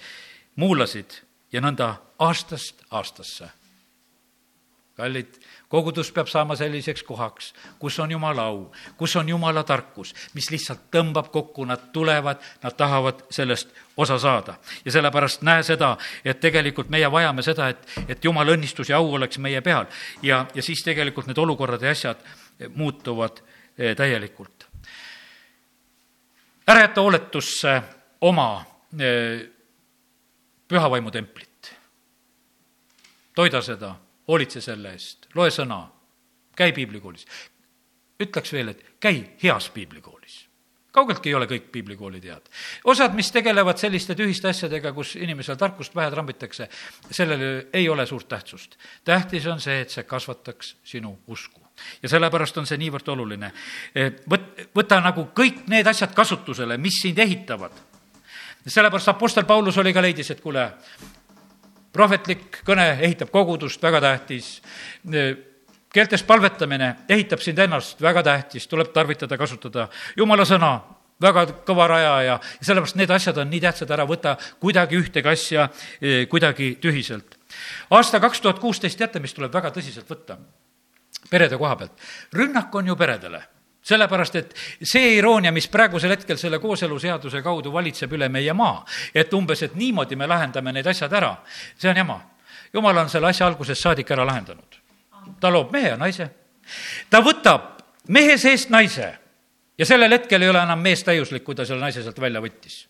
muulasid 0.56 1.22
ja 1.52 1.62
nõnda 1.62 1.96
aastast 2.20 2.86
aastasse. 2.92 3.50
Kallid, 4.96 5.36
kogudus 5.70 6.12
peab 6.16 6.28
saama 6.32 6.56
selliseks 6.56 7.04
kohaks, 7.04 7.54
kus 7.80 8.00
on 8.00 8.12
Jumala 8.12 8.48
au, 8.52 8.72
kus 8.98 9.16
on 9.16 9.30
Jumala 9.30 9.64
tarkus, 9.68 10.14
mis 10.34 10.48
lihtsalt 10.52 10.88
tõmbab 10.92 11.32
kokku, 11.34 11.66
nad 11.68 11.90
tulevad, 11.94 12.40
nad 12.64 12.78
tahavad 12.78 13.26
sellest 13.30 13.74
osa 13.98 14.20
saada. 14.20 14.56
ja 14.86 14.92
sellepärast 14.92 15.42
näe 15.42 15.64
seda, 15.64 15.98
et 16.26 16.40
tegelikult 16.40 16.90
meie 16.90 17.12
vajame 17.12 17.44
seda, 17.44 17.68
et, 17.70 17.88
et 18.08 18.26
Jumala 18.26 18.56
õnnistus 18.56 18.90
ja 18.90 18.98
au 18.98 19.14
oleks 19.14 19.38
meie 19.38 19.62
peal. 19.62 19.86
ja, 20.22 20.46
ja 20.56 20.64
siis 20.64 20.84
tegelikult 20.84 21.28
need 21.28 21.38
olukorrad 21.38 21.82
ja 21.82 21.92
asjad 21.92 22.24
muutuvad 22.76 23.44
eh, 23.78 23.96
täielikult. 23.96 24.66
ära 26.68 26.88
jäta 26.88 27.02
hooletusse 27.02 27.82
oma 28.22 28.66
eh, 29.00 29.50
pühavaimu 30.68 31.12
templit. 31.12 31.76
toida 33.36 33.62
seda, 33.62 33.96
hoolitse 34.28 34.62
selle 34.62 34.96
eest, 34.96 35.30
loe 35.36 35.52
sõna, 35.52 35.86
käi 36.56 36.74
piiblikoolis. 36.74 37.26
ütleks 38.22 38.54
veel, 38.54 38.70
et 38.70 38.84
käi 39.00 39.38
heas 39.44 39.70
piiblikoolis 39.70 40.46
kaugeltki 40.96 41.32
ei 41.32 41.36
ole 41.36 41.48
kõik 41.50 41.68
piiblikoolid 41.74 42.24
head. 42.24 42.48
osad, 42.92 43.16
mis 43.18 43.32
tegelevad 43.32 43.80
selliste 43.82 44.16
tühiste 44.16 44.50
asjadega, 44.52 44.94
kus 44.96 45.16
inimesel 45.20 45.58
tarkust 45.60 45.94
pähe 45.94 46.12
trambitakse, 46.12 46.70
sellel 47.12 47.46
ei 47.74 47.90
ole 47.90 48.06
suurt 48.06 48.28
tähtsust. 48.32 48.78
tähtis 49.04 49.48
on 49.52 49.60
see, 49.62 49.82
et 49.82 49.90
see 49.90 50.04
kasvataks 50.04 50.76
sinu 50.84 51.18
usku. 51.28 51.62
ja 52.04 52.10
sellepärast 52.10 52.58
on 52.58 52.68
see 52.70 52.80
niivõrd 52.80 53.12
oluline. 53.12 53.52
Võt-, 54.32 54.70
võta 54.76 55.02
nagu 55.04 55.28
kõik 55.36 55.66
need 55.68 55.88
asjad 55.88 56.16
kasutusele, 56.16 56.78
mis 56.78 57.02
sind 57.02 57.20
ehitavad 57.20 57.84
sellepärast 58.66 59.12
Apostel 59.12 59.46
Paulus 59.46 59.78
oli 59.78 59.94
ka 59.94 60.02
leidis, 60.02 60.32
et 60.32 60.42
kuule, 60.42 60.64
prohvetlik 61.96 62.60
kõne 62.68 62.88
ehitab 63.00 63.32
kogudust, 63.34 63.82
väga 63.84 64.02
tähtis. 64.04 64.62
keeltes 65.94 66.24
palvetamine 66.28 66.96
ehitab 67.10 67.40
sind 67.40 67.60
ennast, 67.60 68.02
väga 68.02 68.24
tähtis, 68.24 68.68
tuleb 68.68 68.92
tarvitada, 68.94 69.38
kasutada 69.38 69.88
jumala 70.18 70.44
sõna, 70.46 70.74
väga 71.22 71.46
kõva 71.68 71.88
raja 71.88 72.14
ja 72.24 72.36
sellepärast 72.60 73.00
need 73.00 73.12
asjad 73.12 73.38
on 73.40 73.50
nii 73.50 73.64
tähtsad, 73.64 73.92
ära 73.92 74.06
võta 74.08 74.36
kuidagi 74.60 75.00
ühtegi 75.00 75.32
asja 75.32 75.70
eh, 76.02 76.28
kuidagi 76.28 76.76
tühiselt. 76.82 77.40
aasta 77.90 78.20
kaks 78.20 78.42
tuhat 78.42 78.60
kuusteist, 78.60 78.98
teate, 78.98 79.20
mis 79.20 79.34
tuleb 79.34 79.54
väga 79.54 79.72
tõsiselt 79.72 80.10
võtta? 80.10 80.38
perede 81.30 81.58
koha 81.58 81.76
pealt. 81.76 81.92
rünnak 82.34 82.76
on 82.76 82.88
ju 82.88 82.96
peredele 82.96 83.55
sellepärast, 83.86 84.36
et 84.36 84.56
see 84.82 85.16
iroonia, 85.20 85.52
mis 85.54 85.68
praegusel 85.72 86.16
hetkel 86.16 86.40
selle 86.42 86.60
kooseluseaduse 86.62 87.42
kaudu 87.46 87.74
valitseb 87.74 88.16
üle 88.18 88.30
meie 88.34 88.54
maa, 88.58 88.80
et 89.14 89.34
umbes, 89.38 89.62
et 89.68 89.76
niimoodi 89.78 90.18
me 90.18 90.28
lahendame 90.30 90.74
need 90.74 90.88
asjad 90.90 91.14
ära, 91.14 91.36
see 91.78 91.92
on 91.92 92.02
jama. 92.02 92.22
jumal 92.74 92.98
on 92.98 93.10
selle 93.10 93.30
asja 93.30 93.48
algusest 93.48 93.82
saadik 93.82 94.12
ära 94.12 94.26
lahendanud. 94.26 94.82
ta 95.40 95.52
loob 95.52 95.72
mehe 95.72 95.94
ja 95.94 95.98
naise, 95.98 96.30
ta 97.10 97.22
võtab 97.22 97.70
mehe 98.08 98.38
seest 98.38 98.70
naise 98.70 99.14
ja 99.78 99.86
sellel 99.86 100.12
hetkel 100.12 100.42
ei 100.42 100.50
ole 100.50 100.62
enam 100.64 100.82
mees 100.82 101.04
täiuslik, 101.04 101.44
kui 101.44 101.56
ta 101.56 101.66
selle 101.66 101.82
naise 101.82 102.04
sealt 102.04 102.20
välja 102.20 102.42
võttis. 102.42 102.88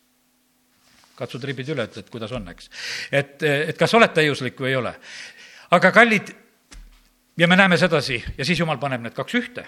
katsud 1.15 1.43
ribid 1.43 1.69
üle, 1.69 1.83
et 1.83 2.09
kuidas 2.09 2.31
on, 2.31 2.47
eks. 2.47 2.69
et, 3.11 3.43
et 3.43 3.77
kas 3.77 3.93
oled 3.93 4.13
täiuslik 4.13 4.59
või 4.59 4.69
ei 4.69 4.75
ole. 4.75 4.95
aga 5.71 5.91
kallid, 5.91 6.35
ja 7.37 7.47
me 7.47 7.55
näeme 7.55 7.77
sedasi 7.77 8.23
ja 8.37 8.45
siis 8.45 8.59
jumal 8.59 8.77
paneb 8.77 9.01
need 9.01 9.13
kaks 9.13 9.35
ühte 9.35 9.67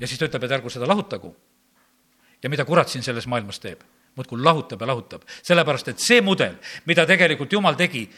ja 0.00 0.08
siis 0.08 0.18
ta 0.18 0.28
ütleb, 0.28 0.44
et 0.44 0.52
ärgu 0.58 0.70
seda 0.70 0.88
lahutagu. 0.88 1.36
ja 2.42 2.48
mida 2.48 2.64
kurat 2.64 2.88
siin 2.88 3.02
selles 3.02 3.26
maailmas 3.26 3.60
teeb? 3.60 3.80
muudkui 4.16 4.42
lahutab 4.42 4.80
ja 4.80 4.86
lahutab, 4.86 5.22
sellepärast 5.42 5.88
et 5.88 5.98
see 6.02 6.20
mudel, 6.20 6.56
mida 6.86 7.06
tegelikult 7.06 7.52
Jumal 7.52 7.76
tegi, 7.78 8.08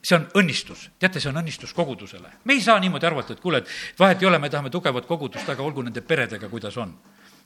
see 0.00 0.16
on 0.16 0.24
õnnistus, 0.40 0.86
teate, 0.98 1.20
see 1.20 1.28
on 1.28 1.36
õnnistus 1.42 1.74
kogudusele. 1.74 2.30
me 2.44 2.52
ei 2.52 2.60
saa 2.60 2.78
niimoodi 2.80 3.06
arvata, 3.06 3.32
et 3.32 3.40
kuule, 3.40 3.58
et 3.58 3.98
vahet 3.98 4.22
ei 4.22 4.28
ole, 4.28 4.38
me 4.38 4.50
tahame 4.50 4.70
tugevat 4.70 5.06
kogudust, 5.06 5.48
aga 5.48 5.62
olgu 5.62 5.82
nende 5.82 6.00
peredega, 6.00 6.48
kuidas 6.48 6.76
on. 6.76 6.94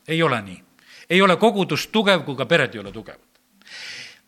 ei 0.07 0.23
ole 0.23 0.41
nii. 0.41 0.63
ei 1.09 1.21
ole 1.21 1.37
kogudus 1.37 1.87
tugev, 1.87 2.23
kui 2.23 2.35
ka 2.35 2.45
pered 2.45 2.75
ei 2.75 2.79
ole 2.79 2.91
tugevad. 2.91 3.41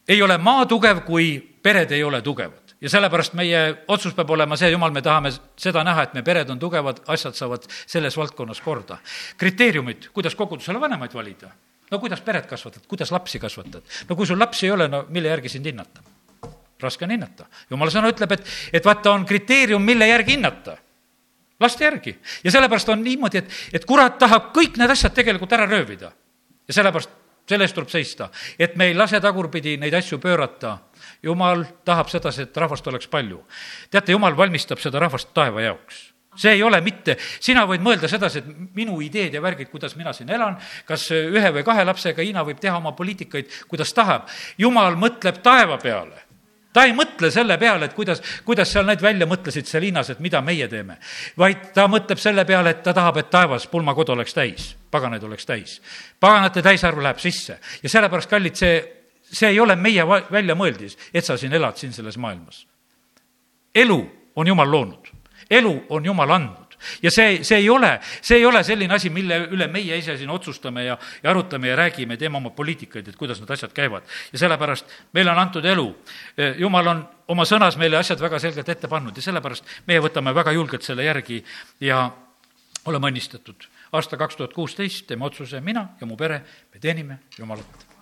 ei 0.07 0.21
ole 0.21 0.37
maa 0.37 0.65
tugev, 0.65 1.05
kui 1.05 1.39
pered 1.39 1.91
ei 1.91 2.03
ole 2.03 2.21
tugevad 2.21 2.62
ja 2.83 2.91
sellepärast 2.91 3.35
meie 3.39 3.59
otsus 3.87 4.13
peab 4.13 4.29
olema 4.35 4.57
see, 4.59 4.69
jumal, 4.73 4.91
me 4.91 5.01
tahame 5.01 5.31
seda 5.59 5.85
näha, 5.87 6.03
et 6.03 6.15
meie 6.17 6.25
pered 6.27 6.49
on 6.51 6.59
tugevad, 6.59 6.99
asjad 7.07 7.37
saavad 7.37 7.67
selles 7.71 8.17
valdkonnas 8.19 8.61
korda. 8.61 8.99
kriteeriumid, 9.37 10.09
kuidas 10.13 10.35
kogudusele 10.35 10.81
vanemaid 10.81 11.15
valida? 11.15 11.53
no 11.91 11.99
kuidas 11.99 12.21
peret 12.21 12.45
kasvatad, 12.49 12.85
kuidas 12.87 13.11
lapsi 13.11 13.39
kasvatad? 13.39 13.83
no 14.09 14.15
kui 14.15 14.27
sul 14.27 14.39
lapsi 14.39 14.67
ei 14.67 14.75
ole, 14.75 14.87
no 14.87 15.05
mille 15.09 15.31
järgi 15.31 15.55
sind 15.55 15.65
hinnata? 15.71 16.03
raske 16.83 17.05
on 17.05 17.15
hinnata. 17.15 17.47
jumala 17.69 17.91
sõna 17.91 18.11
ütleb, 18.11 18.35
et, 18.35 18.55
et 18.73 18.85
vaata, 18.85 19.13
on 19.15 19.25
kriteerium, 19.25 19.83
mille 19.83 20.07
järgi 20.07 20.37
hinnata 20.37 20.77
laste 21.63 21.85
järgi. 21.85 22.19
ja 22.43 22.51
sellepärast 22.51 22.89
on 22.89 23.03
niimoodi, 23.03 23.37
et, 23.37 23.59
et 23.73 23.85
kurat 23.85 24.17
tahab 24.19 24.51
kõik 24.55 24.77
need 24.77 24.91
asjad 24.91 25.13
tegelikult 25.15 25.53
ära 25.55 25.67
röövida. 25.69 26.11
ja 26.67 26.73
sellepärast 26.73 27.21
selle 27.49 27.67
eest 27.67 27.75
tuleb 27.75 27.91
seista, 27.91 28.29
et 28.59 28.75
me 28.79 28.87
ei 28.89 28.95
lase 28.95 29.19
tagurpidi 29.21 29.75
neid 29.77 29.93
asju 29.93 30.19
pöörata. 30.23 30.77
Jumal 31.23 31.65
tahab 31.85 32.09
sedasi, 32.11 32.47
et 32.47 32.57
rahvast 32.57 32.87
oleks 32.87 33.07
palju. 33.07 33.43
teate, 33.91 34.11
jumal 34.11 34.37
valmistab 34.37 34.79
seda 34.79 34.99
rahvast 34.99 35.33
taeva 35.33 35.61
jaoks 35.61 36.13
see 36.35 36.51
ei 36.51 36.63
ole 36.63 36.79
mitte, 36.81 37.13
sina 37.39 37.65
võid 37.69 37.83
mõelda 37.85 38.09
sedasi, 38.09 38.41
et 38.41 38.75
minu 38.75 38.99
ideed 39.05 39.35
ja 39.35 39.41
värgid, 39.41 39.69
kuidas 39.69 39.93
mina 39.95 40.13
siin 40.17 40.31
elan, 40.33 40.57
kas 40.87 41.05
ühe 41.13 41.51
või 41.53 41.63
kahe 41.65 41.85
lapsega, 41.85 42.25
Hiina 42.25 42.41
võib 42.45 42.57
teha 42.61 42.77
oma 42.77 42.95
poliitikaid, 42.97 43.51
kuidas 43.69 43.93
tahab. 43.93 44.25
jumal 44.57 44.97
mõtleb 44.97 45.43
taeva 45.45 45.77
peale 45.77 46.33
ta 46.73 46.87
ei 46.87 46.93
mõtle 46.97 47.29
selle 47.31 47.57
peale, 47.61 47.85
et 47.85 47.93
kuidas, 47.93 48.21
kuidas 48.45 48.71
seal 48.73 48.87
need 48.89 49.01
välja 49.01 49.27
mõtlesid 49.29 49.69
seal 49.69 49.85
Hiinas, 49.85 50.09
et 50.09 50.19
mida 50.19 50.41
meie 50.41 50.67
teeme. 50.67 50.97
vaid 51.37 51.69
ta 51.73 51.85
mõtleb 51.87 52.17
selle 52.17 52.45
peale, 52.49 52.73
et 52.73 52.83
ta 52.83 52.93
tahab, 52.93 53.17
et 53.21 53.29
taevas 53.29 53.67
pulmakod 53.67 54.09
oleks 54.09 54.33
täis, 54.33 54.75
paganaid 54.91 55.23
oleks 55.23 55.45
täis. 55.45 55.81
paganate 56.19 56.61
täisarv 56.61 56.99
läheb 56.99 57.19
sisse 57.19 57.59
ja 57.83 57.89
sellepärast, 57.89 58.29
kallid, 58.29 58.55
see, 58.55 59.02
see 59.33 59.49
ei 59.49 59.59
ole 59.59 59.75
meie 59.75 60.05
väljamõeldis, 60.07 60.97
et 61.13 61.25
sa 61.25 61.37
siin 61.37 61.53
elad 61.53 61.77
siin 61.77 61.93
selles 61.93 62.17
maailmas. 62.17 62.67
elu 63.75 63.99
on 64.35 64.47
Jumal 64.47 64.71
loonud, 64.71 65.09
elu 65.49 65.73
on 65.89 66.05
Jumal 66.05 66.31
andnud 66.31 66.63
ja 67.01 67.11
see, 67.11 67.43
see 67.43 67.57
ei 67.61 67.69
ole, 67.69 67.99
see 68.21 68.37
ei 68.37 68.45
ole 68.45 68.63
selline 68.63 68.95
asi, 68.95 69.09
mille 69.13 69.39
üle 69.55 69.67
meie 69.71 69.97
ise 69.99 70.15
siin 70.19 70.31
otsustame 70.33 70.85
ja, 70.85 70.97
ja 71.23 71.31
arutame 71.31 71.71
ja 71.71 71.77
räägime, 71.79 72.17
teeme 72.17 72.37
oma 72.37 72.53
poliitikaid, 72.55 73.07
et 73.07 73.19
kuidas 73.19 73.39
need 73.41 73.53
asjad 73.55 73.73
käivad. 73.75 74.07
ja 74.33 74.41
sellepärast 74.43 74.97
meile 75.13 75.31
on 75.31 75.39
antud 75.39 75.65
elu. 75.65 75.87
jumal 76.59 76.87
on 76.87 77.05
oma 77.27 77.47
sõnas 77.49 77.77
meile 77.79 77.97
asjad 77.97 78.21
väga 78.21 78.39
selgelt 78.39 78.69
ette 78.69 78.91
pannud 78.91 79.15
ja 79.15 79.25
sellepärast 79.25 79.79
meie 79.87 80.03
võtame 80.03 80.35
väga 80.35 80.51
julgelt 80.51 80.83
selle 80.83 81.07
järgi 81.07 81.43
ja 81.79 82.09
oleme 82.85 83.11
õnnistatud. 83.11 83.69
aasta 83.91 84.17
kaks 84.17 84.35
tuhat 84.35 84.53
kuusteist 84.53 85.07
teeme 85.07 85.25
otsuse, 85.25 85.61
mina 85.61 85.89
ja 86.01 86.07
mu 86.07 86.17
pere, 86.17 86.43
me 86.73 86.79
teenime 86.79 87.19
Jumalat 87.39 87.92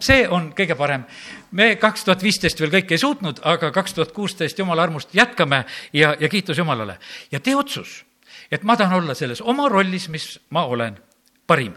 see 0.00 0.28
on 0.28 0.52
kõige 0.56 0.76
parem. 0.76 1.04
me 1.50 1.76
kaks 1.76 2.04
tuhat 2.04 2.22
viisteist 2.22 2.60
veel 2.60 2.70
kõike 2.70 2.96
ei 2.96 2.98
suutnud, 2.98 3.40
aga 3.44 3.70
kaks 3.70 3.94
tuhat 3.94 4.12
kuusteist 4.12 4.58
jumala 4.58 4.82
armust 4.82 5.14
jätkame 5.14 5.64
ja, 5.92 6.14
ja 6.20 6.28
kiitus 6.28 6.58
Jumalale. 6.58 6.98
ja 7.32 7.40
tee 7.40 7.56
otsus, 7.56 8.04
et 8.50 8.62
ma 8.62 8.76
tahan 8.76 9.02
olla 9.02 9.14
selles 9.14 9.40
oma 9.40 9.68
rollis, 9.68 10.08
mis 10.08 10.40
ma 10.50 10.64
olen, 10.64 10.98
parim. 11.46 11.74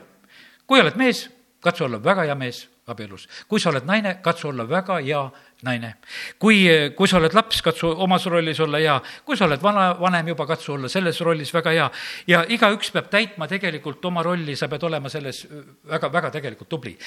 kui 0.67 0.79
oled 0.79 0.95
mees, 0.95 1.29
katsu 1.59 1.85
olla 1.85 2.03
väga 2.03 2.23
hea 2.23 2.35
mees 2.35 2.69
abielus. 2.87 3.27
kui 3.47 3.59
sa 3.59 3.69
oled 3.69 3.85
naine, 3.85 4.15
katsu 4.21 4.47
olla 4.47 4.69
väga 4.69 4.99
hea 4.99 5.29
naine. 5.64 5.95
kui, 6.39 6.66
kui 6.95 7.07
sa 7.07 7.18
oled 7.20 7.34
laps, 7.36 7.61
katsu 7.66 7.89
omas 8.05 8.26
rollis 8.32 8.59
olla 8.64 8.82
hea, 8.82 8.95
kui 9.26 9.38
sa 9.38 9.45
oled 9.47 9.61
vana, 9.64 9.89
vanem 9.99 10.34
juba, 10.34 10.45
katsu 10.47 10.76
olla 10.76 10.89
selles 10.91 11.22
rollis 11.22 11.53
väga 11.53 11.74
hea. 11.76 11.89
ja 12.28 12.43
igaüks 12.49 12.91
peab 12.91 13.09
täitma 13.11 13.47
tegelikult 13.47 14.05
oma 14.05 14.24
rolli, 14.24 14.55
sa 14.59 14.68
pead 14.72 14.84
olema 14.89 15.09
selles 15.09 15.45
väga, 15.89 16.11
väga 16.14 16.32
tegelikult 16.38 16.70
tubli. 16.70 16.97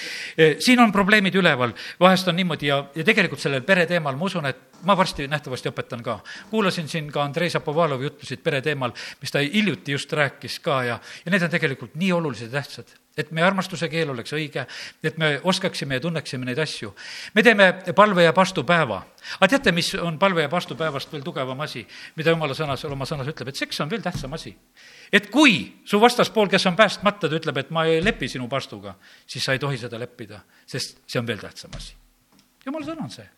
siin 0.58 0.80
on 0.80 0.92
probleemid 0.92 1.34
üleval, 1.36 1.74
vahest 2.00 2.28
on 2.28 2.36
niimoodi 2.36 2.72
ja, 2.72 2.82
ja 2.94 3.04
tegelikult 3.04 3.42
sellel 3.42 3.64
pere 3.66 3.86
teemal 3.86 4.16
ma 4.16 4.30
usun, 4.30 4.46
et 4.46 4.82
ma 4.84 4.96
varsti 4.96 5.28
nähtavasti 5.28 5.70
õpetan 5.72 6.04
ka. 6.04 6.20
kuulasin 6.50 6.88
siin 6.88 7.10
ka 7.12 7.24
Andrei 7.24 7.50
Zapovalovi 7.50 8.08
jutlusid 8.10 8.42
pere 8.44 8.62
teemal, 8.62 8.94
mis 9.20 9.32
ta 9.32 9.42
hiljuti 9.44 9.92
just 9.92 10.12
rääkis 10.12 10.60
ka 10.60 10.82
ja, 10.84 11.00
ja 11.24 11.32
need 11.32 11.42
on 11.42 11.52
tegelikult 11.52 11.94
nii 11.94 12.12
olulised 12.12 12.52
ja 12.52 12.60
tähtsad 12.60 12.94
et 13.16 13.30
meie 13.32 13.46
armastuse 13.46 13.88
keel 13.88 14.10
oleks 14.12 14.34
õige, 14.36 14.66
et 15.04 15.16
me 15.18 15.36
oskaksime 15.48 15.96
ja 15.96 16.02
tunneksime 16.04 16.44
neid 16.44 16.58
asju. 16.60 16.92
me 17.34 17.42
teeme 17.42 17.72
palve 17.96 18.24
ja 18.24 18.32
pastupäeva. 18.32 19.02
aga 19.40 19.48
teate, 19.48 19.72
mis 19.72 19.94
on 19.94 20.18
palve 20.18 20.42
ja 20.42 20.48
pastupäevast 20.48 21.12
veel 21.12 21.22
tugevam 21.22 21.60
asi, 21.60 21.86
mida 22.16 22.30
jumala 22.30 22.54
sõnas, 22.54 22.84
oma 22.84 23.08
sõnas 23.08 23.32
ütleb, 23.32 23.48
et 23.48 23.56
seks 23.56 23.80
on 23.80 23.90
veel 23.90 24.02
tähtsam 24.02 24.32
asi. 24.32 24.56
et 25.12 25.30
kui 25.30 25.80
su 25.84 26.00
vastaspool, 26.00 26.48
kes 26.48 26.66
on 26.66 26.76
päästmata, 26.76 27.28
ta 27.28 27.36
ütleb, 27.40 27.56
et 27.56 27.70
ma 27.70 27.86
ei 27.86 28.04
lepi 28.04 28.28
sinu 28.28 28.48
pastuga, 28.48 28.94
siis 29.26 29.44
sa 29.44 29.52
ei 29.52 29.58
tohi 29.58 29.78
seda 29.78 29.98
leppida, 29.98 30.42
sest 30.66 31.00
see 31.06 31.18
on 31.18 31.26
veel 31.26 31.40
tähtsam 31.40 31.70
asi. 31.76 31.94
jumala 32.66 32.84
sõna 32.84 33.08
on 33.08 33.10
see 33.10 33.28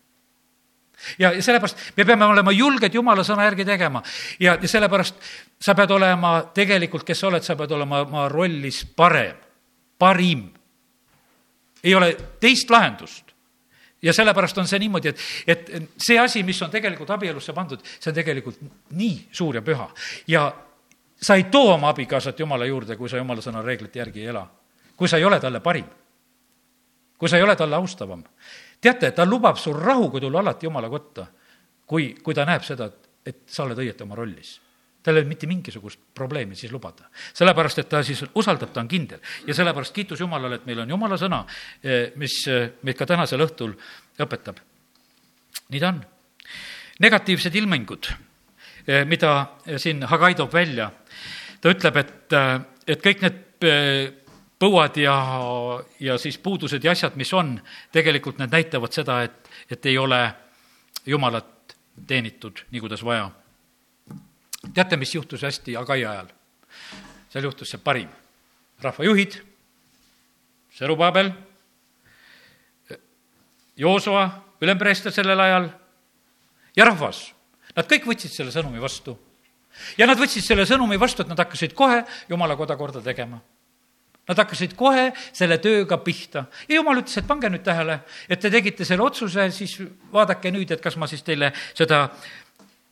ja, 1.18 1.32
ja 1.32 1.42
sellepärast 1.42 1.92
me 1.96 2.04
peame 2.04 2.26
olema 2.26 2.50
julged 2.50 2.94
jumala 2.94 3.22
sõna 3.22 3.44
järgi 3.46 3.64
tegema 3.64 4.02
ja, 4.40 4.58
ja 4.58 4.68
sellepärast 4.68 5.14
sa 5.62 5.74
pead 5.78 5.90
olema 5.94 6.40
tegelikult, 6.54 7.06
kes 7.06 7.20
sa 7.20 7.28
oled, 7.28 7.46
sa 7.46 7.54
pead 7.54 7.70
olema 7.78 8.02
oma 8.02 8.28
rollis 8.32 8.82
parem 8.96 9.46
parim. 9.98 10.50
ei 11.84 11.94
ole 11.94 12.16
teist 12.40 12.70
lahendust. 12.70 13.24
ja 14.02 14.12
sellepärast 14.12 14.58
on 14.58 14.68
see 14.68 14.78
niimoodi, 14.78 15.08
et, 15.08 15.20
et 15.46 15.90
see 15.98 16.18
asi, 16.18 16.42
mis 16.42 16.62
on 16.62 16.70
tegelikult 16.70 17.10
abielusse 17.10 17.52
pandud, 17.52 17.82
see 17.98 18.10
on 18.10 18.14
tegelikult 18.14 18.60
nii 18.90 19.28
suur 19.32 19.56
ja 19.58 19.62
püha. 19.62 19.88
ja 20.26 20.52
sa 21.22 21.34
ei 21.34 21.44
too 21.44 21.74
oma 21.74 21.88
abikaasat 21.88 22.40
Jumala 22.40 22.66
juurde, 22.66 22.96
kui 22.96 23.08
sa 23.08 23.16
Jumala 23.16 23.42
sõna 23.42 23.62
reeglite 23.62 23.98
järgi 23.98 24.20
ei 24.20 24.30
ela. 24.34 24.46
kui 24.96 25.08
sa 25.08 25.16
ei 25.16 25.24
ole 25.24 25.40
talle 25.40 25.60
parim. 25.60 25.86
kui 27.18 27.28
sa 27.28 27.36
ei 27.36 27.42
ole 27.42 27.56
talle 27.56 27.76
austavam. 27.76 28.24
teate, 28.80 29.10
ta 29.10 29.26
lubab 29.26 29.56
sul 29.56 29.74
rahu, 29.74 30.10
kui 30.10 30.20
tulla 30.20 30.40
alati 30.40 30.66
Jumala 30.66 30.88
kotta, 30.88 31.26
kui, 31.86 32.14
kui 32.22 32.34
ta 32.34 32.44
näeb 32.44 32.62
seda, 32.62 32.86
et, 32.86 33.10
et 33.26 33.42
sa 33.46 33.62
oled 33.62 33.78
õieti 33.78 34.02
oma 34.02 34.14
rollis 34.14 34.60
tal 35.02 35.16
ei 35.16 35.22
ole 35.22 35.28
mitte 35.28 35.46
mingisugust 35.46 36.00
probleemi 36.14 36.56
siis 36.56 36.72
lubada. 36.72 37.08
sellepärast, 37.34 37.78
et 37.78 37.88
ta 37.88 38.02
siis 38.02 38.24
usaldab, 38.34 38.72
ta 38.72 38.80
on 38.80 38.88
kindel. 38.88 39.20
ja 39.46 39.54
sellepärast 39.54 39.94
kiitus 39.94 40.20
Jumalale, 40.20 40.58
et 40.60 40.66
meil 40.66 40.80
on 40.80 40.90
Jumala 40.90 41.16
sõna, 41.16 41.44
eh, 41.82 42.12
mis 42.16 42.46
eh, 42.48 42.70
meid 42.82 42.98
ka 42.98 43.06
tänasel 43.06 43.40
õhtul 43.46 43.74
õpetab. 44.18 44.58
nii 45.68 45.80
ta 45.80 45.88
on. 45.88 46.04
negatiivsed 46.98 47.54
ilmingud, 47.54 48.10
eh, 48.86 49.04
mida 49.04 49.58
siin 49.76 50.02
Hagai 50.02 50.34
toob 50.34 50.52
välja, 50.52 50.90
ta 51.60 51.70
ütleb, 51.70 51.96
et, 51.96 52.32
et 52.86 53.02
kõik 53.02 53.22
need 53.22 53.44
põuad 54.58 54.96
ja, 54.96 55.14
ja 56.00 56.18
siis 56.18 56.38
puudused 56.38 56.84
ja 56.84 56.90
asjad, 56.90 57.16
mis 57.16 57.32
on, 57.32 57.60
tegelikult 57.92 58.38
need 58.38 58.50
näitavad 58.50 58.92
seda, 58.92 59.22
et, 59.22 59.50
et 59.70 59.86
ei 59.86 59.98
ole 59.98 60.20
Jumalat 61.06 61.76
teenitud 62.06 62.66
nii, 62.70 62.80
kuidas 62.80 63.02
vaja 63.04 63.30
teate, 64.74 64.96
mis 64.96 65.14
juhtus 65.14 65.42
hästi 65.42 65.76
Agai 65.76 66.04
ajal? 66.04 66.28
seal 67.28 67.44
juhtus 67.44 67.70
see 67.70 67.80
parim. 67.82 68.08
rahvajuhid, 68.80 69.34
Serubabel, 70.70 71.32
Joosua, 73.76 74.28
ülempreester 74.60 75.12
sellel 75.12 75.40
ajal 75.40 75.68
ja 76.76 76.86
rahvas. 76.86 77.32
Nad 77.74 77.86
kõik 77.90 78.06
võtsid 78.06 78.32
selle 78.32 78.54
sõnumi 78.54 78.80
vastu. 78.82 79.18
ja 79.98 80.06
nad 80.06 80.18
võtsid 80.18 80.42
selle 80.42 80.66
sõnumi 80.66 80.98
vastu, 80.98 81.22
et 81.22 81.28
nad 81.28 81.38
hakkasid 81.38 81.74
kohe 81.74 82.04
Jumala 82.28 82.56
koda 82.56 82.76
korda 82.76 83.02
tegema. 83.02 83.40
Nad 84.28 84.38
hakkasid 84.38 84.74
kohe 84.76 85.12
selle 85.32 85.58
tööga 85.58 85.98
pihta 85.98 86.46
ja 86.68 86.74
jumal 86.74 86.98
ütles, 87.00 87.16
et 87.16 87.26
pange 87.26 87.48
nüüd 87.48 87.64
tähele, 87.64 88.00
et 88.28 88.40
te 88.40 88.50
tegite 88.50 88.84
selle 88.84 89.02
otsuse, 89.02 89.50
siis 89.50 89.78
vaadake 90.12 90.50
nüüd, 90.50 90.70
et 90.70 90.82
kas 90.82 90.96
ma 90.96 91.06
siis 91.06 91.22
teile 91.22 91.52
seda 91.74 92.08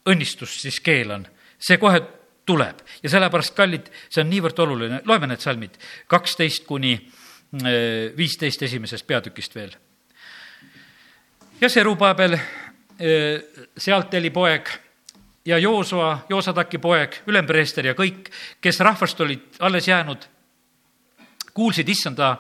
õnnistust 0.06 0.62
siis 0.62 0.80
keelan 0.80 1.26
see 1.58 1.78
kohe 1.78 2.00
tuleb. 2.46 2.80
Ja 3.02 3.10
sellepärast, 3.10 3.54
kallid, 3.56 3.90
see 4.08 4.22
on 4.22 4.30
niivõrd 4.30 4.62
oluline, 4.62 5.00
loeme 5.08 5.30
need 5.30 5.42
salmid, 5.42 5.76
kaksteist 6.10 6.66
kuni 6.66 6.94
äh, 6.94 8.12
viisteist 8.16 8.62
esimesest 8.62 9.06
peatükist 9.06 9.54
veel. 9.54 9.74
ja 11.60 11.68
Serubabel, 11.68 12.34
äh, 12.34 13.66
Sealteli 13.76 14.30
poeg 14.30 14.70
ja 15.46 15.58
Joosua, 15.58 16.26
Joosataki 16.28 16.78
poeg, 16.78 17.22
ülempreester 17.26 17.86
ja 17.86 17.94
kõik, 17.94 18.30
kes 18.60 18.80
rahvast 18.80 19.20
olid 19.20 19.60
alles 19.60 19.88
jäänud, 19.88 20.26
kuulsid 21.54 21.88
issanda 21.88 22.36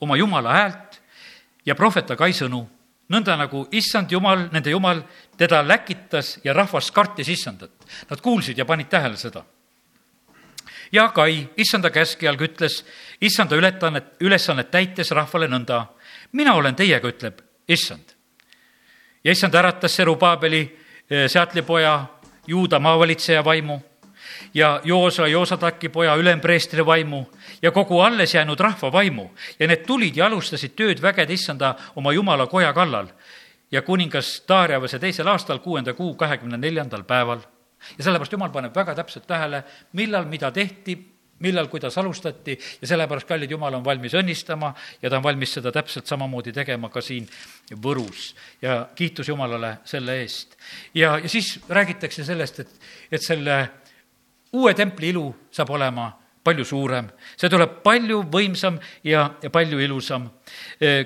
oma 0.00 0.16
jumala 0.16 0.52
häält 0.52 1.00
ja 1.66 1.74
prohveta 1.74 2.16
Kai 2.16 2.32
sõnu 2.32 2.64
nõnda 3.10 3.36
nagu 3.38 3.64
issand 3.74 4.12
jumal, 4.12 4.46
nende 4.52 4.70
jumal, 4.70 5.02
teda 5.38 5.62
läkitas 5.66 6.38
ja 6.44 6.54
rahvas 6.54 6.90
kartis 6.94 7.28
issandat. 7.28 7.72
Nad 8.10 8.20
kuulsid 8.22 8.58
ja 8.58 8.64
panid 8.64 8.88
tähele 8.88 9.16
seda. 9.16 9.44
ja 10.92 11.08
Kai, 11.08 11.48
issanda 11.56 11.90
käskjalg, 11.90 12.40
ütles 12.40 12.84
issanda 13.20 13.56
ületannet, 13.56 14.16
ülesannet 14.20 14.70
täites 14.70 15.10
rahvale 15.10 15.48
nõnda. 15.48 15.86
mina 16.32 16.54
olen 16.54 16.74
teiega, 16.74 17.08
ütleb 17.08 17.40
issand. 17.68 18.14
ja 19.24 19.32
issand 19.32 19.54
äratas 19.54 19.96
Serubabeli, 19.96 20.78
eh, 21.10 21.28
Seatli 21.28 21.62
poja, 21.62 22.06
juuda 22.46 22.78
maavalitseja 22.78 23.44
vaimu 23.44 23.80
ja 24.54 24.80
Joosa, 24.84 25.26
Joosataki 25.26 25.88
poja 25.88 26.14
ülempreestri 26.14 26.86
vaimu 26.86 27.26
ja 27.62 27.70
kogu 27.70 28.00
alles 28.00 28.34
jäänud 28.34 28.60
rahva 28.60 28.92
vaimu 28.92 29.28
ja 29.58 29.68
need 29.68 29.86
tulid 29.86 30.16
ja 30.16 30.26
alustasid 30.26 30.74
tööd 30.76 31.02
vägede 31.02 31.32
issanda 31.32 31.74
oma 31.96 32.12
jumala 32.12 32.46
koja 32.46 32.72
kallal 32.72 33.08
ja 33.70 33.82
kuningas 33.82 34.40
Taarjavase 34.46 34.98
teisel 34.98 35.28
aastal, 35.28 35.58
kuuenda 35.58 35.94
kuu 35.94 36.14
kahekümne 36.14 36.56
neljandal 36.56 37.02
päeval. 37.02 37.40
ja 37.98 38.04
sellepärast 38.04 38.32
jumal 38.32 38.50
paneb 38.50 38.76
väga 38.76 38.94
täpselt 38.94 39.26
tähele, 39.26 39.64
millal 39.92 40.24
mida 40.24 40.50
tehti, 40.50 40.98
millal, 41.40 41.68
kuidas 41.68 41.98
alustati 41.98 42.58
ja 42.80 42.86
sellepärast, 42.86 43.28
kallid 43.28 43.50
Jumal 43.50 43.74
on 43.74 43.84
valmis 43.84 44.14
õnnistama 44.14 44.74
ja 45.02 45.10
ta 45.10 45.16
on 45.16 45.24
valmis 45.24 45.54
seda 45.56 45.72
täpselt 45.72 46.06
samamoodi 46.06 46.52
tegema 46.52 46.88
ka 46.88 47.00
siin 47.00 47.28
Võrus. 47.82 48.34
ja 48.62 48.88
kiitus 48.94 49.28
Jumalale 49.28 49.78
selle 49.84 50.20
eest. 50.20 50.56
ja, 50.94 51.18
ja 51.18 51.28
siis 51.28 51.60
räägitakse 51.68 52.24
sellest, 52.24 52.60
et, 52.60 52.74
et 53.12 53.22
selle 53.22 53.70
uue 54.52 54.74
templi 54.74 55.08
ilu 55.08 55.34
saab 55.50 55.70
olema 55.70 56.10
palju 56.44 56.64
suurem, 56.64 57.08
see 57.36 57.50
tuleb 57.52 57.80
palju 57.84 58.22
võimsam 58.32 58.78
ja, 59.04 59.26
ja 59.42 59.50
palju 59.52 59.80
ilusam. 59.84 60.28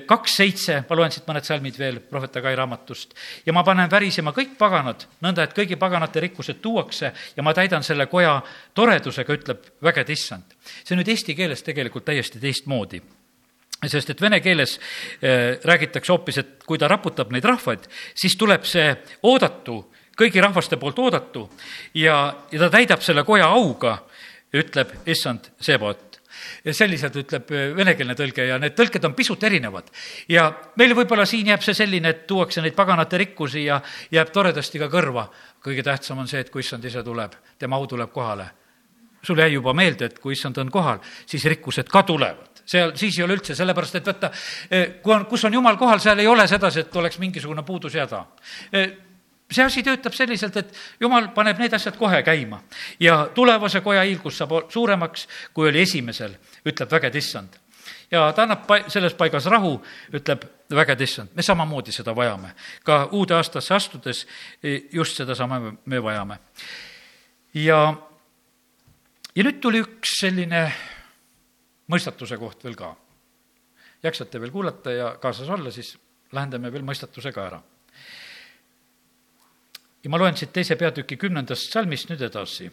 kaks 0.07 0.35
seitse, 0.39 0.77
ma 0.89 0.95
loen 0.95 1.11
siit 1.11 1.27
mõned 1.27 1.45
salmid 1.45 1.75
veel 1.77 1.99
prohvet 1.99 2.37
Agai 2.39 2.55
raamatust. 2.55 3.13
ja 3.45 3.53
ma 3.53 3.63
panen 3.63 3.91
värisema 3.91 4.31
kõik 4.31 4.55
paganad, 4.57 5.05
nõnda 5.21 5.43
et 5.43 5.57
kõigi 5.57 5.75
paganate 5.75 6.23
rikkused 6.23 6.61
tuuakse 6.61 7.11
ja 7.35 7.43
ma 7.43 7.53
täidan 7.53 7.83
selle 7.83 8.07
koja 8.07 8.41
toredusega, 8.73 9.33
ütleb 9.33 9.67
vägede 9.83 10.13
issand. 10.13 10.55
see 10.83 10.95
nüüd 10.95 11.07
eesti 11.07 11.35
keeles 11.35 11.63
tegelikult 11.63 12.05
täiesti 12.05 12.39
teistmoodi 12.39 13.01
sest 13.85 14.09
et 14.09 14.21
vene 14.21 14.39
keeles 14.41 14.79
räägitakse 15.21 16.13
hoopis, 16.13 16.37
et 16.37 16.63
kui 16.65 16.79
ta 16.81 16.87
raputab 16.87 17.29
neid 17.31 17.45
rahvaid, 17.45 17.85
siis 18.15 18.37
tuleb 18.39 18.63
see 18.65 18.87
oodatu 19.27 19.83
kõigi 20.15 20.41
rahvaste 20.43 20.79
poolt 20.79 20.99
oodatu 20.99 21.45
ja, 21.99 22.17
ja 22.51 22.59
ta 22.59 22.69
täidab 22.77 23.03
selle 23.03 23.25
koja 23.27 23.49
auga, 23.51 23.97
ütleb 24.61 24.91
issand 25.11 25.51
Sebot 25.61 26.15
ja 26.65 26.73
selliselt 26.73 27.15
ütleb 27.19 27.51
äh, 27.53 27.69
venekeelne 27.77 28.15
tõlge 28.17 28.47
ja 28.49 28.57
need 28.61 28.75
tõlked 28.77 29.05
on 29.07 29.15
pisut 29.17 29.43
erinevad. 29.43 29.89
ja 30.29 30.47
meil 30.79 30.95
võib-olla 30.97 31.25
siin 31.25 31.47
jääb 31.51 31.63
see 31.63 31.77
selline, 31.77 32.09
et 32.09 32.27
tuuakse 32.27 32.61
neid 32.61 32.75
paganate 32.75 33.17
rikkusi 33.21 33.65
ja 33.65 33.81
jääb 34.11 34.31
toredasti 34.33 34.79
ka 34.79 34.89
kõrva. 34.91 35.27
kõige 35.63 35.83
tähtsam 35.83 36.19
on 36.19 36.27
see, 36.27 36.39
et 36.39 36.49
kui 36.49 36.61
issand 36.61 36.85
ise 36.85 37.03
tuleb, 37.03 37.33
tema 37.59 37.75
au 37.75 37.87
tuleb 37.87 38.11
kohale. 38.11 38.49
sul 39.21 39.39
jäi 39.39 39.53
juba 39.53 39.73
meelde, 39.73 40.05
et 40.05 40.19
kui 40.19 40.33
issand 40.33 40.57
on 40.57 40.71
kohal, 40.71 40.99
siis 41.25 41.45
rikkused 41.45 41.89
ka 41.89 42.03
tulevad 42.03 42.61
seal, 42.65 42.95
siis 42.95 43.17
ei 43.19 43.23
ole 43.23 43.37
üldse, 43.37 43.55
sellepärast 43.55 43.95
et 43.95 44.05
vaata, 44.05 44.31
äh, 44.71 45.01
kui 45.01 45.13
on, 45.13 45.25
kus 45.25 45.45
on 45.45 45.53
jumal 45.53 45.77
kohal, 45.77 45.99
seal 45.99 46.19
ei 46.19 46.27
ole 46.27 46.47
sedasi, 46.47 46.79
et 46.79 46.95
oleks 46.95 47.19
mingisugune 47.19 47.63
puudus 47.63 47.93
ja 47.93 48.05
häda 48.05 48.25
see 49.51 49.63
asi 49.63 49.83
töötab 49.85 50.13
selliselt, 50.13 50.57
et 50.57 50.73
jumal 50.99 51.29
paneb 51.35 51.59
need 51.61 51.73
asjad 51.73 51.97
kohe 51.99 52.21
käima 52.25 52.61
ja 52.99 53.25
tulevase 53.33 53.81
koja 53.85 54.05
hiilgus 54.05 54.39
saab 54.41 54.71
suuremaks, 54.73 55.27
kui 55.53 55.69
oli 55.69 55.83
esimesel, 55.85 56.35
ütleb 56.65 56.91
vägede 56.91 57.21
issand. 57.21 57.59
ja 58.11 58.31
ta 58.33 58.43
annab 58.43 58.65
pa-, 58.67 58.83
selles 58.89 59.13
paigas 59.13 59.45
rahu, 59.45 59.77
ütleb 60.13 60.45
vägede 60.69 61.03
issand, 61.03 61.29
me 61.35 61.43
samamoodi 61.43 61.91
seda 61.91 62.15
vajame. 62.15 62.55
ka 62.83 63.05
uude 63.11 63.35
aastasse 63.35 63.73
astudes 63.73 64.25
e, 64.63 64.81
just 64.91 65.17
sedasama 65.17 65.75
me 65.85 66.03
vajame. 66.03 66.39
ja, 67.53 67.93
ja 69.35 69.43
nüüd 69.43 69.61
tuli 69.61 69.83
üks 69.85 70.19
selline 70.21 70.65
mõistatuse 71.87 72.37
koht 72.37 72.63
veel 72.63 72.75
ka. 72.75 72.95
jaksate 74.03 74.41
veel 74.41 74.51
kuulata 74.51 74.91
ja 74.91 75.15
kaasas 75.21 75.49
olla, 75.49 75.71
siis 75.71 75.97
lahendame 76.31 76.73
veel 76.73 76.83
mõistatuse 76.83 77.31
ka 77.31 77.45
ära 77.45 77.61
ja 80.05 80.09
ma 80.13 80.19
loen 80.21 80.37
siit 80.37 80.53
teise 80.53 80.77
peatüki 80.77 81.17
kümnendast 81.17 81.73
salmist 81.73 82.11
nüüd 82.11 82.21
edasi. 82.27 82.69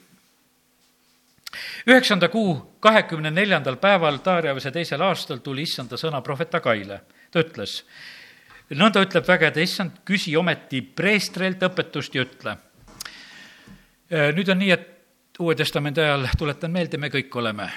üheksanda 1.86 2.28
kuu 2.28 2.54
kahekümne 2.80 3.30
neljandal 3.30 3.76
päeval 3.76 4.18
Taarjavese 4.24 4.70
teisel 4.72 5.00
aastal 5.00 5.40
tuli 5.40 5.62
issanda 5.62 5.96
sõna 5.96 6.22
prohvet 6.22 6.54
Agaile. 6.54 7.00
ta 7.30 7.40
ütles, 7.40 7.84
nõnda 8.70 9.00
ütleb 9.04 9.28
vägede 9.28 9.62
issand, 9.62 10.04
küsi 10.04 10.36
ometi 10.36 10.82
preestrelt 10.82 11.62
õpetust 11.62 12.14
ja 12.14 12.22
ütle. 12.22 12.56
nüüd 14.10 14.48
on 14.48 14.58
nii, 14.58 14.70
et 14.70 14.88
Uue 15.40 15.54
Testamendi 15.56 16.00
ajal, 16.00 16.28
tuletan 16.38 16.70
meelde, 16.70 16.98
me 16.98 17.08
kõik 17.08 17.34
oleme 17.34 17.70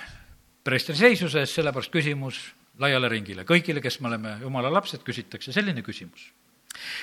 preestri 0.64 0.95
seisuses, 0.95 1.53
sellepärast 1.56 1.91
küsimus 1.91 2.53
laiale 2.80 3.10
ringile. 3.10 3.43
kõigile, 3.43 3.82
kes 3.82 4.01
me 4.01 4.08
oleme 4.08 4.38
jumala 4.41 4.74
lapsed, 4.74 5.03
küsitakse 5.03 5.53
selline 5.53 5.82
küsimus 5.82 6.34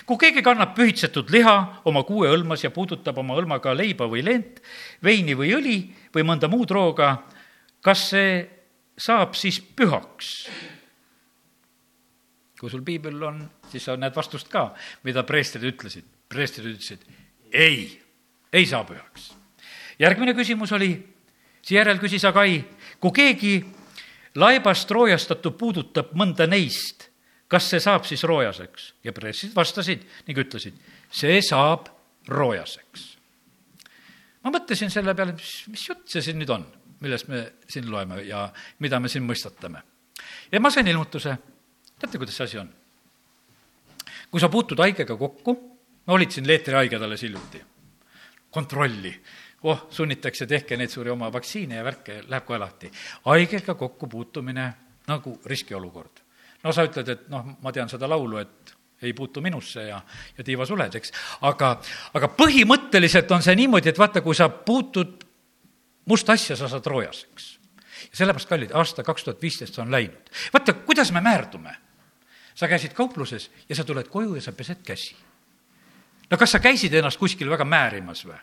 kui 0.06 0.18
keegi 0.20 0.42
kannab 0.44 0.74
pühitsetud 0.76 1.30
liha 1.32 1.56
oma 1.88 2.02
kuue 2.08 2.30
õlmas 2.32 2.64
ja 2.64 2.70
puudutab 2.74 3.18
oma 3.18 3.36
õlmaga 3.40 3.74
leiba 3.76 4.08
või 4.10 4.24
lent, 4.26 4.60
veini 5.04 5.36
või 5.38 5.54
õli 5.56 5.78
või 6.14 6.26
mõnda 6.26 6.50
muud 6.52 6.70
rooga, 6.70 7.14
kas 7.82 8.08
see 8.12 8.36
saab 8.98 9.36
siis 9.38 9.60
pühaks? 9.60 10.48
kui 12.62 12.70
sul 12.70 12.84
piibel 12.86 13.18
on, 13.26 13.40
siis 13.72 13.88
sa 13.88 13.96
näed 13.98 14.14
vastust 14.14 14.46
ka, 14.46 14.68
mida 15.02 15.24
preestrid 15.26 15.64
ütlesid. 15.66 16.06
preestrid 16.30 16.68
ütlesid 16.70 17.00
ei, 17.52 18.00
ei 18.52 18.66
saa 18.66 18.84
pühaks. 18.84 19.32
järgmine 19.98 20.34
küsimus 20.34 20.72
oli, 20.72 20.94
seejärel 21.62 21.98
küsis 21.98 22.24
Agai, 22.24 22.62
kui 23.00 23.12
keegi 23.12 23.54
laibast 24.38 24.90
roojastatu 24.90 25.52
puudutab 25.58 26.14
mõnda 26.14 26.46
neist 26.46 27.11
kas 27.52 27.68
see 27.68 27.80
saab 27.84 28.06
siis 28.08 28.22
roojaseks? 28.28 28.92
ja 29.04 29.12
pressid 29.12 29.52
vastasid 29.56 30.04
ning 30.28 30.38
ütlesid, 30.40 30.76
see 31.12 31.40
saab 31.44 31.90
roojaseks. 32.28 33.08
ma 34.44 34.54
mõtlesin 34.54 34.92
selle 34.92 35.14
peale, 35.14 35.36
mis, 35.36 35.56
mis 35.72 35.88
jutt 35.88 36.06
see 36.08 36.24
siin 36.24 36.40
nüüd 36.40 36.52
on, 36.54 36.64
millest 37.04 37.28
me 37.28 37.44
siin 37.68 37.90
loeme 37.90 38.22
ja 38.26 38.46
mida 38.80 39.00
me 39.00 39.10
siin 39.12 39.26
mõistatame. 39.26 39.82
ja 40.52 40.60
ma 40.60 40.70
sain 40.70 40.88
ilmutuse, 40.88 41.36
teate, 41.98 42.18
kuidas 42.18 42.40
see 42.40 42.48
asi 42.48 42.62
on? 42.62 42.72
kui 44.32 44.40
sa 44.40 44.48
puutud 44.48 44.80
haigega 44.80 45.16
kokku, 45.20 45.56
ma 46.06 46.16
olid 46.16 46.32
siin 46.32 46.48
leetrihaiged 46.48 47.02
alles 47.04 47.22
hiljuti, 47.26 47.60
kontrolli, 48.50 49.12
oh, 49.68 49.86
sunnitakse, 49.92 50.48
tehke 50.48 50.78
neid 50.80 50.90
suuri 50.90 51.12
oma 51.12 51.28
vaktsiine 51.32 51.76
ja 51.76 51.84
värke, 51.84 52.22
läheb 52.28 52.48
kohe 52.48 52.58
lahti. 52.58 52.90
haigega 53.28 53.74
kokkupuutumine 53.74 54.72
nagu 55.08 55.40
riskiolukord. 55.44 56.21
No 56.62 56.72
sa 56.72 56.86
ütled, 56.86 57.08
et 57.08 57.28
noh, 57.32 57.56
ma 57.62 57.72
tean 57.72 57.90
seda 57.90 58.08
laulu, 58.10 58.38
et 58.42 58.76
ei 59.02 59.12
puutu 59.12 59.42
minusse 59.42 59.82
ja, 59.88 60.00
ja 60.36 60.44
tiivas 60.44 60.70
oled, 60.70 60.94
eks. 60.94 61.12
aga, 61.48 61.72
aga 62.14 62.28
põhimõtteliselt 62.38 63.30
on 63.34 63.42
see 63.42 63.56
niimoodi, 63.58 63.90
et 63.90 63.98
vaata, 63.98 64.22
kui 64.22 64.36
sa 64.38 64.48
puutud 64.48 65.24
musta 66.06 66.36
asja, 66.36 66.56
sa 66.56 66.70
saad 66.70 66.86
roojaseks. 66.86 67.48
ja 68.10 68.20
sellepärast, 68.20 68.48
kallid, 68.48 68.74
aasta 68.78 69.02
kaks 69.06 69.24
tuhat 69.24 69.42
viisteist 69.42 69.78
on 69.82 69.90
läinud. 69.90 70.30
vaata, 70.52 70.72
kuidas 70.86 71.12
me 71.12 71.20
määrdume. 71.20 71.76
sa 72.54 72.68
käisid 72.68 72.92
kaupluses 72.92 73.50
ja 73.68 73.74
sa 73.74 73.84
tuled 73.84 74.08
koju 74.08 74.34
ja 74.34 74.42
sa 74.42 74.52
pesed 74.52 74.82
käsi. 74.86 75.16
no 76.30 76.38
kas 76.38 76.52
sa 76.52 76.58
käisid 76.58 76.94
ennast 76.94 77.18
kuskil 77.18 77.50
väga 77.50 77.64
määrimas 77.64 78.26
või? 78.26 78.38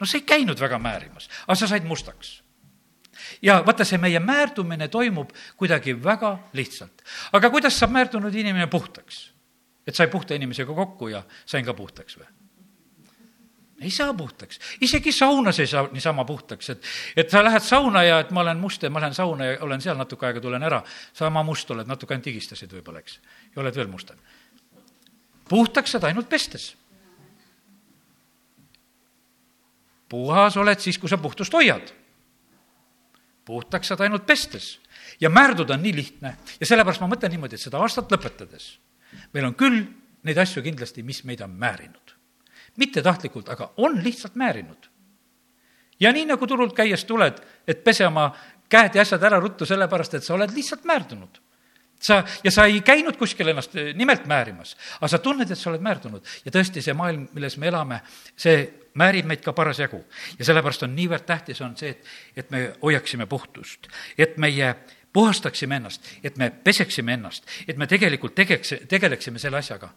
no 0.00 0.06
sa 0.06 0.16
ei 0.16 0.22
käinud 0.22 0.60
väga 0.60 0.78
määrimas, 0.78 1.28
aga 1.46 1.54
sa 1.54 1.66
said 1.66 1.84
mustaks 1.84 2.42
ja 3.42 3.62
vaata, 3.66 3.84
see 3.84 3.98
meie 3.98 4.20
määrdumine 4.20 4.88
toimub 4.88 5.30
kuidagi 5.56 5.94
väga 6.04 6.36
lihtsalt. 6.52 7.04
aga 7.32 7.50
kuidas 7.50 7.78
saab 7.78 7.94
määrdunud 7.96 8.34
inimene 8.34 8.66
puhtaks? 8.66 9.30
et 9.86 9.94
sai 9.94 10.08
puhta 10.08 10.34
inimesega 10.34 10.74
kokku 10.74 11.08
ja 11.08 11.22
sain 11.46 11.64
ka 11.64 11.74
puhtaks 11.74 12.18
või? 12.18 12.26
ei 13.80 13.90
saa 13.90 14.14
puhtaks, 14.14 14.58
isegi 14.80 15.12
saunas 15.12 15.60
ei 15.60 15.66
saa 15.66 15.88
niisama 15.92 16.24
puhtaks, 16.24 16.70
et, 16.70 16.82
et 17.16 17.30
sa 17.30 17.44
lähed 17.44 17.62
sauna 17.62 18.02
ja 18.02 18.18
et 18.20 18.30
ma 18.34 18.40
olen 18.40 18.58
must 18.58 18.82
ja 18.82 18.90
ma 18.90 19.00
lähen 19.00 19.14
sauna 19.14 19.44
ja 19.44 19.58
olen 19.62 19.80
seal 19.80 19.96
natuke 19.96 20.26
aega, 20.26 20.40
tulen 20.42 20.62
ära, 20.66 20.82
sama 21.14 21.42
must 21.46 21.70
oled, 21.70 21.86
natuke 21.86 22.14
ainult 22.14 22.26
higistasid 22.26 22.74
võib-olla, 22.74 23.04
eks, 23.04 23.20
ja 23.54 23.62
oled 23.62 23.78
veel 23.78 23.88
mustem. 23.88 24.18
puhtaks 25.48 25.94
saad 25.94 26.10
ainult 26.10 26.28
pestes. 26.28 26.74
puhas 30.08 30.56
oled 30.56 30.80
siis, 30.80 30.98
kui 30.98 31.08
sa 31.08 31.18
puhtust 31.20 31.52
hoiad. 31.52 31.92
Puhtaks 33.48 33.88
saad 33.88 34.04
ainult 34.04 34.26
pestes 34.28 34.76
ja 35.20 35.30
määrduda 35.32 35.78
on 35.78 35.82
nii 35.82 35.94
lihtne 35.96 36.36
ja 36.60 36.68
sellepärast 36.68 37.00
ma 37.00 37.08
mõtlen 37.10 37.32
niimoodi, 37.32 37.56
et 37.56 37.64
seda 37.64 37.80
aastat 37.80 38.12
lõpetades 38.12 38.74
meil 39.32 39.48
on 39.48 39.56
küll 39.58 39.82
neid 40.28 40.38
asju 40.42 40.62
kindlasti, 40.64 41.04
mis 41.06 41.22
meid 41.24 41.42
on 41.44 41.50
määrinud. 41.56 42.14
mitte 42.78 43.02
tahtlikult, 43.02 43.48
aga 43.48 43.72
on 43.76 43.98
lihtsalt 44.04 44.34
määrinud. 44.34 44.88
ja 46.00 46.12
nii, 46.12 46.26
nagu 46.26 46.46
turult 46.46 46.76
käies 46.76 47.04
tuled, 47.04 47.40
et 47.66 47.84
pese 47.84 48.06
oma 48.06 48.30
käed 48.68 48.94
ja 48.94 49.02
asjad 49.02 49.22
ära 49.22 49.40
ruttu, 49.40 49.66
sellepärast 49.66 50.14
et 50.14 50.24
sa 50.24 50.34
oled 50.34 50.52
lihtsalt 50.54 50.84
määrdunud 50.84 51.40
sa, 52.00 52.22
ja 52.44 52.50
sa 52.50 52.66
ei 52.70 52.80
käinud 52.80 53.16
kuskil 53.18 53.48
ennast 53.48 53.74
nimelt 53.94 54.26
määrimas, 54.26 54.76
aga 54.98 55.08
sa 55.08 55.18
tunned, 55.22 55.50
et 55.50 55.58
sa 55.58 55.70
oled 55.70 55.82
määrdunud. 55.82 56.22
ja 56.44 56.54
tõesti, 56.54 56.82
see 56.82 56.94
maailm, 56.94 57.28
milles 57.34 57.56
me 57.58 57.70
elame, 57.72 58.00
see 58.36 58.62
määrib 58.98 59.28
meid 59.30 59.42
ka 59.44 59.52
parasjagu. 59.56 60.04
ja 60.38 60.44
sellepärast 60.44 60.82
on 60.86 60.96
niivõrd 60.96 61.26
tähtis, 61.26 61.60
on 61.64 61.76
see, 61.76 61.94
et, 61.94 62.06
et 62.36 62.50
me 62.50 62.64
hoiaksime 62.82 63.26
puhtust, 63.26 63.88
et 64.18 64.36
meie 64.36 64.74
puhastaksime 65.12 65.76
ennast, 65.76 66.04
et 66.24 66.36
me 66.36 66.50
peseksime 66.50 67.14
ennast, 67.14 67.46
et 67.68 67.76
me 67.76 67.86
tegelikult 67.86 68.34
tegeks, 68.34 68.74
tegeleksime 68.88 69.38
selle 69.38 69.58
asjaga. 69.58 69.92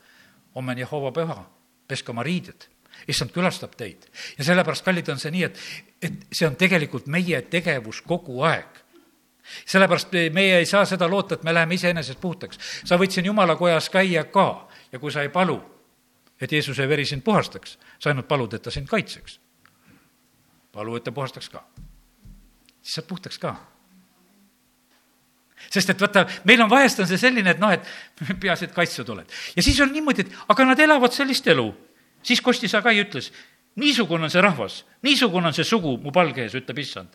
homme 0.56 0.72
on 0.72 0.78
Jehova 0.78 1.12
püha, 1.12 1.44
peske 1.88 2.12
oma 2.12 2.24
riided 2.24 2.68
issand 3.08 3.32
külastab 3.32 3.76
teid. 3.78 4.06
ja 4.38 4.44
sellepärast, 4.44 4.86
kallid, 4.86 5.10
on 5.10 5.20
see 5.20 5.32
nii, 5.32 5.44
et, 5.44 5.60
et 6.02 6.26
see 6.32 6.48
on 6.48 6.56
tegelikult 6.60 7.08
meie 7.08 7.42
tegevus 7.42 8.02
kogu 8.02 8.42
aeg. 8.46 8.82
sellepärast 9.66 10.14
meie 10.34 10.60
ei 10.62 10.66
saa 10.66 10.86
seda 10.86 11.10
loota, 11.10 11.36
et 11.36 11.44
me 11.44 11.54
läheme 11.54 11.76
iseenesest 11.76 12.22
puhtaks. 12.22 12.60
sa 12.86 12.98
võid 12.98 13.12
siin 13.12 13.26
jumala 13.26 13.56
kojas 13.56 13.90
käia 13.90 14.24
ka 14.24 14.68
ja 14.92 15.00
kui 15.00 15.12
sa 15.12 15.22
ei 15.22 15.30
palu, 15.30 15.60
et 16.42 16.52
Jeesuse 16.52 16.88
veri 16.90 17.06
sind 17.06 17.24
puhastaks, 17.24 17.78
sa 18.00 18.10
ainult 18.10 18.28
palud, 18.28 18.54
et 18.54 18.62
ta 18.62 18.72
sind 18.72 18.88
kaitseks. 18.90 19.40
palu, 20.72 20.96
et 20.96 21.04
ta 21.04 21.12
puhastaks 21.12 21.50
ka. 21.50 21.64
siis 22.82 22.96
saad 22.96 23.08
puhtaks 23.08 23.38
ka 23.40 23.56
sest 25.70 25.94
et 25.94 26.02
vaata, 26.02 26.26
meil 26.48 26.62
on 26.64 26.70
vahest 26.72 27.00
on 27.04 27.08
see 27.10 27.20
selline, 27.20 27.54
et 27.54 27.62
noh, 27.62 27.72
et 27.74 27.86
peaasi, 28.42 28.70
et 28.70 28.76
kaitstud 28.76 29.10
oled. 29.14 29.30
ja 29.56 29.64
siis 29.64 29.80
on 29.84 29.92
niimoodi, 29.94 30.26
et 30.26 30.40
aga 30.50 30.66
nad 30.66 30.80
elavad 30.80 31.14
sellist 31.14 31.48
elu. 31.48 31.68
siis 32.24 32.42
Kosti 32.42 32.68
Sagai 32.68 32.98
ütles, 33.02 33.32
niisugune 33.82 34.28
on 34.28 34.34
see 34.34 34.42
rahvas, 34.42 34.82
niisugune 35.04 35.52
on 35.52 35.54
see 35.58 35.68
sugu 35.68 35.98
mu 36.02 36.12
palge 36.12 36.46
ees, 36.46 36.56
ütleb 36.58 36.82
issand. 36.82 37.14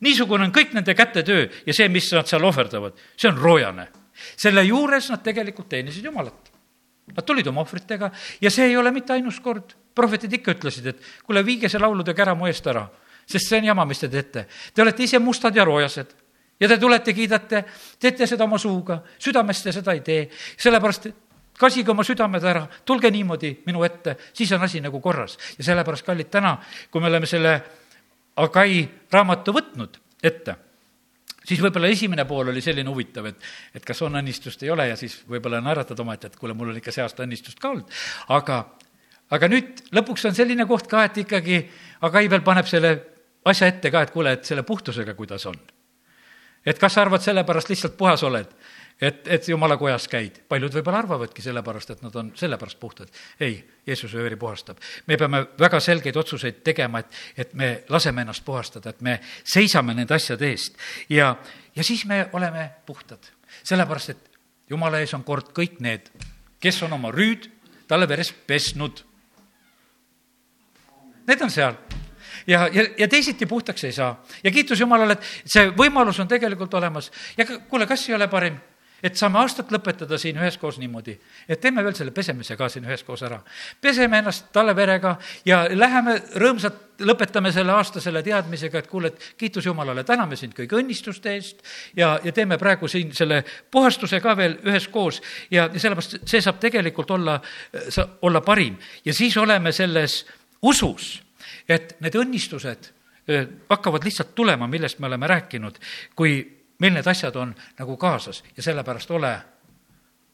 niisugune 0.00 0.48
on 0.48 0.54
kõik 0.54 0.74
nende 0.74 0.94
kätetöö 0.94 1.46
ja 1.66 1.76
see, 1.76 1.88
mis 1.88 2.10
nad 2.12 2.30
seal 2.30 2.44
ohverdavad, 2.44 2.98
see 3.16 3.30
on 3.30 3.38
roojane. 3.38 3.88
selle 4.36 4.64
juures 4.64 5.10
nad 5.10 5.22
tegelikult 5.22 5.68
teenisid 5.68 6.04
Jumalat. 6.04 6.53
Nad 7.12 7.24
tulid 7.26 7.46
oma 7.46 7.60
ohvritega 7.60 8.10
ja 8.40 8.50
see 8.50 8.70
ei 8.70 8.76
ole 8.76 8.90
mitte 8.90 9.12
ainus 9.12 9.40
kord. 9.40 9.74
prohvetid 9.94 10.32
ikka 10.32 10.56
ütlesid, 10.56 10.86
et 10.90 11.02
kuule, 11.22 11.44
viige 11.46 11.68
see 11.70 11.78
laulude 11.78 12.14
kära 12.14 12.34
mu 12.34 12.48
eest 12.50 12.66
ära, 12.66 12.88
sest 13.26 13.46
see 13.46 13.60
on 13.60 13.68
jama, 13.68 13.84
mis 13.86 14.00
te 14.00 14.08
teete. 14.10 14.46
Te 14.74 14.82
olete 14.82 15.04
ise 15.04 15.18
mustad 15.22 15.54
ja 15.54 15.64
roojased 15.64 16.14
ja 16.60 16.68
te 16.68 16.78
tulete, 16.78 17.14
kiidate, 17.14 17.64
teete 18.00 18.26
seda 18.26 18.44
oma 18.44 18.58
suuga, 18.58 19.00
südamest 19.18 19.64
te 19.68 19.72
seda 19.72 19.94
ei 19.94 20.00
tee, 20.00 20.24
sellepärast 20.58 21.08
kasige 21.58 21.92
oma 21.92 22.04
südamed 22.06 22.44
ära, 22.44 22.64
tulge 22.86 23.10
niimoodi 23.14 23.52
minu 23.66 23.84
ette, 23.86 24.16
siis 24.32 24.52
on 24.56 24.62
asi 24.66 24.80
nagu 24.82 25.00
korras. 25.00 25.38
ja 25.58 25.64
sellepärast, 25.64 26.06
kallid, 26.06 26.30
täna, 26.30 26.56
kui 26.90 27.00
me 27.00 27.10
oleme 27.12 27.26
selle 27.26 27.60
Agai 28.36 28.82
raamatu 29.12 29.52
võtnud 29.54 30.00
ette, 30.22 30.56
siis 31.44 31.60
võib-olla 31.62 31.90
esimene 31.92 32.24
pool 32.28 32.50
oli 32.52 32.62
selline 32.64 32.90
huvitav, 32.90 33.28
et, 33.30 33.50
et 33.74 33.84
kas 33.84 34.02
on 34.06 34.16
õnnistust, 34.20 34.62
ei 34.64 34.72
ole 34.74 34.88
ja 34.90 34.96
siis 35.00 35.20
võib-olla 35.28 35.60
naeratad 35.64 36.00
omaette, 36.00 36.32
et 36.32 36.40
kuule, 36.40 36.56
mul 36.56 36.72
on 36.72 36.80
ikka 36.80 36.94
see 36.94 37.04
aasta 37.04 37.26
õnnistust 37.26 37.60
ka 37.60 37.72
olnud, 37.74 37.96
aga, 38.36 38.60
aga 39.34 39.50
nüüd 39.52 39.84
lõpuks 39.96 40.28
on 40.30 40.36
selline 40.36 40.66
koht 40.70 40.88
ka, 40.90 41.06
et 41.08 41.24
ikkagi 41.24 41.64
Agai 42.04 42.26
veel 42.28 42.42
paneb 42.44 42.68
selle 42.68 42.96
asja 43.48 43.68
ette 43.70 43.92
ka, 43.92 44.02
et 44.04 44.12
kuule, 44.12 44.34
et 44.36 44.44
selle 44.44 44.64
puhtusega, 44.66 45.14
kuidas 45.16 45.46
on. 45.48 45.56
Et 46.64 46.78
kas 46.80 46.96
sa 46.96 47.04
arvad, 47.04 47.20
sellepärast 47.24 47.70
lihtsalt 47.72 47.96
puhas 47.96 48.22
oled, 48.24 48.48
et, 49.00 49.28
et 49.28 49.48
jumala 49.48 49.76
kojas 49.76 50.06
käid. 50.08 50.40
paljud 50.48 50.74
võib-olla 50.74 51.00
arvavadki 51.02 51.42
sellepärast, 51.42 51.90
et 51.90 52.02
nad 52.02 52.16
on 52.16 52.32
sellepärast 52.38 52.80
puhtad. 52.80 53.08
ei, 53.40 53.56
Jeesuse 53.86 54.22
veri 54.22 54.36
puhastab. 54.36 54.78
me 55.06 55.16
peame 55.16 55.46
väga 55.58 55.80
selgeid 55.80 56.16
otsuseid 56.16 56.62
tegema, 56.64 56.98
et, 56.98 57.18
et 57.36 57.54
me 57.54 57.84
laseme 57.88 58.22
ennast 58.22 58.44
puhastada, 58.44 58.90
et 58.90 59.00
me 59.00 59.20
seisame 59.44 59.94
nende 59.94 60.14
asjade 60.14 60.50
eest 60.50 60.78
ja, 61.08 61.36
ja 61.76 61.84
siis 61.84 62.04
me 62.06 62.28
oleme 62.32 62.70
puhtad. 62.86 63.32
sellepärast, 63.62 64.10
et 64.10 64.30
jumala 64.70 65.00
ees 65.00 65.14
on 65.14 65.24
kord 65.24 65.52
kõik 65.56 65.80
need, 65.80 66.10
kes 66.60 66.82
on 66.82 66.92
oma 66.92 67.10
rüüd 67.12 67.50
talle 67.88 68.08
veres 68.08 68.32
pesnud. 68.46 69.04
Need 71.26 71.42
on 71.42 71.50
seal 71.50 71.76
ja, 72.46 72.68
ja, 72.72 72.84
ja 72.98 73.08
teisiti 73.08 73.46
puhtaks 73.46 73.84
ei 73.84 73.92
saa. 73.92 74.24
ja 74.44 74.50
kiitus 74.50 74.80
Jumalale, 74.80 75.12
et 75.12 75.50
see 75.50 75.70
võimalus 75.76 76.20
on 76.20 76.28
tegelikult 76.28 76.74
olemas. 76.74 77.10
ja 77.36 77.46
kuule, 77.68 77.86
kas 77.86 78.08
ei 78.08 78.14
ole 78.14 78.28
parim, 78.28 78.56
et 79.04 79.18
saame 79.20 79.38
aastat 79.42 79.72
lõpetada 79.74 80.16
siin 80.20 80.38
üheskoos 80.40 80.78
niimoodi, 80.80 81.14
et 81.48 81.60
teeme 81.60 81.84
veel 81.84 81.96
selle 81.96 82.14
pesemise 82.16 82.56
ka 82.56 82.68
siin 82.72 82.86
üheskoos 82.88 83.22
ära. 83.26 83.40
peseme 83.80 84.18
ennast 84.18 84.48
talle 84.52 84.76
verega 84.76 85.16
ja 85.44 85.64
läheme 85.70 86.16
rõõmsalt, 86.40 86.80
lõpetame 87.04 87.52
selle 87.52 87.72
aasta 87.74 88.00
selle 88.00 88.22
teadmisega, 88.22 88.78
et 88.78 88.86
kuule, 88.86 89.10
et 89.12 89.34
kiitus 89.38 89.66
Jumalale, 89.66 90.04
täname 90.04 90.36
sind 90.36 90.54
kõigi 90.56 90.78
õnnistuste 90.78 91.34
eest 91.34 91.60
ja, 91.96 92.14
ja 92.24 92.32
teeme 92.32 92.58
praegu 92.58 92.88
siin 92.88 93.12
selle 93.12 93.42
puhastuse 93.70 94.20
ka 94.24 94.36
veel 94.38 94.56
üheskoos 94.64 95.20
ja, 95.50 95.68
ja 95.68 95.80
sellepärast 95.80 96.22
see 96.24 96.40
saab 96.40 96.62
tegelikult 96.62 97.10
olla, 97.10 97.40
olla 98.22 98.40
parim. 98.40 98.78
ja 99.04 99.14
siis 99.14 99.36
oleme 99.36 99.72
selles 99.72 100.24
usus 100.62 101.24
et 101.68 101.96
need 102.04 102.16
õnnistused 102.18 102.90
hakkavad 103.70 104.04
lihtsalt 104.04 104.34
tulema, 104.36 104.68
millest 104.68 104.98
me 105.00 105.08
oleme 105.08 105.28
rääkinud, 105.30 105.78
kui 106.16 106.36
meil 106.84 106.94
need 106.94 107.06
asjad 107.06 107.36
on 107.36 107.54
nagu 107.78 107.96
kaasas 107.96 108.44
ja 108.56 108.62
sellepärast 108.62 109.10
ole 109.10 109.38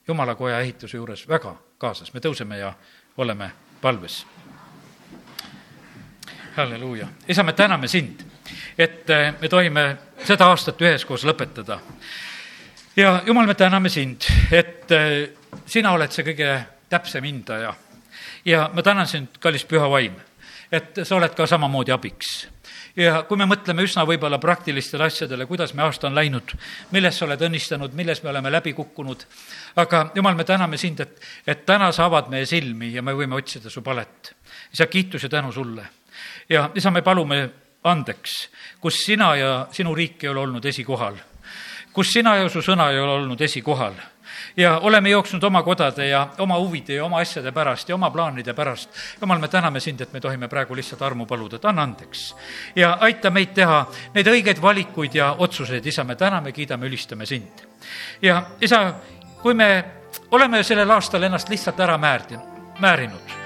jumala 0.08 0.34
koja 0.34 0.60
ehituse 0.60 0.96
juures 0.96 1.28
väga 1.28 1.54
kaasas, 1.78 2.10
me 2.14 2.20
tõuseme 2.20 2.58
ja 2.58 2.72
oleme 3.16 3.50
palves. 3.80 4.26
halleluuja, 6.56 7.06
isa, 7.28 7.42
me 7.42 7.52
täname 7.52 7.88
sind, 7.88 8.22
et 8.78 9.06
me 9.40 9.48
tohime 9.48 9.96
seda 10.26 10.48
aastat 10.50 10.82
üheskoos 10.82 11.24
lõpetada. 11.24 11.78
ja 12.96 13.22
jumal, 13.26 13.46
me 13.46 13.54
täname 13.54 13.88
sind, 13.88 14.26
et 14.50 14.90
sina 15.66 15.92
oled 15.92 16.10
see 16.10 16.24
kõige 16.24 16.50
täpsem 16.88 17.24
hindaja 17.24 17.74
ja 18.44 18.70
ma 18.74 18.82
tänan 18.82 19.06
sind, 19.06 19.38
kallis 19.38 19.64
püha 19.64 19.90
vaim 19.90 20.18
et 20.72 21.02
sa 21.02 21.16
oled 21.16 21.34
ka 21.34 21.46
samamoodi 21.46 21.92
abiks. 21.92 22.48
Ja 22.96 23.22
kui 23.28 23.38
me 23.38 23.46
mõtleme 23.48 23.84
üsna 23.86 24.04
võib-olla 24.08 24.38
praktilistele 24.42 25.06
asjadele, 25.06 25.46
kuidas 25.46 25.74
me 25.74 25.84
aasta 25.84 26.08
on 26.08 26.18
läinud, 26.18 26.54
milles 26.94 27.18
sa 27.18 27.26
oled 27.26 27.42
õnnistanud, 27.46 27.94
milles 27.96 28.22
me 28.22 28.30
oleme 28.32 28.52
läbi 28.52 28.72
kukkunud, 28.76 29.24
aga 29.82 30.04
jumal, 30.14 30.36
me 30.38 30.44
täname 30.44 30.78
sind, 30.80 31.00
et, 31.00 31.16
et 31.46 31.64
täna 31.66 31.90
sa 31.92 32.08
avad 32.10 32.30
meie 32.32 32.46
silmi 32.46 32.92
ja 32.94 33.02
me 33.02 33.14
võime 33.16 33.38
otsida 33.38 33.70
su 33.70 33.82
palet. 33.82 34.34
isa, 34.72 34.86
kiitus 34.86 35.22
ja 35.22 35.28
tänu 35.28 35.52
sulle. 35.52 35.86
ja 36.48 36.70
isa, 36.74 36.90
me 36.90 37.02
palume 37.02 37.50
andeks, 37.84 38.48
kus 38.80 39.04
sina 39.04 39.34
ja 39.36 39.66
sinu 39.72 39.94
riik 39.94 40.24
ei 40.24 40.30
ole 40.30 40.40
olnud 40.40 40.64
esikohal, 40.64 41.16
kus 41.92 42.12
sina 42.12 42.36
ja 42.36 42.48
su 42.48 42.62
sõna 42.62 42.90
ei 42.90 43.00
ole 43.00 43.12
olnud 43.22 43.40
esikohal 43.40 43.94
ja 44.56 44.78
oleme 44.78 45.10
jooksnud 45.10 45.42
oma 45.44 45.62
kodade 45.62 46.08
ja 46.08 46.28
oma 46.38 46.58
huvide 46.58 46.94
ja 46.94 47.04
oma 47.04 47.18
asjade 47.18 47.52
pärast 47.52 47.88
ja 47.88 47.94
oma 47.94 48.10
plaanide 48.10 48.54
pärast. 48.54 48.90
jumal, 49.20 49.38
me 49.38 49.48
täname 49.48 49.80
sind, 49.80 50.00
et 50.00 50.12
me 50.12 50.20
tohime 50.20 50.48
praegu 50.48 50.76
lihtsalt 50.76 51.02
armu 51.02 51.26
paluda, 51.26 51.56
et 51.56 51.64
anna 51.64 51.82
andeks. 51.82 52.34
ja 52.76 52.96
aita 53.00 53.30
meid 53.30 53.54
teha 53.54 53.86
neid 54.14 54.26
õigeid 54.26 54.62
valikuid 54.62 55.14
ja 55.14 55.34
otsuseid, 55.38 55.86
isa, 55.86 56.04
me 56.04 56.16
täname, 56.16 56.52
kiidame, 56.52 56.86
ülistame 56.86 57.26
sind. 57.26 57.66
ja 58.22 58.42
isa, 58.60 58.94
kui 59.42 59.54
me 59.54 59.84
oleme 60.30 60.62
sellel 60.62 60.90
aastal 60.90 61.22
ennast 61.22 61.48
lihtsalt 61.48 61.80
ära 61.80 61.98
määrdi, 61.98 62.38
määrinud, 62.78 63.36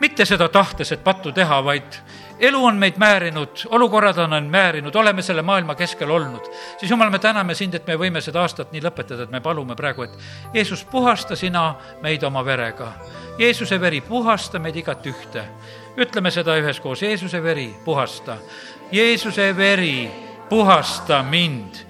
mitte 0.00 0.24
seda 0.24 0.48
tahtes, 0.48 0.92
et 0.92 1.04
pattu 1.04 1.32
teha, 1.32 1.64
vaid 1.64 2.00
elu 2.40 2.64
on 2.64 2.76
meid 2.76 2.96
määrinud, 2.96 3.64
olukorrad 3.68 4.18
on 4.18 4.34
end 4.34 4.50
määrinud, 4.50 4.94
oleme 4.94 5.22
selle 5.22 5.42
maailma 5.42 5.74
keskel 5.74 6.10
olnud, 6.10 6.50
siis 6.78 6.90
jumal, 6.90 7.10
me 7.10 7.18
täname 7.18 7.54
sind, 7.54 7.74
et 7.74 7.86
me 7.86 7.96
võime 7.98 8.22
seda 8.24 8.42
aastat 8.42 8.72
nii 8.72 8.82
lõpetada, 8.84 9.26
et 9.26 9.34
me 9.34 9.40
palume 9.40 9.76
praegu, 9.76 10.06
et 10.06 10.54
Jeesus, 10.54 10.84
puhasta 10.84 11.36
sina 11.36 11.74
meid 12.02 12.22
oma 12.22 12.44
verega. 12.44 12.92
Jeesuse 13.38 13.80
veri, 13.80 14.00
puhasta 14.00 14.58
meid 14.58 14.76
igat 14.76 15.06
ühte. 15.06 15.44
ütleme 15.98 16.30
seda 16.30 16.54
üheskoos, 16.58 17.02
Jeesuse 17.02 17.42
veri, 17.42 17.74
puhasta. 17.84 18.36
Jeesuse 18.92 19.56
veri, 19.56 20.10
puhasta 20.48 21.22
mind 21.22 21.88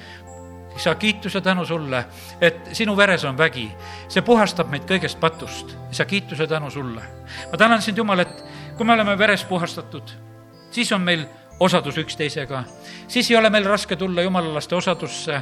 isa, 0.78 0.94
kiitus 0.94 1.34
ja 1.34 1.40
tänu 1.40 1.64
sulle, 1.66 2.04
et 2.40 2.68
sinu 2.72 2.96
veres 2.96 3.24
on 3.24 3.38
vägi. 3.38 3.70
see 4.08 4.22
puhastab 4.22 4.70
meid 4.70 4.86
kõigest 4.86 5.18
patust. 5.20 5.76
isa, 5.90 6.04
kiitus 6.04 6.38
ja 6.38 6.46
tänu 6.46 6.70
sulle. 6.70 7.02
ma 7.50 7.58
tänan 7.58 7.82
sind, 7.82 7.98
Jumal, 7.98 8.18
et 8.18 8.44
kui 8.76 8.86
me 8.86 8.92
oleme 8.92 9.18
veres 9.18 9.44
puhastatud, 9.44 10.27
siis 10.70 10.92
on 10.92 11.00
meil 11.00 11.26
osadus 11.60 11.98
üksteisega, 11.98 12.62
siis 13.08 13.30
ei 13.30 13.36
ole 13.36 13.50
meil 13.50 13.66
raske 13.66 13.96
tulla 13.96 14.22
jumalalaste 14.22 14.76
osadusse, 14.76 15.40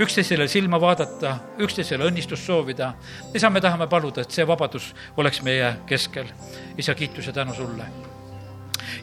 üksteisele 0.00 0.48
silma 0.48 0.80
vaadata, 0.80 1.36
üksteisele 1.60 2.08
õnnistust 2.08 2.46
soovida. 2.46 2.94
isa, 3.34 3.50
me 3.50 3.60
tahame 3.60 3.86
paluda, 3.86 4.20
et 4.20 4.30
see 4.30 4.46
vabadus 4.46 4.94
oleks 5.16 5.42
meie 5.42 5.74
keskel. 5.86 6.26
isa, 6.78 6.94
kiitus 6.94 7.26
ja 7.26 7.32
tänu 7.32 7.54
sulle. 7.54 7.84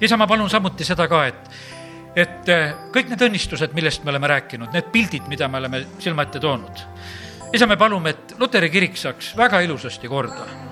isa, 0.02 0.18
ma 0.18 0.28
palun 0.28 0.50
samuti 0.50 0.84
seda 0.84 1.08
ka, 1.08 1.26
et, 1.28 1.50
et 2.16 2.50
eh, 2.50 2.74
kõik 2.92 3.10
need 3.14 3.22
õnnistused, 3.30 3.74
millest 3.74 4.04
me 4.04 4.10
oleme 4.10 4.28
rääkinud, 4.28 4.74
need 4.74 4.92
pildid, 4.92 5.28
mida 5.28 5.48
me 5.48 5.58
oleme 5.58 5.86
silma 6.00 6.26
ette 6.26 6.40
toonud, 6.40 6.86
isa, 7.54 7.68
me 7.68 7.78
palume, 7.78 8.10
et 8.10 8.40
Luteri 8.40 8.70
kirik 8.70 8.98
saaks 8.98 9.36
väga 9.38 9.62
ilusasti 9.62 10.08
korda 10.08 10.65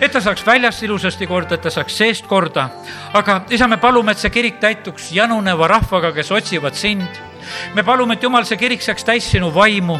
et 0.00 0.12
ta 0.12 0.20
saaks 0.20 0.46
väljast 0.46 0.82
ilusasti 0.82 1.26
korda, 1.26 1.54
et 1.54 1.62
ta 1.62 1.70
saaks 1.70 1.96
seest 1.96 2.26
korda. 2.26 2.68
aga 3.12 3.44
isa, 3.50 3.68
me 3.68 3.76
palume, 3.76 4.12
et 4.12 4.18
see 4.18 4.30
kirik 4.30 4.58
täituks 4.60 5.12
januneva 5.12 5.68
rahvaga, 5.68 6.12
kes 6.12 6.32
otsivad 6.32 6.74
sind. 6.74 7.06
me 7.74 7.82
palume, 7.82 8.14
et 8.14 8.22
jumal, 8.22 8.44
see 8.44 8.56
kirik 8.56 8.82
saaks 8.82 9.04
täis 9.04 9.30
sinu 9.30 9.50
vaimu, 9.54 9.98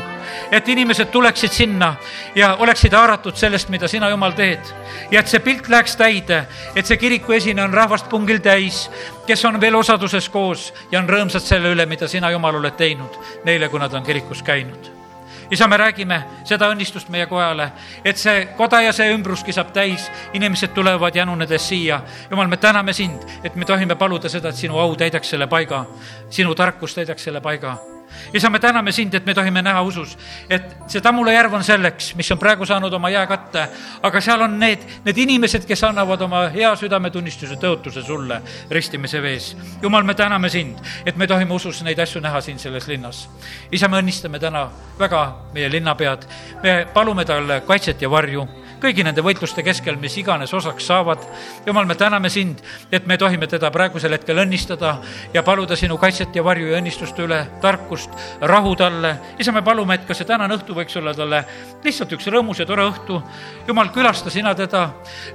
et 0.50 0.68
inimesed 0.68 1.10
tuleksid 1.12 1.52
sinna 1.52 1.94
ja 2.34 2.54
oleksid 2.54 2.92
haaratud 2.92 3.36
sellest, 3.36 3.68
mida 3.68 3.88
sina, 3.88 4.08
Jumal, 4.10 4.32
teed. 4.32 4.74
ja 5.10 5.20
et 5.20 5.28
see 5.28 5.40
pilt 5.40 5.68
läheks 5.68 5.96
täide, 5.96 6.44
et 6.74 6.86
see 6.86 6.96
kiriku 6.96 7.32
esine 7.32 7.62
on 7.62 7.74
rahvast 7.74 8.08
pungil 8.08 8.40
täis, 8.40 8.90
kes 9.26 9.44
on 9.44 9.60
veel 9.60 9.76
osaduses 9.76 10.28
koos 10.28 10.72
ja 10.90 10.98
on 10.98 11.08
rõõmsad 11.08 11.44
selle 11.44 11.72
üle, 11.76 11.86
mida 11.86 12.08
sina, 12.08 12.30
Jumal, 12.30 12.56
oled 12.56 12.76
teinud 12.76 13.20
neile, 13.44 13.68
kui 13.68 13.80
nad 13.80 13.94
on 13.94 14.02
kirikus 14.02 14.42
käinud 14.42 15.03
isa, 15.50 15.68
me 15.68 15.76
räägime 15.76 16.22
seda 16.44 16.68
õnnistust 16.72 17.08
meie 17.08 17.26
kojale, 17.26 17.70
et 18.04 18.20
see 18.20 18.48
koda 18.56 18.80
ja 18.84 18.92
see 18.92 19.12
ümbruski 19.14 19.52
saab 19.52 19.72
täis, 19.72 20.10
inimesed 20.32 20.74
tulevad 20.74 21.16
janunedes 21.16 21.68
siia. 21.68 22.02
jumal, 22.30 22.48
me 22.48 22.56
täname 22.56 22.92
sind, 22.92 23.24
et 23.44 23.56
me 23.56 23.64
tohime 23.64 23.94
paluda 23.94 24.28
seda, 24.28 24.48
et 24.48 24.56
sinu 24.56 24.78
au 24.78 24.96
täidaks 24.96 25.30
selle 25.30 25.46
paiga, 25.46 25.84
sinu 26.30 26.54
tarkus 26.54 26.94
täidaks 26.94 27.24
selle 27.24 27.40
paiga 27.40 27.93
isa, 28.32 28.50
me 28.50 28.58
täname 28.58 28.92
sind, 28.92 29.14
et 29.14 29.26
me 29.26 29.34
tohime 29.34 29.62
näha 29.62 29.82
usus, 29.82 30.16
et 30.50 30.76
see 30.88 31.02
Tammula 31.04 31.32
järv 31.32 31.54
on 31.54 31.64
selleks, 31.64 32.14
mis 32.18 32.30
on 32.32 32.38
praegu 32.38 32.66
saanud 32.66 32.92
oma 32.92 33.10
jääkatte, 33.10 33.66
aga 34.02 34.20
seal 34.20 34.42
on 34.46 34.58
need, 34.60 34.84
need 35.04 35.18
inimesed, 35.24 35.66
kes 35.68 35.84
annavad 35.84 36.22
oma 36.26 36.46
hea 36.54 36.74
südametunnistuse 36.76 37.58
tõotuse 37.60 38.02
sulle 38.06 38.40
ristimise 38.70 39.22
vees. 39.22 39.54
jumal, 39.82 40.04
me 40.04 40.14
täname 40.14 40.48
sind, 40.48 40.78
et 41.06 41.16
me 41.16 41.26
tohime 41.26 41.54
usus 41.54 41.82
neid 41.82 41.98
asju 41.98 42.20
näha 42.20 42.40
siin 42.40 42.58
selles 42.58 42.88
linnas. 42.88 43.28
isa, 43.72 43.88
me 43.88 44.02
õnnistame 44.02 44.40
täna 44.40 44.68
väga 44.98 45.24
meie 45.54 45.70
linnapead, 45.70 46.28
me 46.62 46.86
palume 46.94 47.24
talle 47.24 47.60
kaitset 47.66 48.02
ja 48.02 48.10
varju 48.10 48.48
kõigi 48.82 49.04
nende 49.04 49.22
võitluste 49.24 49.62
keskel, 49.64 49.96
mis 50.00 50.16
iganes 50.18 50.52
osaks 50.54 50.86
saavad. 50.86 51.18
jumal, 51.66 51.86
me 51.86 51.94
täname 51.94 52.30
sind, 52.30 52.60
et 52.92 53.06
me 53.06 53.18
tohime 53.18 53.46
teda 53.46 53.70
praegusel 53.70 54.12
hetkel 54.12 54.38
õnnistada 54.38 54.96
ja 55.34 55.42
paluda 55.42 55.76
sinu 55.76 55.98
kaitset 55.98 56.36
ja 56.36 56.44
varju 56.44 56.70
ja 56.70 56.78
õnnistuste 56.78 57.24
üle, 57.24 57.40
tarkust, 57.60 58.10
rahu 58.40 58.76
talle. 58.76 59.16
isa, 59.38 59.52
me 59.52 59.62
palume, 59.62 59.94
et 59.94 60.06
ka 60.06 60.14
see 60.14 60.28
tänane 60.28 60.54
õhtu 60.54 60.74
võiks 60.74 60.96
olla 60.98 61.14
talle 61.14 61.44
lihtsalt 61.84 62.12
üks 62.12 62.26
rõõmus 62.26 62.58
ja 62.58 62.66
tore 62.66 62.86
õhtu. 62.88 63.22
jumal, 63.66 63.92
külasta 63.94 64.30
sina 64.30 64.54
teda, 64.54 64.88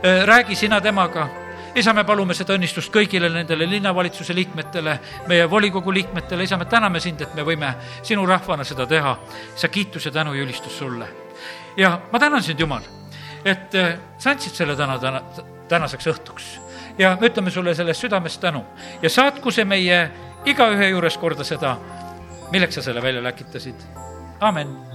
äh, 0.03 0.25
räägi 0.25 0.55
sina 0.55 0.81
temaga 0.81 1.29
isa, 1.75 1.93
me 1.93 2.03
palume 2.03 2.33
seda 2.33 2.55
õnnistust 2.57 2.91
kõigile 2.93 3.29
nendele 3.31 3.67
linnavalitsuse 3.69 4.33
liikmetele, 4.35 4.99
meie 5.29 5.49
volikogu 5.49 5.93
liikmetele, 5.93 6.43
isa, 6.43 6.57
me 6.57 6.65
täname 6.69 6.99
sind, 7.03 7.21
et 7.21 7.35
me 7.37 7.45
võime 7.47 7.73
sinu 8.01 8.25
rahvana 8.25 8.63
seda 8.63 8.87
teha. 8.87 9.17
sa 9.55 9.67
kiitus 9.67 10.05
ja 10.05 10.11
tänu 10.11 10.33
ja 10.33 10.43
ülistus 10.43 10.77
sulle. 10.77 11.07
ja 11.77 11.99
ma 12.11 12.19
tänan 12.19 12.43
sind, 12.43 12.59
Jumal 12.59 12.98
et 13.45 13.75
äh, 13.75 13.95
sa 14.17 14.33
andsid 14.33 14.55
selle 14.55 14.75
täna, 14.75 14.97
täna, 14.99 15.21
tänaseks 15.69 16.11
õhtuks. 16.13 16.49
Ja 16.97 17.15
me 17.21 17.29
ütleme 17.29 17.51
sulle 17.51 17.75
sellest 17.75 18.01
südamest 18.01 18.41
tänu. 18.41 18.63
Ja 19.01 19.09
saatku 19.09 19.51
see 19.51 19.65
meie 19.65 20.03
igaühe 20.45 20.91
juures 20.91 21.17
korda 21.17 21.47
seda, 21.47 21.77
milleks 22.51 22.79
sa 22.79 22.85
selle 22.89 23.01
välja 23.01 23.23
läkitasid. 23.23 23.87
amin 24.39 24.88